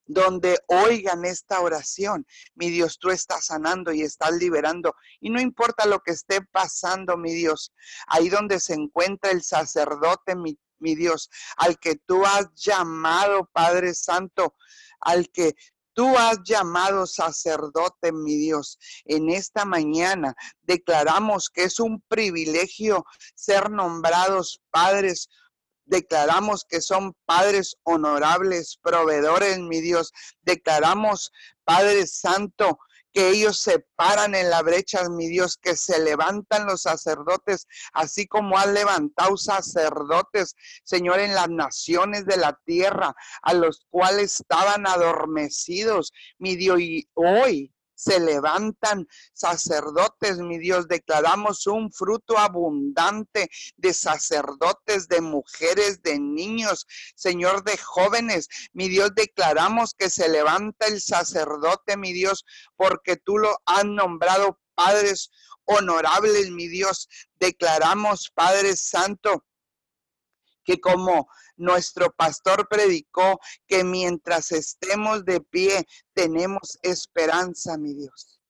donde 0.06 0.58
oigan 0.66 1.24
esta 1.24 1.60
oración. 1.60 2.26
Mi 2.54 2.70
Dios, 2.70 2.98
tú 2.98 3.10
estás 3.10 3.46
sanando 3.46 3.92
y 3.92 4.02
estás 4.02 4.32
liberando. 4.32 4.94
Y 5.20 5.30
no 5.30 5.40
importa 5.40 5.86
lo 5.86 6.00
que 6.00 6.12
esté 6.12 6.42
pasando, 6.42 7.16
mi 7.16 7.32
Dios, 7.32 7.72
ahí 8.06 8.28
donde 8.28 8.60
se 8.60 8.74
encuentra 8.74 9.30
el 9.30 9.42
sacerdote, 9.42 10.34
mi, 10.36 10.58
Dios, 10.78 11.30
al 11.56 11.78
que 11.78 11.96
tú 11.96 12.26
has 12.26 12.52
llamado, 12.54 13.48
Padre 13.52 13.94
Santo, 13.94 14.54
al 15.00 15.30
que 15.30 15.54
Tú 15.96 16.18
has 16.18 16.42
llamado 16.42 17.06
sacerdote, 17.06 18.10
mi 18.10 18.36
Dios. 18.36 18.80
En 19.04 19.30
esta 19.30 19.64
mañana 19.64 20.34
declaramos 20.62 21.48
que 21.48 21.62
es 21.62 21.78
un 21.78 22.00
privilegio 22.08 23.06
ser 23.36 23.70
nombrados 23.70 24.60
padres 24.72 25.28
Declaramos 25.86 26.64
que 26.64 26.80
son 26.80 27.14
padres 27.26 27.76
honorables, 27.82 28.78
proveedores, 28.82 29.58
mi 29.58 29.80
Dios. 29.80 30.12
Declaramos, 30.42 31.32
Padre 31.64 32.06
Santo, 32.06 32.78
que 33.14 33.28
ellos 33.30 33.60
se 33.60 33.78
paran 33.94 34.34
en 34.34 34.50
la 34.50 34.60
brecha, 34.62 35.08
mi 35.08 35.28
Dios, 35.28 35.56
que 35.56 35.76
se 35.76 36.00
levantan 36.00 36.66
los 36.66 36.82
sacerdotes, 36.82 37.68
así 37.92 38.26
como 38.26 38.58
han 38.58 38.74
levantado 38.74 39.36
sacerdotes, 39.36 40.56
Señor, 40.82 41.20
en 41.20 41.34
las 41.34 41.48
naciones 41.48 42.26
de 42.26 42.36
la 42.36 42.58
tierra, 42.64 43.14
a 43.42 43.54
los 43.54 43.86
cuales 43.88 44.40
estaban 44.40 44.86
adormecidos, 44.86 46.12
mi 46.38 46.56
Dios, 46.56 46.80
y 46.80 47.08
hoy 47.14 47.73
se 48.04 48.20
levantan 48.20 49.08
sacerdotes, 49.32 50.38
mi 50.38 50.58
Dios. 50.58 50.88
Declaramos 50.88 51.66
un 51.66 51.90
fruto 51.90 52.38
abundante 52.38 53.50
de 53.76 53.94
sacerdotes, 53.94 55.08
de 55.08 55.20
mujeres, 55.20 56.02
de 56.02 56.18
niños, 56.18 56.86
Señor, 57.14 57.64
de 57.64 57.78
jóvenes. 57.78 58.48
Mi 58.72 58.88
Dios, 58.88 59.14
declaramos 59.14 59.94
que 59.94 60.10
se 60.10 60.28
levanta 60.28 60.86
el 60.86 61.00
sacerdote, 61.00 61.96
mi 61.96 62.12
Dios, 62.12 62.44
porque 62.76 63.16
tú 63.16 63.38
lo 63.38 63.58
has 63.64 63.84
nombrado 63.84 64.60
padres 64.74 65.30
honorables, 65.64 66.50
mi 66.50 66.68
Dios. 66.68 67.08
Declaramos, 67.38 68.30
Padre 68.34 68.76
Santo, 68.76 69.44
que 70.64 70.80
como 70.80 71.28
nuestro 71.56 72.12
pastor 72.12 72.68
predicó, 72.68 73.38
que 73.66 73.84
mientras 73.84 74.52
estemos 74.52 75.24
de 75.24 75.40
pie 75.40 75.86
tenemos 76.14 76.78
esperanza, 76.82 77.76
mi 77.78 77.94
Dios. 77.94 78.40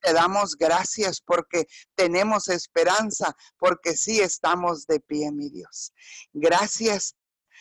Te 0.00 0.12
damos 0.14 0.56
gracias 0.56 1.20
porque 1.20 1.66
tenemos 1.94 2.48
esperanza, 2.48 3.36
porque 3.58 3.96
sí 3.96 4.20
estamos 4.20 4.86
de 4.86 5.00
pie, 5.00 5.30
mi 5.30 5.50
Dios. 5.50 5.92
Gracias 6.32 7.16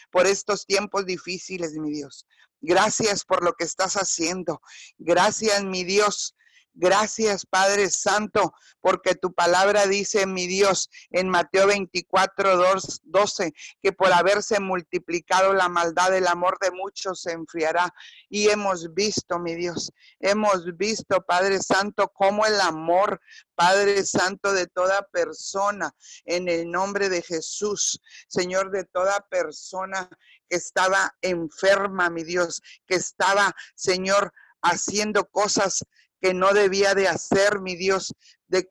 por 0.09 0.25
estos 0.25 0.65
tiempos 0.65 1.05
difíciles, 1.05 1.73
mi 1.73 1.91
Dios. 1.91 2.25
Gracias 2.61 3.23
por 3.25 3.43
lo 3.43 3.53
que 3.53 3.63
estás 3.63 3.95
haciendo. 3.95 4.61
Gracias, 4.97 5.63
mi 5.63 5.83
Dios, 5.83 6.35
Gracias, 6.81 7.45
Padre 7.45 7.89
Santo, 7.89 8.53
porque 8.79 9.13
tu 9.13 9.33
palabra 9.33 9.85
dice, 9.85 10.25
mi 10.25 10.47
Dios, 10.47 10.89
en 11.09 11.27
Mateo 11.27 11.67
24, 11.67 12.55
12, 13.03 13.53
que 13.81 13.91
por 13.91 14.13
haberse 14.13 14.61
multiplicado 14.61 15.51
la 15.51 15.67
maldad, 15.67 16.15
el 16.15 16.25
amor 16.25 16.57
de 16.61 16.71
muchos 16.71 17.23
se 17.23 17.33
enfriará. 17.33 17.93
Y 18.29 18.47
hemos 18.47 18.93
visto, 18.93 19.39
mi 19.39 19.55
Dios, 19.55 19.91
hemos 20.21 20.77
visto, 20.77 21.21
Padre 21.27 21.59
Santo, 21.61 22.13
cómo 22.15 22.45
el 22.45 22.61
amor, 22.61 23.19
Padre 23.55 24.05
Santo, 24.05 24.53
de 24.53 24.67
toda 24.67 25.01
persona, 25.11 25.93
en 26.23 26.47
el 26.47 26.71
nombre 26.71 27.09
de 27.09 27.21
Jesús, 27.21 27.99
Señor, 28.29 28.71
de 28.71 28.85
toda 28.85 29.19
persona 29.29 30.07
que 30.47 30.55
estaba 30.55 31.13
enferma, 31.21 32.09
mi 32.09 32.23
Dios, 32.23 32.61
que 32.87 32.95
estaba, 32.95 33.53
Señor, 33.75 34.31
haciendo 34.61 35.25
cosas 35.25 35.83
que 36.21 36.33
no 36.33 36.53
debía 36.53 36.95
de 36.95 37.07
hacer, 37.07 37.59
mi 37.59 37.75
Dios, 37.75 38.13
de, 38.47 38.67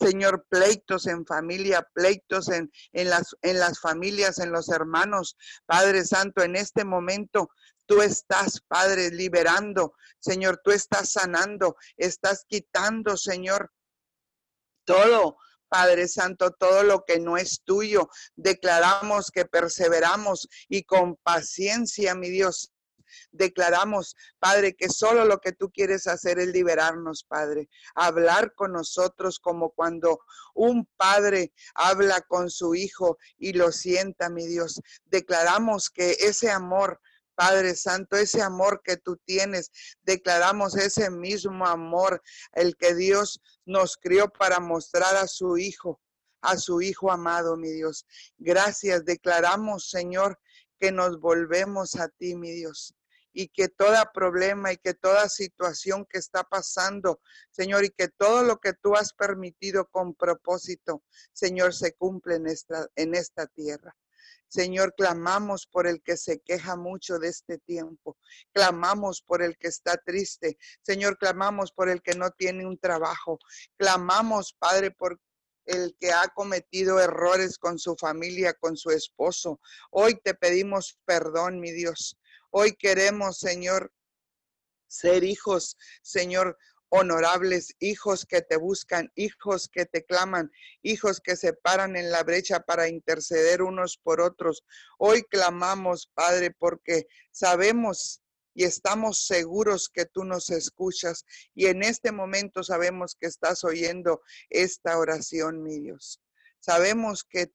Señor, 0.00 0.46
pleitos 0.48 1.06
en 1.06 1.24
familia, 1.26 1.88
pleitos 1.94 2.48
en, 2.48 2.70
en, 2.92 3.10
las, 3.10 3.36
en 3.42 3.58
las 3.58 3.80
familias, 3.80 4.38
en 4.38 4.52
los 4.52 4.68
hermanos. 4.68 5.36
Padre 5.66 6.04
Santo, 6.04 6.42
en 6.42 6.56
este 6.56 6.84
momento 6.84 7.50
tú 7.86 8.02
estás, 8.02 8.60
Padre, 8.66 9.10
liberando. 9.10 9.94
Señor, 10.18 10.60
tú 10.62 10.70
estás 10.70 11.12
sanando, 11.12 11.76
estás 11.96 12.44
quitando, 12.48 13.16
Señor, 13.16 13.70
todo. 14.84 15.36
Padre 15.68 16.06
Santo, 16.06 16.50
todo 16.50 16.82
lo 16.82 17.06
que 17.06 17.18
no 17.18 17.38
es 17.38 17.62
tuyo, 17.64 18.10
declaramos 18.36 19.30
que 19.30 19.46
perseveramos 19.46 20.46
y 20.68 20.82
con 20.82 21.16
paciencia, 21.16 22.14
mi 22.14 22.28
Dios, 22.28 22.72
Declaramos, 23.30 24.16
Padre, 24.38 24.74
que 24.74 24.88
solo 24.88 25.24
lo 25.24 25.38
que 25.38 25.52
tú 25.52 25.70
quieres 25.70 26.06
hacer 26.06 26.38
es 26.38 26.48
liberarnos, 26.48 27.24
Padre. 27.24 27.68
Hablar 27.94 28.54
con 28.54 28.72
nosotros 28.72 29.38
como 29.38 29.70
cuando 29.70 30.20
un 30.54 30.86
padre 30.96 31.52
habla 31.74 32.20
con 32.22 32.50
su 32.50 32.74
hijo 32.74 33.18
y 33.38 33.52
lo 33.52 33.72
sienta, 33.72 34.28
mi 34.28 34.46
Dios. 34.46 34.80
Declaramos 35.06 35.90
que 35.90 36.16
ese 36.20 36.50
amor 36.50 37.00
Padre 37.34 37.74
Santo, 37.74 38.16
ese 38.16 38.42
amor 38.42 38.82
que 38.84 38.96
tú 38.96 39.16
tienes, 39.16 39.70
declaramos 40.02 40.76
ese 40.76 41.10
mismo 41.10 41.66
amor, 41.66 42.22
el 42.52 42.76
que 42.76 42.94
Dios 42.94 43.40
nos 43.64 43.96
crió 43.96 44.28
para 44.28 44.60
mostrar 44.60 45.16
a 45.16 45.26
su 45.26 45.56
Hijo, 45.56 46.00
a 46.42 46.56
su 46.56 46.82
Hijo 46.82 47.10
amado, 47.10 47.56
mi 47.56 47.70
Dios. 47.70 48.06
Gracias, 48.38 49.04
declaramos, 49.04 49.88
Señor, 49.88 50.38
que 50.78 50.92
nos 50.92 51.20
volvemos 51.20 51.96
a 51.96 52.08
ti, 52.08 52.36
mi 52.36 52.50
Dios 52.50 52.94
y 53.32 53.48
que 53.48 53.68
toda 53.68 54.12
problema 54.12 54.72
y 54.72 54.76
que 54.76 54.94
toda 54.94 55.28
situación 55.28 56.06
que 56.08 56.18
está 56.18 56.44
pasando, 56.44 57.20
Señor, 57.50 57.84
y 57.84 57.90
que 57.90 58.08
todo 58.08 58.42
lo 58.42 58.58
que 58.58 58.72
tú 58.74 58.94
has 58.94 59.12
permitido 59.12 59.86
con 59.86 60.14
propósito, 60.14 61.02
Señor, 61.32 61.74
se 61.74 61.94
cumple 61.94 62.36
en 62.36 62.46
esta, 62.46 62.88
en 62.96 63.14
esta 63.14 63.46
tierra. 63.46 63.96
Señor, 64.48 64.94
clamamos 64.94 65.66
por 65.66 65.86
el 65.86 66.02
que 66.02 66.18
se 66.18 66.40
queja 66.40 66.76
mucho 66.76 67.18
de 67.18 67.28
este 67.28 67.56
tiempo. 67.56 68.18
Clamamos 68.52 69.22
por 69.22 69.42
el 69.42 69.56
que 69.56 69.68
está 69.68 69.96
triste. 69.96 70.58
Señor, 70.82 71.16
clamamos 71.16 71.72
por 71.72 71.88
el 71.88 72.02
que 72.02 72.14
no 72.14 72.30
tiene 72.32 72.66
un 72.66 72.76
trabajo. 72.76 73.38
Clamamos, 73.78 74.54
Padre, 74.58 74.90
por 74.90 75.18
el 75.64 75.96
que 75.98 76.12
ha 76.12 76.28
cometido 76.34 77.00
errores 77.00 77.56
con 77.56 77.78
su 77.78 77.96
familia, 77.96 78.52
con 78.52 78.76
su 78.76 78.90
esposo. 78.90 79.58
Hoy 79.90 80.20
te 80.22 80.34
pedimos 80.34 80.98
perdón, 81.06 81.58
mi 81.58 81.72
Dios. 81.72 82.18
Hoy 82.54 82.74
queremos, 82.74 83.38
Señor, 83.38 83.94
ser 84.86 85.24
hijos, 85.24 85.78
Señor, 86.02 86.58
honorables, 86.90 87.74
hijos 87.78 88.26
que 88.26 88.42
te 88.42 88.58
buscan, 88.58 89.10
hijos 89.14 89.70
que 89.72 89.86
te 89.86 90.04
claman, 90.04 90.52
hijos 90.82 91.22
que 91.22 91.36
se 91.36 91.54
paran 91.54 91.96
en 91.96 92.10
la 92.10 92.22
brecha 92.24 92.60
para 92.60 92.88
interceder 92.88 93.62
unos 93.62 93.96
por 93.96 94.20
otros. 94.20 94.64
Hoy 94.98 95.22
clamamos, 95.22 96.10
Padre, 96.12 96.50
porque 96.50 97.06
sabemos 97.30 98.20
y 98.52 98.64
estamos 98.64 99.24
seguros 99.24 99.88
que 99.88 100.04
tú 100.04 100.24
nos 100.24 100.50
escuchas 100.50 101.24
y 101.54 101.68
en 101.68 101.82
este 101.82 102.12
momento 102.12 102.62
sabemos 102.62 103.16
que 103.18 103.28
estás 103.28 103.64
oyendo 103.64 104.20
esta 104.50 104.98
oración, 104.98 105.62
mi 105.62 105.80
Dios. 105.80 106.20
Sabemos 106.60 107.24
que, 107.24 107.50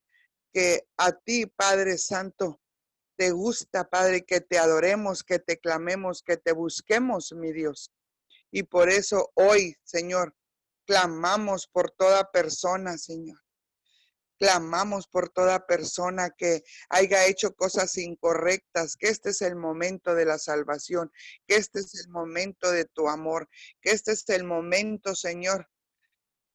que 0.51 0.87
a 0.97 1.11
ti, 1.11 1.45
Padre 1.45 1.99
Santo, 1.99 2.59
te 3.17 3.31
gusta, 3.31 3.89
Padre, 3.89 4.23
que 4.23 4.41
te 4.41 4.59
adoremos, 4.59 5.23
que 5.23 5.39
te 5.39 5.57
clamemos, 5.57 6.21
que 6.21 6.37
te 6.37 6.51
busquemos, 6.51 7.33
mi 7.33 7.51
Dios. 7.51 7.91
Y 8.51 8.63
por 8.63 8.89
eso 8.89 9.31
hoy, 9.33 9.75
Señor, 9.83 10.35
clamamos 10.85 11.67
por 11.67 11.91
toda 11.91 12.31
persona, 12.31 12.97
Señor. 12.97 13.39
Clamamos 14.39 15.07
por 15.07 15.29
toda 15.29 15.65
persona 15.65 16.29
que 16.29 16.63
haya 16.89 17.25
hecho 17.25 17.55
cosas 17.55 17.97
incorrectas, 17.97 18.95
que 18.95 19.07
este 19.07 19.31
es 19.31 19.41
el 19.41 19.55
momento 19.55 20.13
de 20.13 20.25
la 20.25 20.37
salvación, 20.37 21.11
que 21.47 21.55
este 21.55 21.79
es 21.79 21.95
el 21.95 22.09
momento 22.09 22.71
de 22.71 22.85
tu 22.85 23.09
amor, 23.09 23.49
que 23.81 23.91
este 23.91 24.11
es 24.11 24.29
el 24.29 24.43
momento, 24.43 25.15
Señor, 25.15 25.67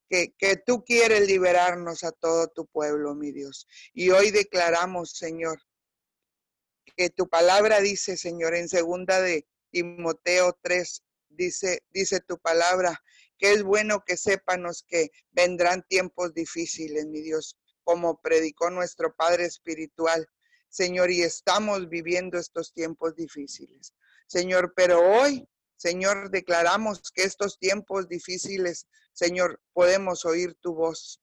que, 0.09 0.33
que, 0.39 0.57
tú 0.57 0.85
quieres 0.85 1.27
liberarnos 1.27 2.05
a 2.05 2.13
todo 2.13 2.47
tu 2.47 2.67
pueblo, 2.67 3.17
mi 3.17 3.33
Dios. 3.33 3.67
Y 3.93 4.11
hoy 4.11 4.31
declaramos, 4.31 5.11
Señor, 5.17 5.59
que 6.97 7.11
tu 7.11 7.29
palabra 7.29 7.81
dice, 7.81 8.17
Señor, 8.17 8.55
en 8.55 8.69
segunda 8.69 9.21
de 9.21 9.47
Timoteo 9.71 10.59
3, 10.63 11.03
dice, 11.31 11.83
dice 11.91 12.21
tu 12.21 12.39
palabra, 12.39 13.03
que 13.39 13.53
es 13.53 13.63
bueno 13.63 14.05
que 14.07 14.17
sépanos 14.17 14.85
que 14.87 15.11
vendrán 15.33 15.85
tiempos 15.89 16.35
difíciles, 16.35 17.07
mi 17.07 17.23
Dios, 17.23 17.59
como 17.85 18.21
predicó 18.21 18.71
nuestro 18.71 19.15
Padre 19.15 19.47
Espiritual. 19.47 20.29
Señor, 20.69 21.11
y 21.11 21.23
estamos 21.23 21.89
viviendo 21.89 22.39
estos 22.39 22.73
tiempos 22.73 23.15
difíciles. 23.17 23.95
Señor, 24.27 24.73
pero 24.75 25.01
hoy, 25.01 25.47
Señor, 25.77 26.31
declaramos 26.31 27.11
que 27.13 27.25
estos 27.25 27.59
tiempos 27.59 28.09
difíciles, 28.09 28.87
Señor, 29.13 29.61
podemos 29.73 30.25
oír 30.25 30.55
tu 30.55 30.75
voz. 30.75 31.21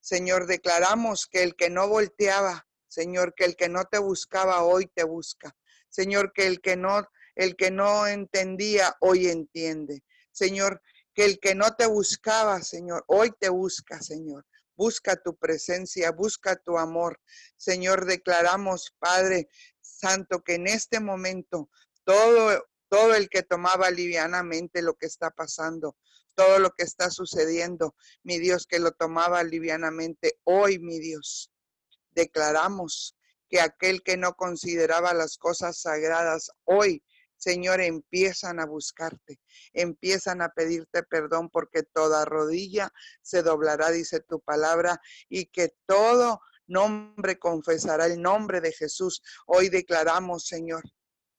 Señor, 0.00 0.46
declaramos 0.46 1.26
que 1.26 1.42
el 1.42 1.56
que 1.56 1.70
no 1.70 1.88
volteaba 1.88 2.66
Señor, 2.94 3.34
que 3.34 3.44
el 3.44 3.56
que 3.56 3.68
no 3.68 3.84
te 3.86 3.98
buscaba 3.98 4.62
hoy 4.62 4.86
te 4.86 5.02
busca. 5.02 5.56
Señor, 5.88 6.32
que 6.32 6.46
el 6.46 6.60
que 6.60 6.76
no 6.76 7.04
el 7.34 7.56
que 7.56 7.72
no 7.72 8.06
entendía 8.06 8.96
hoy 9.00 9.26
entiende. 9.26 10.04
Señor, 10.30 10.80
que 11.12 11.24
el 11.24 11.40
que 11.40 11.56
no 11.56 11.74
te 11.74 11.86
buscaba, 11.86 12.62
Señor, 12.62 13.04
hoy 13.08 13.32
te 13.40 13.48
busca, 13.48 14.00
Señor. 14.00 14.46
Busca 14.76 15.16
tu 15.16 15.36
presencia, 15.36 16.12
busca 16.12 16.54
tu 16.54 16.78
amor. 16.78 17.20
Señor, 17.56 18.04
declaramos, 18.04 18.94
Padre 19.00 19.48
Santo, 19.80 20.44
que 20.44 20.54
en 20.54 20.68
este 20.68 21.00
momento 21.00 21.68
todo 22.04 22.64
todo 22.88 23.16
el 23.16 23.28
que 23.28 23.42
tomaba 23.42 23.90
livianamente 23.90 24.82
lo 24.82 24.94
que 24.94 25.06
está 25.06 25.32
pasando, 25.32 25.96
todo 26.36 26.60
lo 26.60 26.70
que 26.70 26.84
está 26.84 27.10
sucediendo, 27.10 27.96
mi 28.22 28.38
Dios, 28.38 28.68
que 28.68 28.78
lo 28.78 28.92
tomaba 28.92 29.42
livianamente 29.42 30.38
hoy, 30.44 30.78
mi 30.78 31.00
Dios 31.00 31.50
declaramos 32.14 33.16
que 33.48 33.60
aquel 33.60 34.02
que 34.02 34.16
no 34.16 34.34
consideraba 34.34 35.14
las 35.14 35.36
cosas 35.36 35.80
sagradas 35.80 36.50
hoy 36.64 37.02
Señor, 37.36 37.82
empiezan 37.82 38.58
a 38.58 38.64
buscarte, 38.64 39.38
empiezan 39.74 40.40
a 40.40 40.48
pedirte 40.48 41.02
perdón 41.02 41.50
porque 41.50 41.82
toda 41.82 42.24
rodilla 42.24 42.90
se 43.20 43.42
doblará, 43.42 43.90
dice 43.90 44.20
tu 44.20 44.40
palabra, 44.40 44.98
y 45.28 45.46
que 45.46 45.74
todo 45.84 46.40
nombre 46.66 47.38
confesará 47.38 48.06
el 48.06 48.22
nombre 48.22 48.62
de 48.62 48.72
Jesús. 48.72 49.22
Hoy 49.46 49.68
declaramos, 49.68 50.46
Señor, 50.46 50.84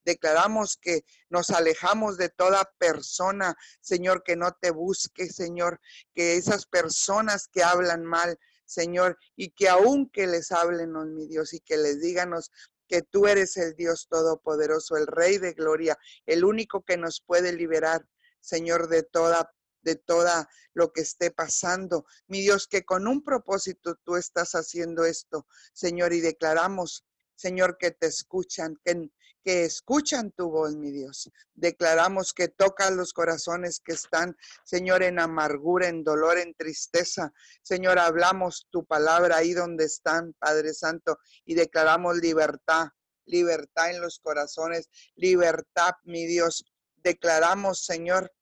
declaramos 0.04 0.78
que 0.78 1.04
nos 1.30 1.50
alejamos 1.50 2.18
de 2.18 2.30
toda 2.30 2.72
persona, 2.78 3.56
Señor, 3.82 4.22
que 4.24 4.36
no 4.36 4.52
te 4.52 4.70
busque, 4.70 5.28
Señor, 5.28 5.82
que 6.14 6.36
esas 6.36 6.68
personas 6.68 7.48
que 7.48 7.64
hablan 7.64 8.06
mal, 8.06 8.38
Señor, 8.66 9.18
y 9.36 9.52
que 9.52 9.70
aunque 9.70 10.28
les 10.28 10.52
hablen, 10.52 10.96
oh, 10.96 11.06
mi 11.06 11.28
Dios, 11.28 11.54
y 11.54 11.60
que 11.60 11.78
les 11.78 12.02
díganos 12.02 12.52
que 12.88 13.02
tú 13.02 13.28
eres 13.28 13.58
el 13.58 13.76
Dios 13.76 14.08
Todopoderoso, 14.10 14.96
el 14.98 15.08
Rey 15.08 15.38
de 15.38 15.54
Gloria, 15.54 15.98
el 16.26 16.44
único 16.44 16.84
que 16.84 16.98
nos 16.98 17.22
puede 17.22 17.54
liberar, 17.54 18.08
Señor, 18.40 18.88
de 18.90 19.04
toda 19.04 19.52
de 19.86 19.96
toda 19.96 20.50
lo 20.74 20.92
que 20.92 21.02
esté 21.02 21.32
pasando. 21.32 22.06
Mi 22.28 22.42
Dios, 22.42 22.68
que 22.68 22.84
con 22.84 23.08
un 23.08 23.24
propósito 23.24 23.96
tú 24.04 24.16
estás 24.16 24.54
haciendo 24.54 25.06
esto, 25.06 25.48
Señor, 25.74 26.12
y 26.12 26.22
declaramos, 26.22 27.06
Señor, 27.36 27.78
que 27.78 27.92
te 27.92 28.08
escuchan, 28.08 28.76
que, 28.84 29.12
que 29.46 29.64
escuchan 29.64 30.32
tu 30.32 30.50
voz, 30.50 30.76
mi 30.76 30.92
Dios. 30.92 31.30
Declaramos 31.54 32.34
que 32.34 32.48
tocas 32.48 32.92
los 32.92 33.14
corazones 33.14 33.80
que 33.80 33.94
están, 33.94 34.36
Señor, 34.64 35.04
en 35.04 35.20
amargura, 35.20 35.88
en 35.88 36.04
dolor, 36.04 36.40
en 36.40 36.56
tristeza. 36.56 37.32
Señor, 37.62 38.00
hablamos 38.00 38.68
tu 38.72 38.84
palabra 38.86 39.38
ahí 39.38 39.54
donde 39.54 39.86
están, 39.86 40.34
Padre 40.40 40.74
Santo, 40.74 41.20
y 41.46 41.54
declaramos 41.54 42.18
libertad, 42.18 42.88
libertad 43.26 43.92
en 43.92 44.02
los 44.02 44.18
corazones, 44.18 44.90
libertad, 45.16 45.92
mi 46.06 46.26
Dios. 46.26 46.66
Declaramos, 47.04 47.86
Señor, 47.86 48.34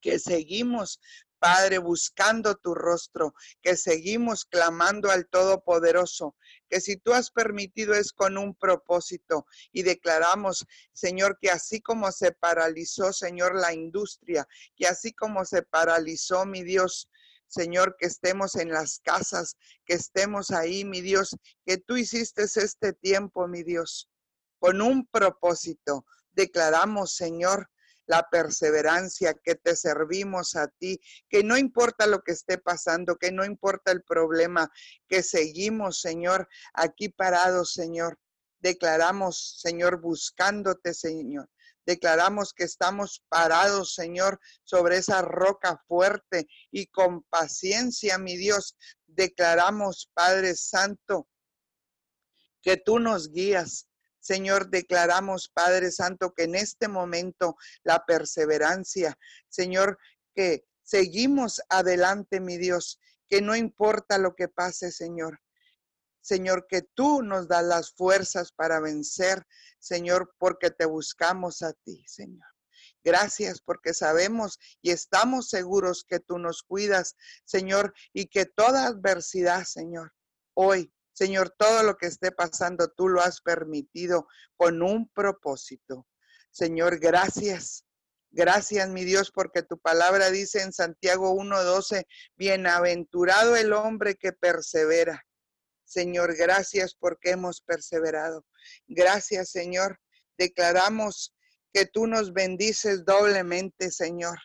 que 0.00 0.18
seguimos 0.18 1.00
Padre, 1.38 1.78
buscando 1.78 2.56
tu 2.56 2.74
rostro, 2.74 3.34
que 3.62 3.76
seguimos 3.76 4.44
clamando 4.44 5.10
al 5.10 5.26
Todopoderoso, 5.28 6.36
que 6.68 6.80
si 6.80 6.96
tú 6.96 7.12
has 7.12 7.30
permitido 7.30 7.94
es 7.94 8.12
con 8.12 8.36
un 8.38 8.54
propósito 8.54 9.46
y 9.72 9.82
declaramos, 9.82 10.66
Señor, 10.92 11.38
que 11.40 11.50
así 11.50 11.80
como 11.80 12.12
se 12.12 12.32
paralizó, 12.32 13.12
Señor, 13.12 13.54
la 13.54 13.72
industria, 13.72 14.46
que 14.76 14.86
así 14.86 15.12
como 15.12 15.44
se 15.44 15.62
paralizó, 15.62 16.44
mi 16.44 16.62
Dios, 16.62 17.08
Señor, 17.48 17.96
que 17.98 18.06
estemos 18.06 18.56
en 18.56 18.70
las 18.70 19.00
casas, 19.00 19.56
que 19.86 19.94
estemos 19.94 20.50
ahí, 20.50 20.84
mi 20.84 21.00
Dios, 21.00 21.36
que 21.64 21.78
tú 21.78 21.96
hiciste 21.96 22.42
este 22.42 22.92
tiempo, 22.92 23.48
mi 23.48 23.62
Dios, 23.62 24.10
con 24.58 24.82
un 24.82 25.06
propósito. 25.06 26.04
Declaramos, 26.32 27.14
Señor, 27.14 27.70
la 28.08 28.26
perseverancia, 28.28 29.34
que 29.34 29.54
te 29.54 29.76
servimos 29.76 30.56
a 30.56 30.66
ti, 30.66 31.00
que 31.28 31.44
no 31.44 31.56
importa 31.56 32.06
lo 32.06 32.22
que 32.22 32.32
esté 32.32 32.58
pasando, 32.58 33.16
que 33.16 33.30
no 33.30 33.44
importa 33.44 33.92
el 33.92 34.02
problema, 34.02 34.70
que 35.06 35.22
seguimos, 35.22 36.00
Señor, 36.00 36.48
aquí 36.72 37.10
parados, 37.10 37.74
Señor. 37.74 38.18
Declaramos, 38.60 39.60
Señor, 39.60 40.00
buscándote, 40.00 40.94
Señor. 40.94 41.48
Declaramos 41.84 42.52
que 42.52 42.64
estamos 42.64 43.24
parados, 43.28 43.94
Señor, 43.94 44.40
sobre 44.62 44.96
esa 44.96 45.22
roca 45.22 45.82
fuerte 45.86 46.46
y 46.70 46.86
con 46.86 47.22
paciencia, 47.24 48.18
mi 48.18 48.36
Dios. 48.36 48.76
Declaramos, 49.06 50.10
Padre 50.14 50.54
Santo, 50.54 51.28
que 52.62 52.76
tú 52.76 52.98
nos 52.98 53.30
guías, 53.30 53.87
Señor, 54.28 54.68
declaramos, 54.68 55.48
Padre 55.48 55.90
Santo, 55.90 56.34
que 56.34 56.42
en 56.42 56.54
este 56.54 56.86
momento 56.86 57.56
la 57.82 58.04
perseverancia, 58.04 59.18
Señor, 59.48 59.98
que 60.34 60.66
seguimos 60.82 61.62
adelante, 61.70 62.38
mi 62.38 62.58
Dios, 62.58 63.00
que 63.26 63.40
no 63.40 63.56
importa 63.56 64.18
lo 64.18 64.34
que 64.34 64.48
pase, 64.48 64.92
Señor. 64.92 65.40
Señor, 66.20 66.66
que 66.68 66.82
tú 66.82 67.22
nos 67.22 67.48
das 67.48 67.64
las 67.64 67.94
fuerzas 67.94 68.52
para 68.52 68.80
vencer, 68.80 69.46
Señor, 69.78 70.34
porque 70.36 70.70
te 70.70 70.84
buscamos 70.84 71.62
a 71.62 71.72
ti, 71.72 72.04
Señor. 72.06 72.48
Gracias 73.02 73.62
porque 73.62 73.94
sabemos 73.94 74.58
y 74.82 74.90
estamos 74.90 75.48
seguros 75.48 76.04
que 76.04 76.20
tú 76.20 76.38
nos 76.38 76.62
cuidas, 76.62 77.16
Señor, 77.46 77.94
y 78.12 78.26
que 78.26 78.44
toda 78.44 78.88
adversidad, 78.88 79.64
Señor, 79.64 80.12
hoy 80.52 80.92
Señor, 81.18 81.52
todo 81.58 81.82
lo 81.82 81.96
que 81.96 82.06
esté 82.06 82.30
pasando, 82.30 82.92
tú 82.96 83.08
lo 83.08 83.20
has 83.20 83.40
permitido 83.40 84.28
con 84.56 84.82
un 84.82 85.08
propósito. 85.08 86.06
Señor, 86.52 87.00
gracias. 87.00 87.84
Gracias, 88.30 88.88
mi 88.88 89.02
Dios, 89.02 89.32
porque 89.32 89.64
tu 89.64 89.80
palabra 89.80 90.30
dice 90.30 90.62
en 90.62 90.72
Santiago 90.72 91.34
1.12, 91.34 92.04
bienaventurado 92.36 93.56
el 93.56 93.72
hombre 93.72 94.14
que 94.14 94.32
persevera. 94.32 95.20
Señor, 95.84 96.36
gracias 96.36 96.94
porque 96.94 97.30
hemos 97.30 97.62
perseverado. 97.62 98.46
Gracias, 98.86 99.50
Señor. 99.50 99.98
Declaramos 100.38 101.34
que 101.72 101.84
tú 101.84 102.06
nos 102.06 102.32
bendices 102.32 103.04
doblemente, 103.04 103.90
Señor. 103.90 104.38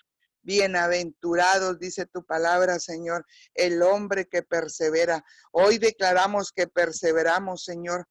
Bienaventurados, 0.44 1.80
dice 1.80 2.06
tu 2.06 2.26
palabra, 2.26 2.78
Señor, 2.78 3.26
el 3.54 3.82
hombre 3.82 4.28
que 4.28 4.44
persevera. 4.44 5.24
Hoy 5.52 5.78
declaramos 5.78 6.52
que 6.52 6.68
perseveramos, 6.68 7.64
Señor, 7.64 8.08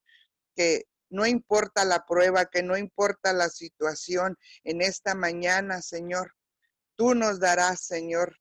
que 0.56 0.86
no 1.10 1.26
importa 1.26 1.84
la 1.84 2.06
prueba, 2.06 2.46
que 2.46 2.62
no 2.62 2.78
importa 2.78 3.34
la 3.34 3.50
situación 3.50 4.38
en 4.64 4.80
esta 4.80 5.14
mañana, 5.14 5.82
Señor. 5.82 6.34
Tú 6.96 7.14
nos 7.14 7.38
darás, 7.38 7.84
Señor, 7.84 8.38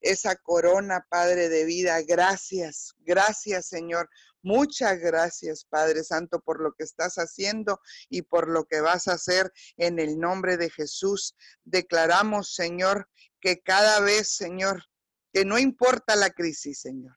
esa 0.00 0.36
corona, 0.36 1.06
Padre 1.10 1.50
de 1.50 1.64
vida. 1.64 2.00
Gracias, 2.02 2.94
gracias, 3.00 3.66
Señor. 3.66 4.08
Muchas 4.46 5.00
gracias, 5.00 5.64
Padre 5.64 6.04
Santo, 6.04 6.38
por 6.38 6.60
lo 6.62 6.72
que 6.72 6.84
estás 6.84 7.16
haciendo 7.16 7.80
y 8.08 8.22
por 8.22 8.48
lo 8.48 8.64
que 8.64 8.80
vas 8.80 9.08
a 9.08 9.14
hacer 9.14 9.52
en 9.76 9.98
el 9.98 10.20
nombre 10.20 10.56
de 10.56 10.70
Jesús. 10.70 11.34
Declaramos, 11.64 12.54
Señor, 12.54 13.08
que 13.40 13.60
cada 13.60 13.98
vez, 13.98 14.36
Señor, 14.36 14.84
que 15.32 15.44
no 15.44 15.58
importa 15.58 16.14
la 16.14 16.30
crisis, 16.30 16.78
Señor. 16.78 17.16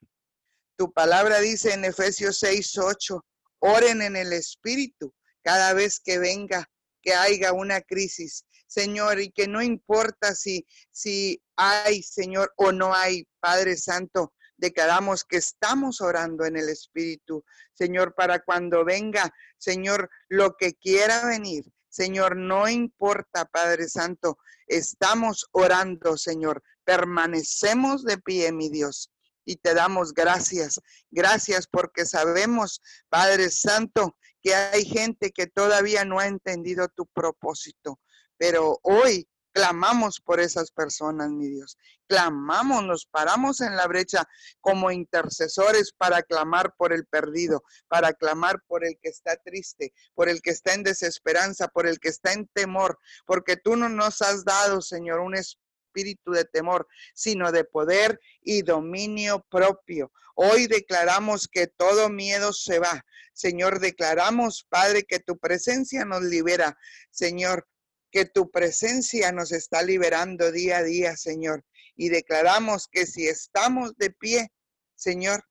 Tu 0.75 0.91
palabra 0.91 1.39
dice 1.39 1.73
en 1.73 1.85
Efesios 1.85 2.39
6, 2.39 2.79
8, 2.79 3.23
oren 3.59 4.01
en 4.01 4.15
el 4.15 4.33
Espíritu 4.33 5.13
cada 5.43 5.73
vez 5.73 5.99
que 5.99 6.17
venga, 6.17 6.67
que 7.03 7.13
haya 7.13 7.53
una 7.53 7.81
crisis, 7.81 8.43
Señor, 8.65 9.19
y 9.19 9.31
que 9.31 9.47
no 9.47 9.61
importa 9.61 10.33
si, 10.33 10.65
si 10.89 11.39
hay, 11.55 12.01
Señor, 12.01 12.51
o 12.55 12.71
no 12.71 12.91
hay, 12.91 13.27
Padre 13.39 13.77
Santo, 13.77 14.33
declaramos 14.59 15.23
que 15.23 15.37
estamos 15.37 16.01
orando 16.01 16.45
en 16.45 16.57
el 16.57 16.69
Espíritu, 16.69 17.43
Señor, 17.73 18.13
para 18.13 18.39
cuando 18.39 18.85
venga, 18.85 19.33
Señor, 19.57 20.09
lo 20.27 20.55
que 20.55 20.73
quiera 20.73 21.25
venir, 21.25 21.65
Señor, 21.89 22.37
no 22.37 22.69
importa, 22.69 23.45
Padre 23.45 23.89
Santo, 23.89 24.37
estamos 24.67 25.47
orando, 25.51 26.17
Señor. 26.17 26.61
Permanecemos 26.83 28.03
de 28.03 28.19
pie, 28.19 28.51
mi 28.51 28.69
Dios, 28.69 29.11
y 29.43 29.55
te 29.55 29.73
damos 29.73 30.13
gracias. 30.13 30.79
Gracias 31.09 31.67
porque 31.67 32.05
sabemos, 32.05 32.81
Padre 33.09 33.49
Santo, 33.49 34.15
que 34.41 34.53
hay 34.53 34.85
gente 34.85 35.31
que 35.31 35.47
todavía 35.47 36.05
no 36.05 36.19
ha 36.19 36.27
entendido 36.27 36.87
tu 36.89 37.07
propósito. 37.07 37.99
Pero 38.37 38.79
hoy 38.83 39.27
clamamos 39.59 40.21
por 40.21 40.39
esas 40.39 40.71
personas, 40.71 41.31
mi 41.31 41.49
Dios. 41.49 41.77
Clamamos, 42.07 42.81
nos 42.85 43.05
paramos 43.05 43.59
en 43.59 43.75
la 43.75 43.87
brecha 43.87 44.25
como 44.61 44.89
intercesores 44.89 45.91
para 45.91 46.23
clamar 46.23 46.73
por 46.77 46.93
el 46.93 47.05
perdido, 47.05 47.61
para 47.89 48.13
clamar 48.13 48.63
por 48.67 48.85
el 48.85 48.97
que 49.01 49.09
está 49.09 49.35
triste, 49.35 49.93
por 50.15 50.29
el 50.29 50.41
que 50.41 50.51
está 50.51 50.73
en 50.75 50.83
desesperanza, 50.83 51.67
por 51.67 51.87
el 51.87 51.99
que 51.99 52.07
está 52.07 52.31
en 52.31 52.47
temor, 52.53 52.99
porque 53.25 53.57
tú 53.57 53.75
no 53.75 53.89
nos 53.89 54.21
has 54.21 54.45
dado, 54.45 54.81
Señor, 54.81 55.19
un 55.19 55.35
espíritu 55.35 56.31
de 56.31 56.45
temor, 56.45 56.87
sino 57.13 57.51
de 57.51 57.65
poder 57.65 58.17
y 58.41 58.61
dominio 58.61 59.45
propio. 59.49 60.09
Hoy 60.35 60.67
declaramos 60.67 61.49
que 61.49 61.67
todo 61.67 62.07
miedo 62.07 62.53
se 62.53 62.79
va. 62.79 63.05
Señor, 63.33 63.81
declaramos, 63.81 64.65
Padre, 64.69 65.03
que 65.03 65.19
tu 65.19 65.37
presencia 65.37 66.05
nos 66.05 66.23
libera. 66.23 66.77
Señor, 67.11 67.67
que 68.11 68.25
tu 68.25 68.49
presencia 68.49 69.31
nos 69.31 69.51
está 69.51 69.81
liberando 69.83 70.51
día 70.51 70.77
a 70.77 70.83
día, 70.83 71.15
Señor. 71.17 71.63
Y 71.95 72.09
declaramos 72.09 72.87
que 72.91 73.05
si 73.05 73.27
estamos 73.27 73.95
de 73.97 74.11
pie, 74.11 74.51
Señor, 74.95 75.43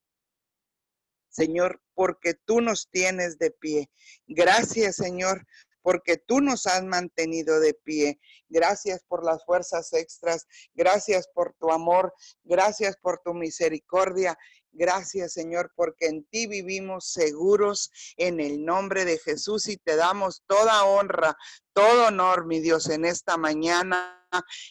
Señor, 1.29 1.81
porque 1.93 2.33
tú 2.33 2.61
nos 2.61 2.89
tienes 2.89 3.37
de 3.37 3.51
pie. 3.51 3.89
Gracias, 4.27 4.95
Señor, 4.95 5.45
porque 5.81 6.17
tú 6.17 6.41
nos 6.41 6.65
has 6.67 6.83
mantenido 6.83 7.59
de 7.59 7.73
pie. 7.73 8.19
Gracias 8.47 9.03
por 9.07 9.23
las 9.23 9.43
fuerzas 9.45 9.93
extras, 9.93 10.45
gracias 10.73 11.29
por 11.33 11.55
tu 11.59 11.71
amor, 11.71 12.13
gracias 12.43 12.97
por 12.97 13.19
tu 13.23 13.33
misericordia 13.33 14.37
Gracias, 14.71 15.33
Señor, 15.33 15.71
porque 15.75 16.07
en 16.07 16.23
ti 16.25 16.47
vivimos 16.47 17.11
seguros 17.11 17.91
en 18.17 18.39
el 18.39 18.63
nombre 18.63 19.03
de 19.05 19.17
Jesús 19.17 19.67
y 19.67 19.77
te 19.77 19.95
damos 19.95 20.43
toda 20.47 20.85
honra, 20.85 21.35
todo 21.73 22.07
honor, 22.07 22.45
mi 22.45 22.59
Dios, 22.59 22.89
en 22.89 23.05
esta 23.05 23.37
mañana 23.37 24.27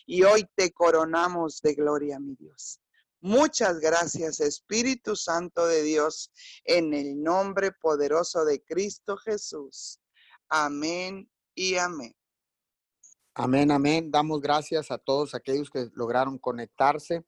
y 0.07 0.23
hoy 0.23 0.47
te 0.55 0.73
coronamos 0.73 1.61
de 1.61 1.75
gloria, 1.75 2.21
mi 2.21 2.35
Dios. 2.37 2.81
Muchas 3.21 3.81
gracias, 3.81 4.39
Espíritu 4.39 5.17
Santo 5.17 5.67
de 5.67 5.83
Dios, 5.83 6.31
en 6.65 6.95
el 6.95 7.21
nombre 7.21 7.73
poderoso 7.73 8.45
de 8.45 8.63
Cristo 8.63 9.17
Jesús. 9.17 9.99
Amén 10.49 11.29
y 11.55 11.75
amén. 11.77 12.15
Amén, 13.35 13.71
amén. 13.73 14.11
Damos 14.11 14.41
gracias 14.41 14.91
a 14.91 14.99
todos 14.99 15.35
aquellos 15.35 15.71
que 15.71 15.89
lograron 15.95 16.39
conectarse. 16.39 17.25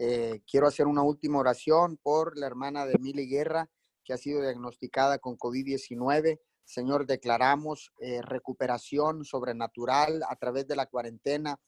Eh, 0.00 0.42
quiero 0.48 0.68
hacer 0.68 0.86
una 0.86 1.02
última 1.02 1.40
oración 1.40 1.98
por 2.00 2.38
la 2.38 2.46
hermana 2.46 2.86
de 2.86 2.96
Mili 3.00 3.26
Guerra, 3.26 3.68
que 4.04 4.12
ha 4.12 4.16
sido 4.16 4.40
diagnosticada 4.40 5.18
con 5.18 5.36
COVID-19. 5.36 6.38
Señor, 6.64 7.04
declaramos 7.04 7.90
eh, 7.98 8.22
recuperación 8.22 9.24
sobrenatural 9.24 10.22
a 10.28 10.36
través 10.36 10.68
de 10.68 10.76
la 10.76 10.86
cuarentena. 10.86 11.58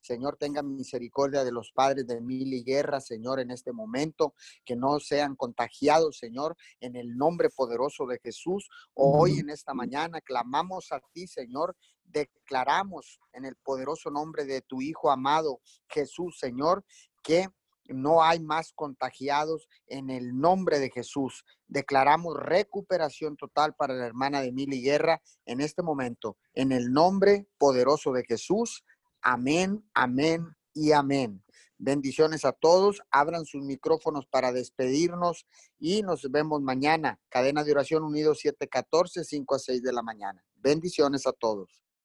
Señor, 0.00 0.38
tenga 0.38 0.62
misericordia 0.62 1.44
de 1.44 1.52
los 1.52 1.72
padres 1.72 2.06
de 2.06 2.22
Mili 2.22 2.62
Guerra, 2.62 3.02
Señor, 3.02 3.38
en 3.40 3.50
este 3.50 3.72
momento, 3.72 4.32
que 4.64 4.76
no 4.76 4.98
sean 4.98 5.36
contagiados, 5.36 6.16
Señor, 6.16 6.56
en 6.80 6.96
el 6.96 7.14
nombre 7.18 7.50
poderoso 7.50 8.06
de 8.06 8.18
Jesús. 8.18 8.70
Hoy, 8.94 9.40
en 9.40 9.50
esta 9.50 9.74
mañana, 9.74 10.22
clamamos 10.22 10.90
a 10.90 11.00
ti, 11.12 11.26
Señor, 11.26 11.76
declaramos 12.02 13.20
en 13.34 13.44
el 13.44 13.56
poderoso 13.56 14.10
nombre 14.10 14.46
de 14.46 14.62
tu 14.62 14.80
Hijo 14.80 15.10
amado, 15.10 15.60
Jesús, 15.86 16.38
Señor, 16.38 16.82
que 17.22 17.48
no 17.88 18.22
hay 18.22 18.40
más 18.40 18.72
contagiados 18.72 19.68
en 19.86 20.10
el 20.10 20.38
nombre 20.38 20.78
de 20.78 20.90
Jesús. 20.90 21.44
Declaramos 21.68 22.36
recuperación 22.36 23.36
total 23.36 23.74
para 23.74 23.94
la 23.94 24.06
hermana 24.06 24.40
de 24.40 24.52
Mili 24.52 24.80
Guerra 24.82 25.20
en 25.44 25.60
este 25.60 25.82
momento. 25.82 26.36
En 26.54 26.72
el 26.72 26.92
nombre 26.92 27.46
poderoso 27.58 28.12
de 28.12 28.24
Jesús. 28.24 28.84
Amén, 29.20 29.84
amén 29.94 30.46
y 30.72 30.92
amén. 30.92 31.42
Bendiciones 31.78 32.44
a 32.44 32.52
todos. 32.52 33.02
Abran 33.10 33.44
sus 33.44 33.62
micrófonos 33.62 34.26
para 34.26 34.52
despedirnos 34.52 35.46
y 35.78 36.02
nos 36.02 36.30
vemos 36.30 36.62
mañana. 36.62 37.20
Cadena 37.28 37.64
de 37.64 37.72
oración 37.72 38.04
unido 38.04 38.34
714, 38.34 39.24
5 39.24 39.54
a 39.54 39.58
6 39.58 39.82
de 39.82 39.92
la 39.92 40.02
mañana. 40.02 40.44
Bendiciones 40.54 41.26
a 41.26 41.32
todos. 41.32 41.83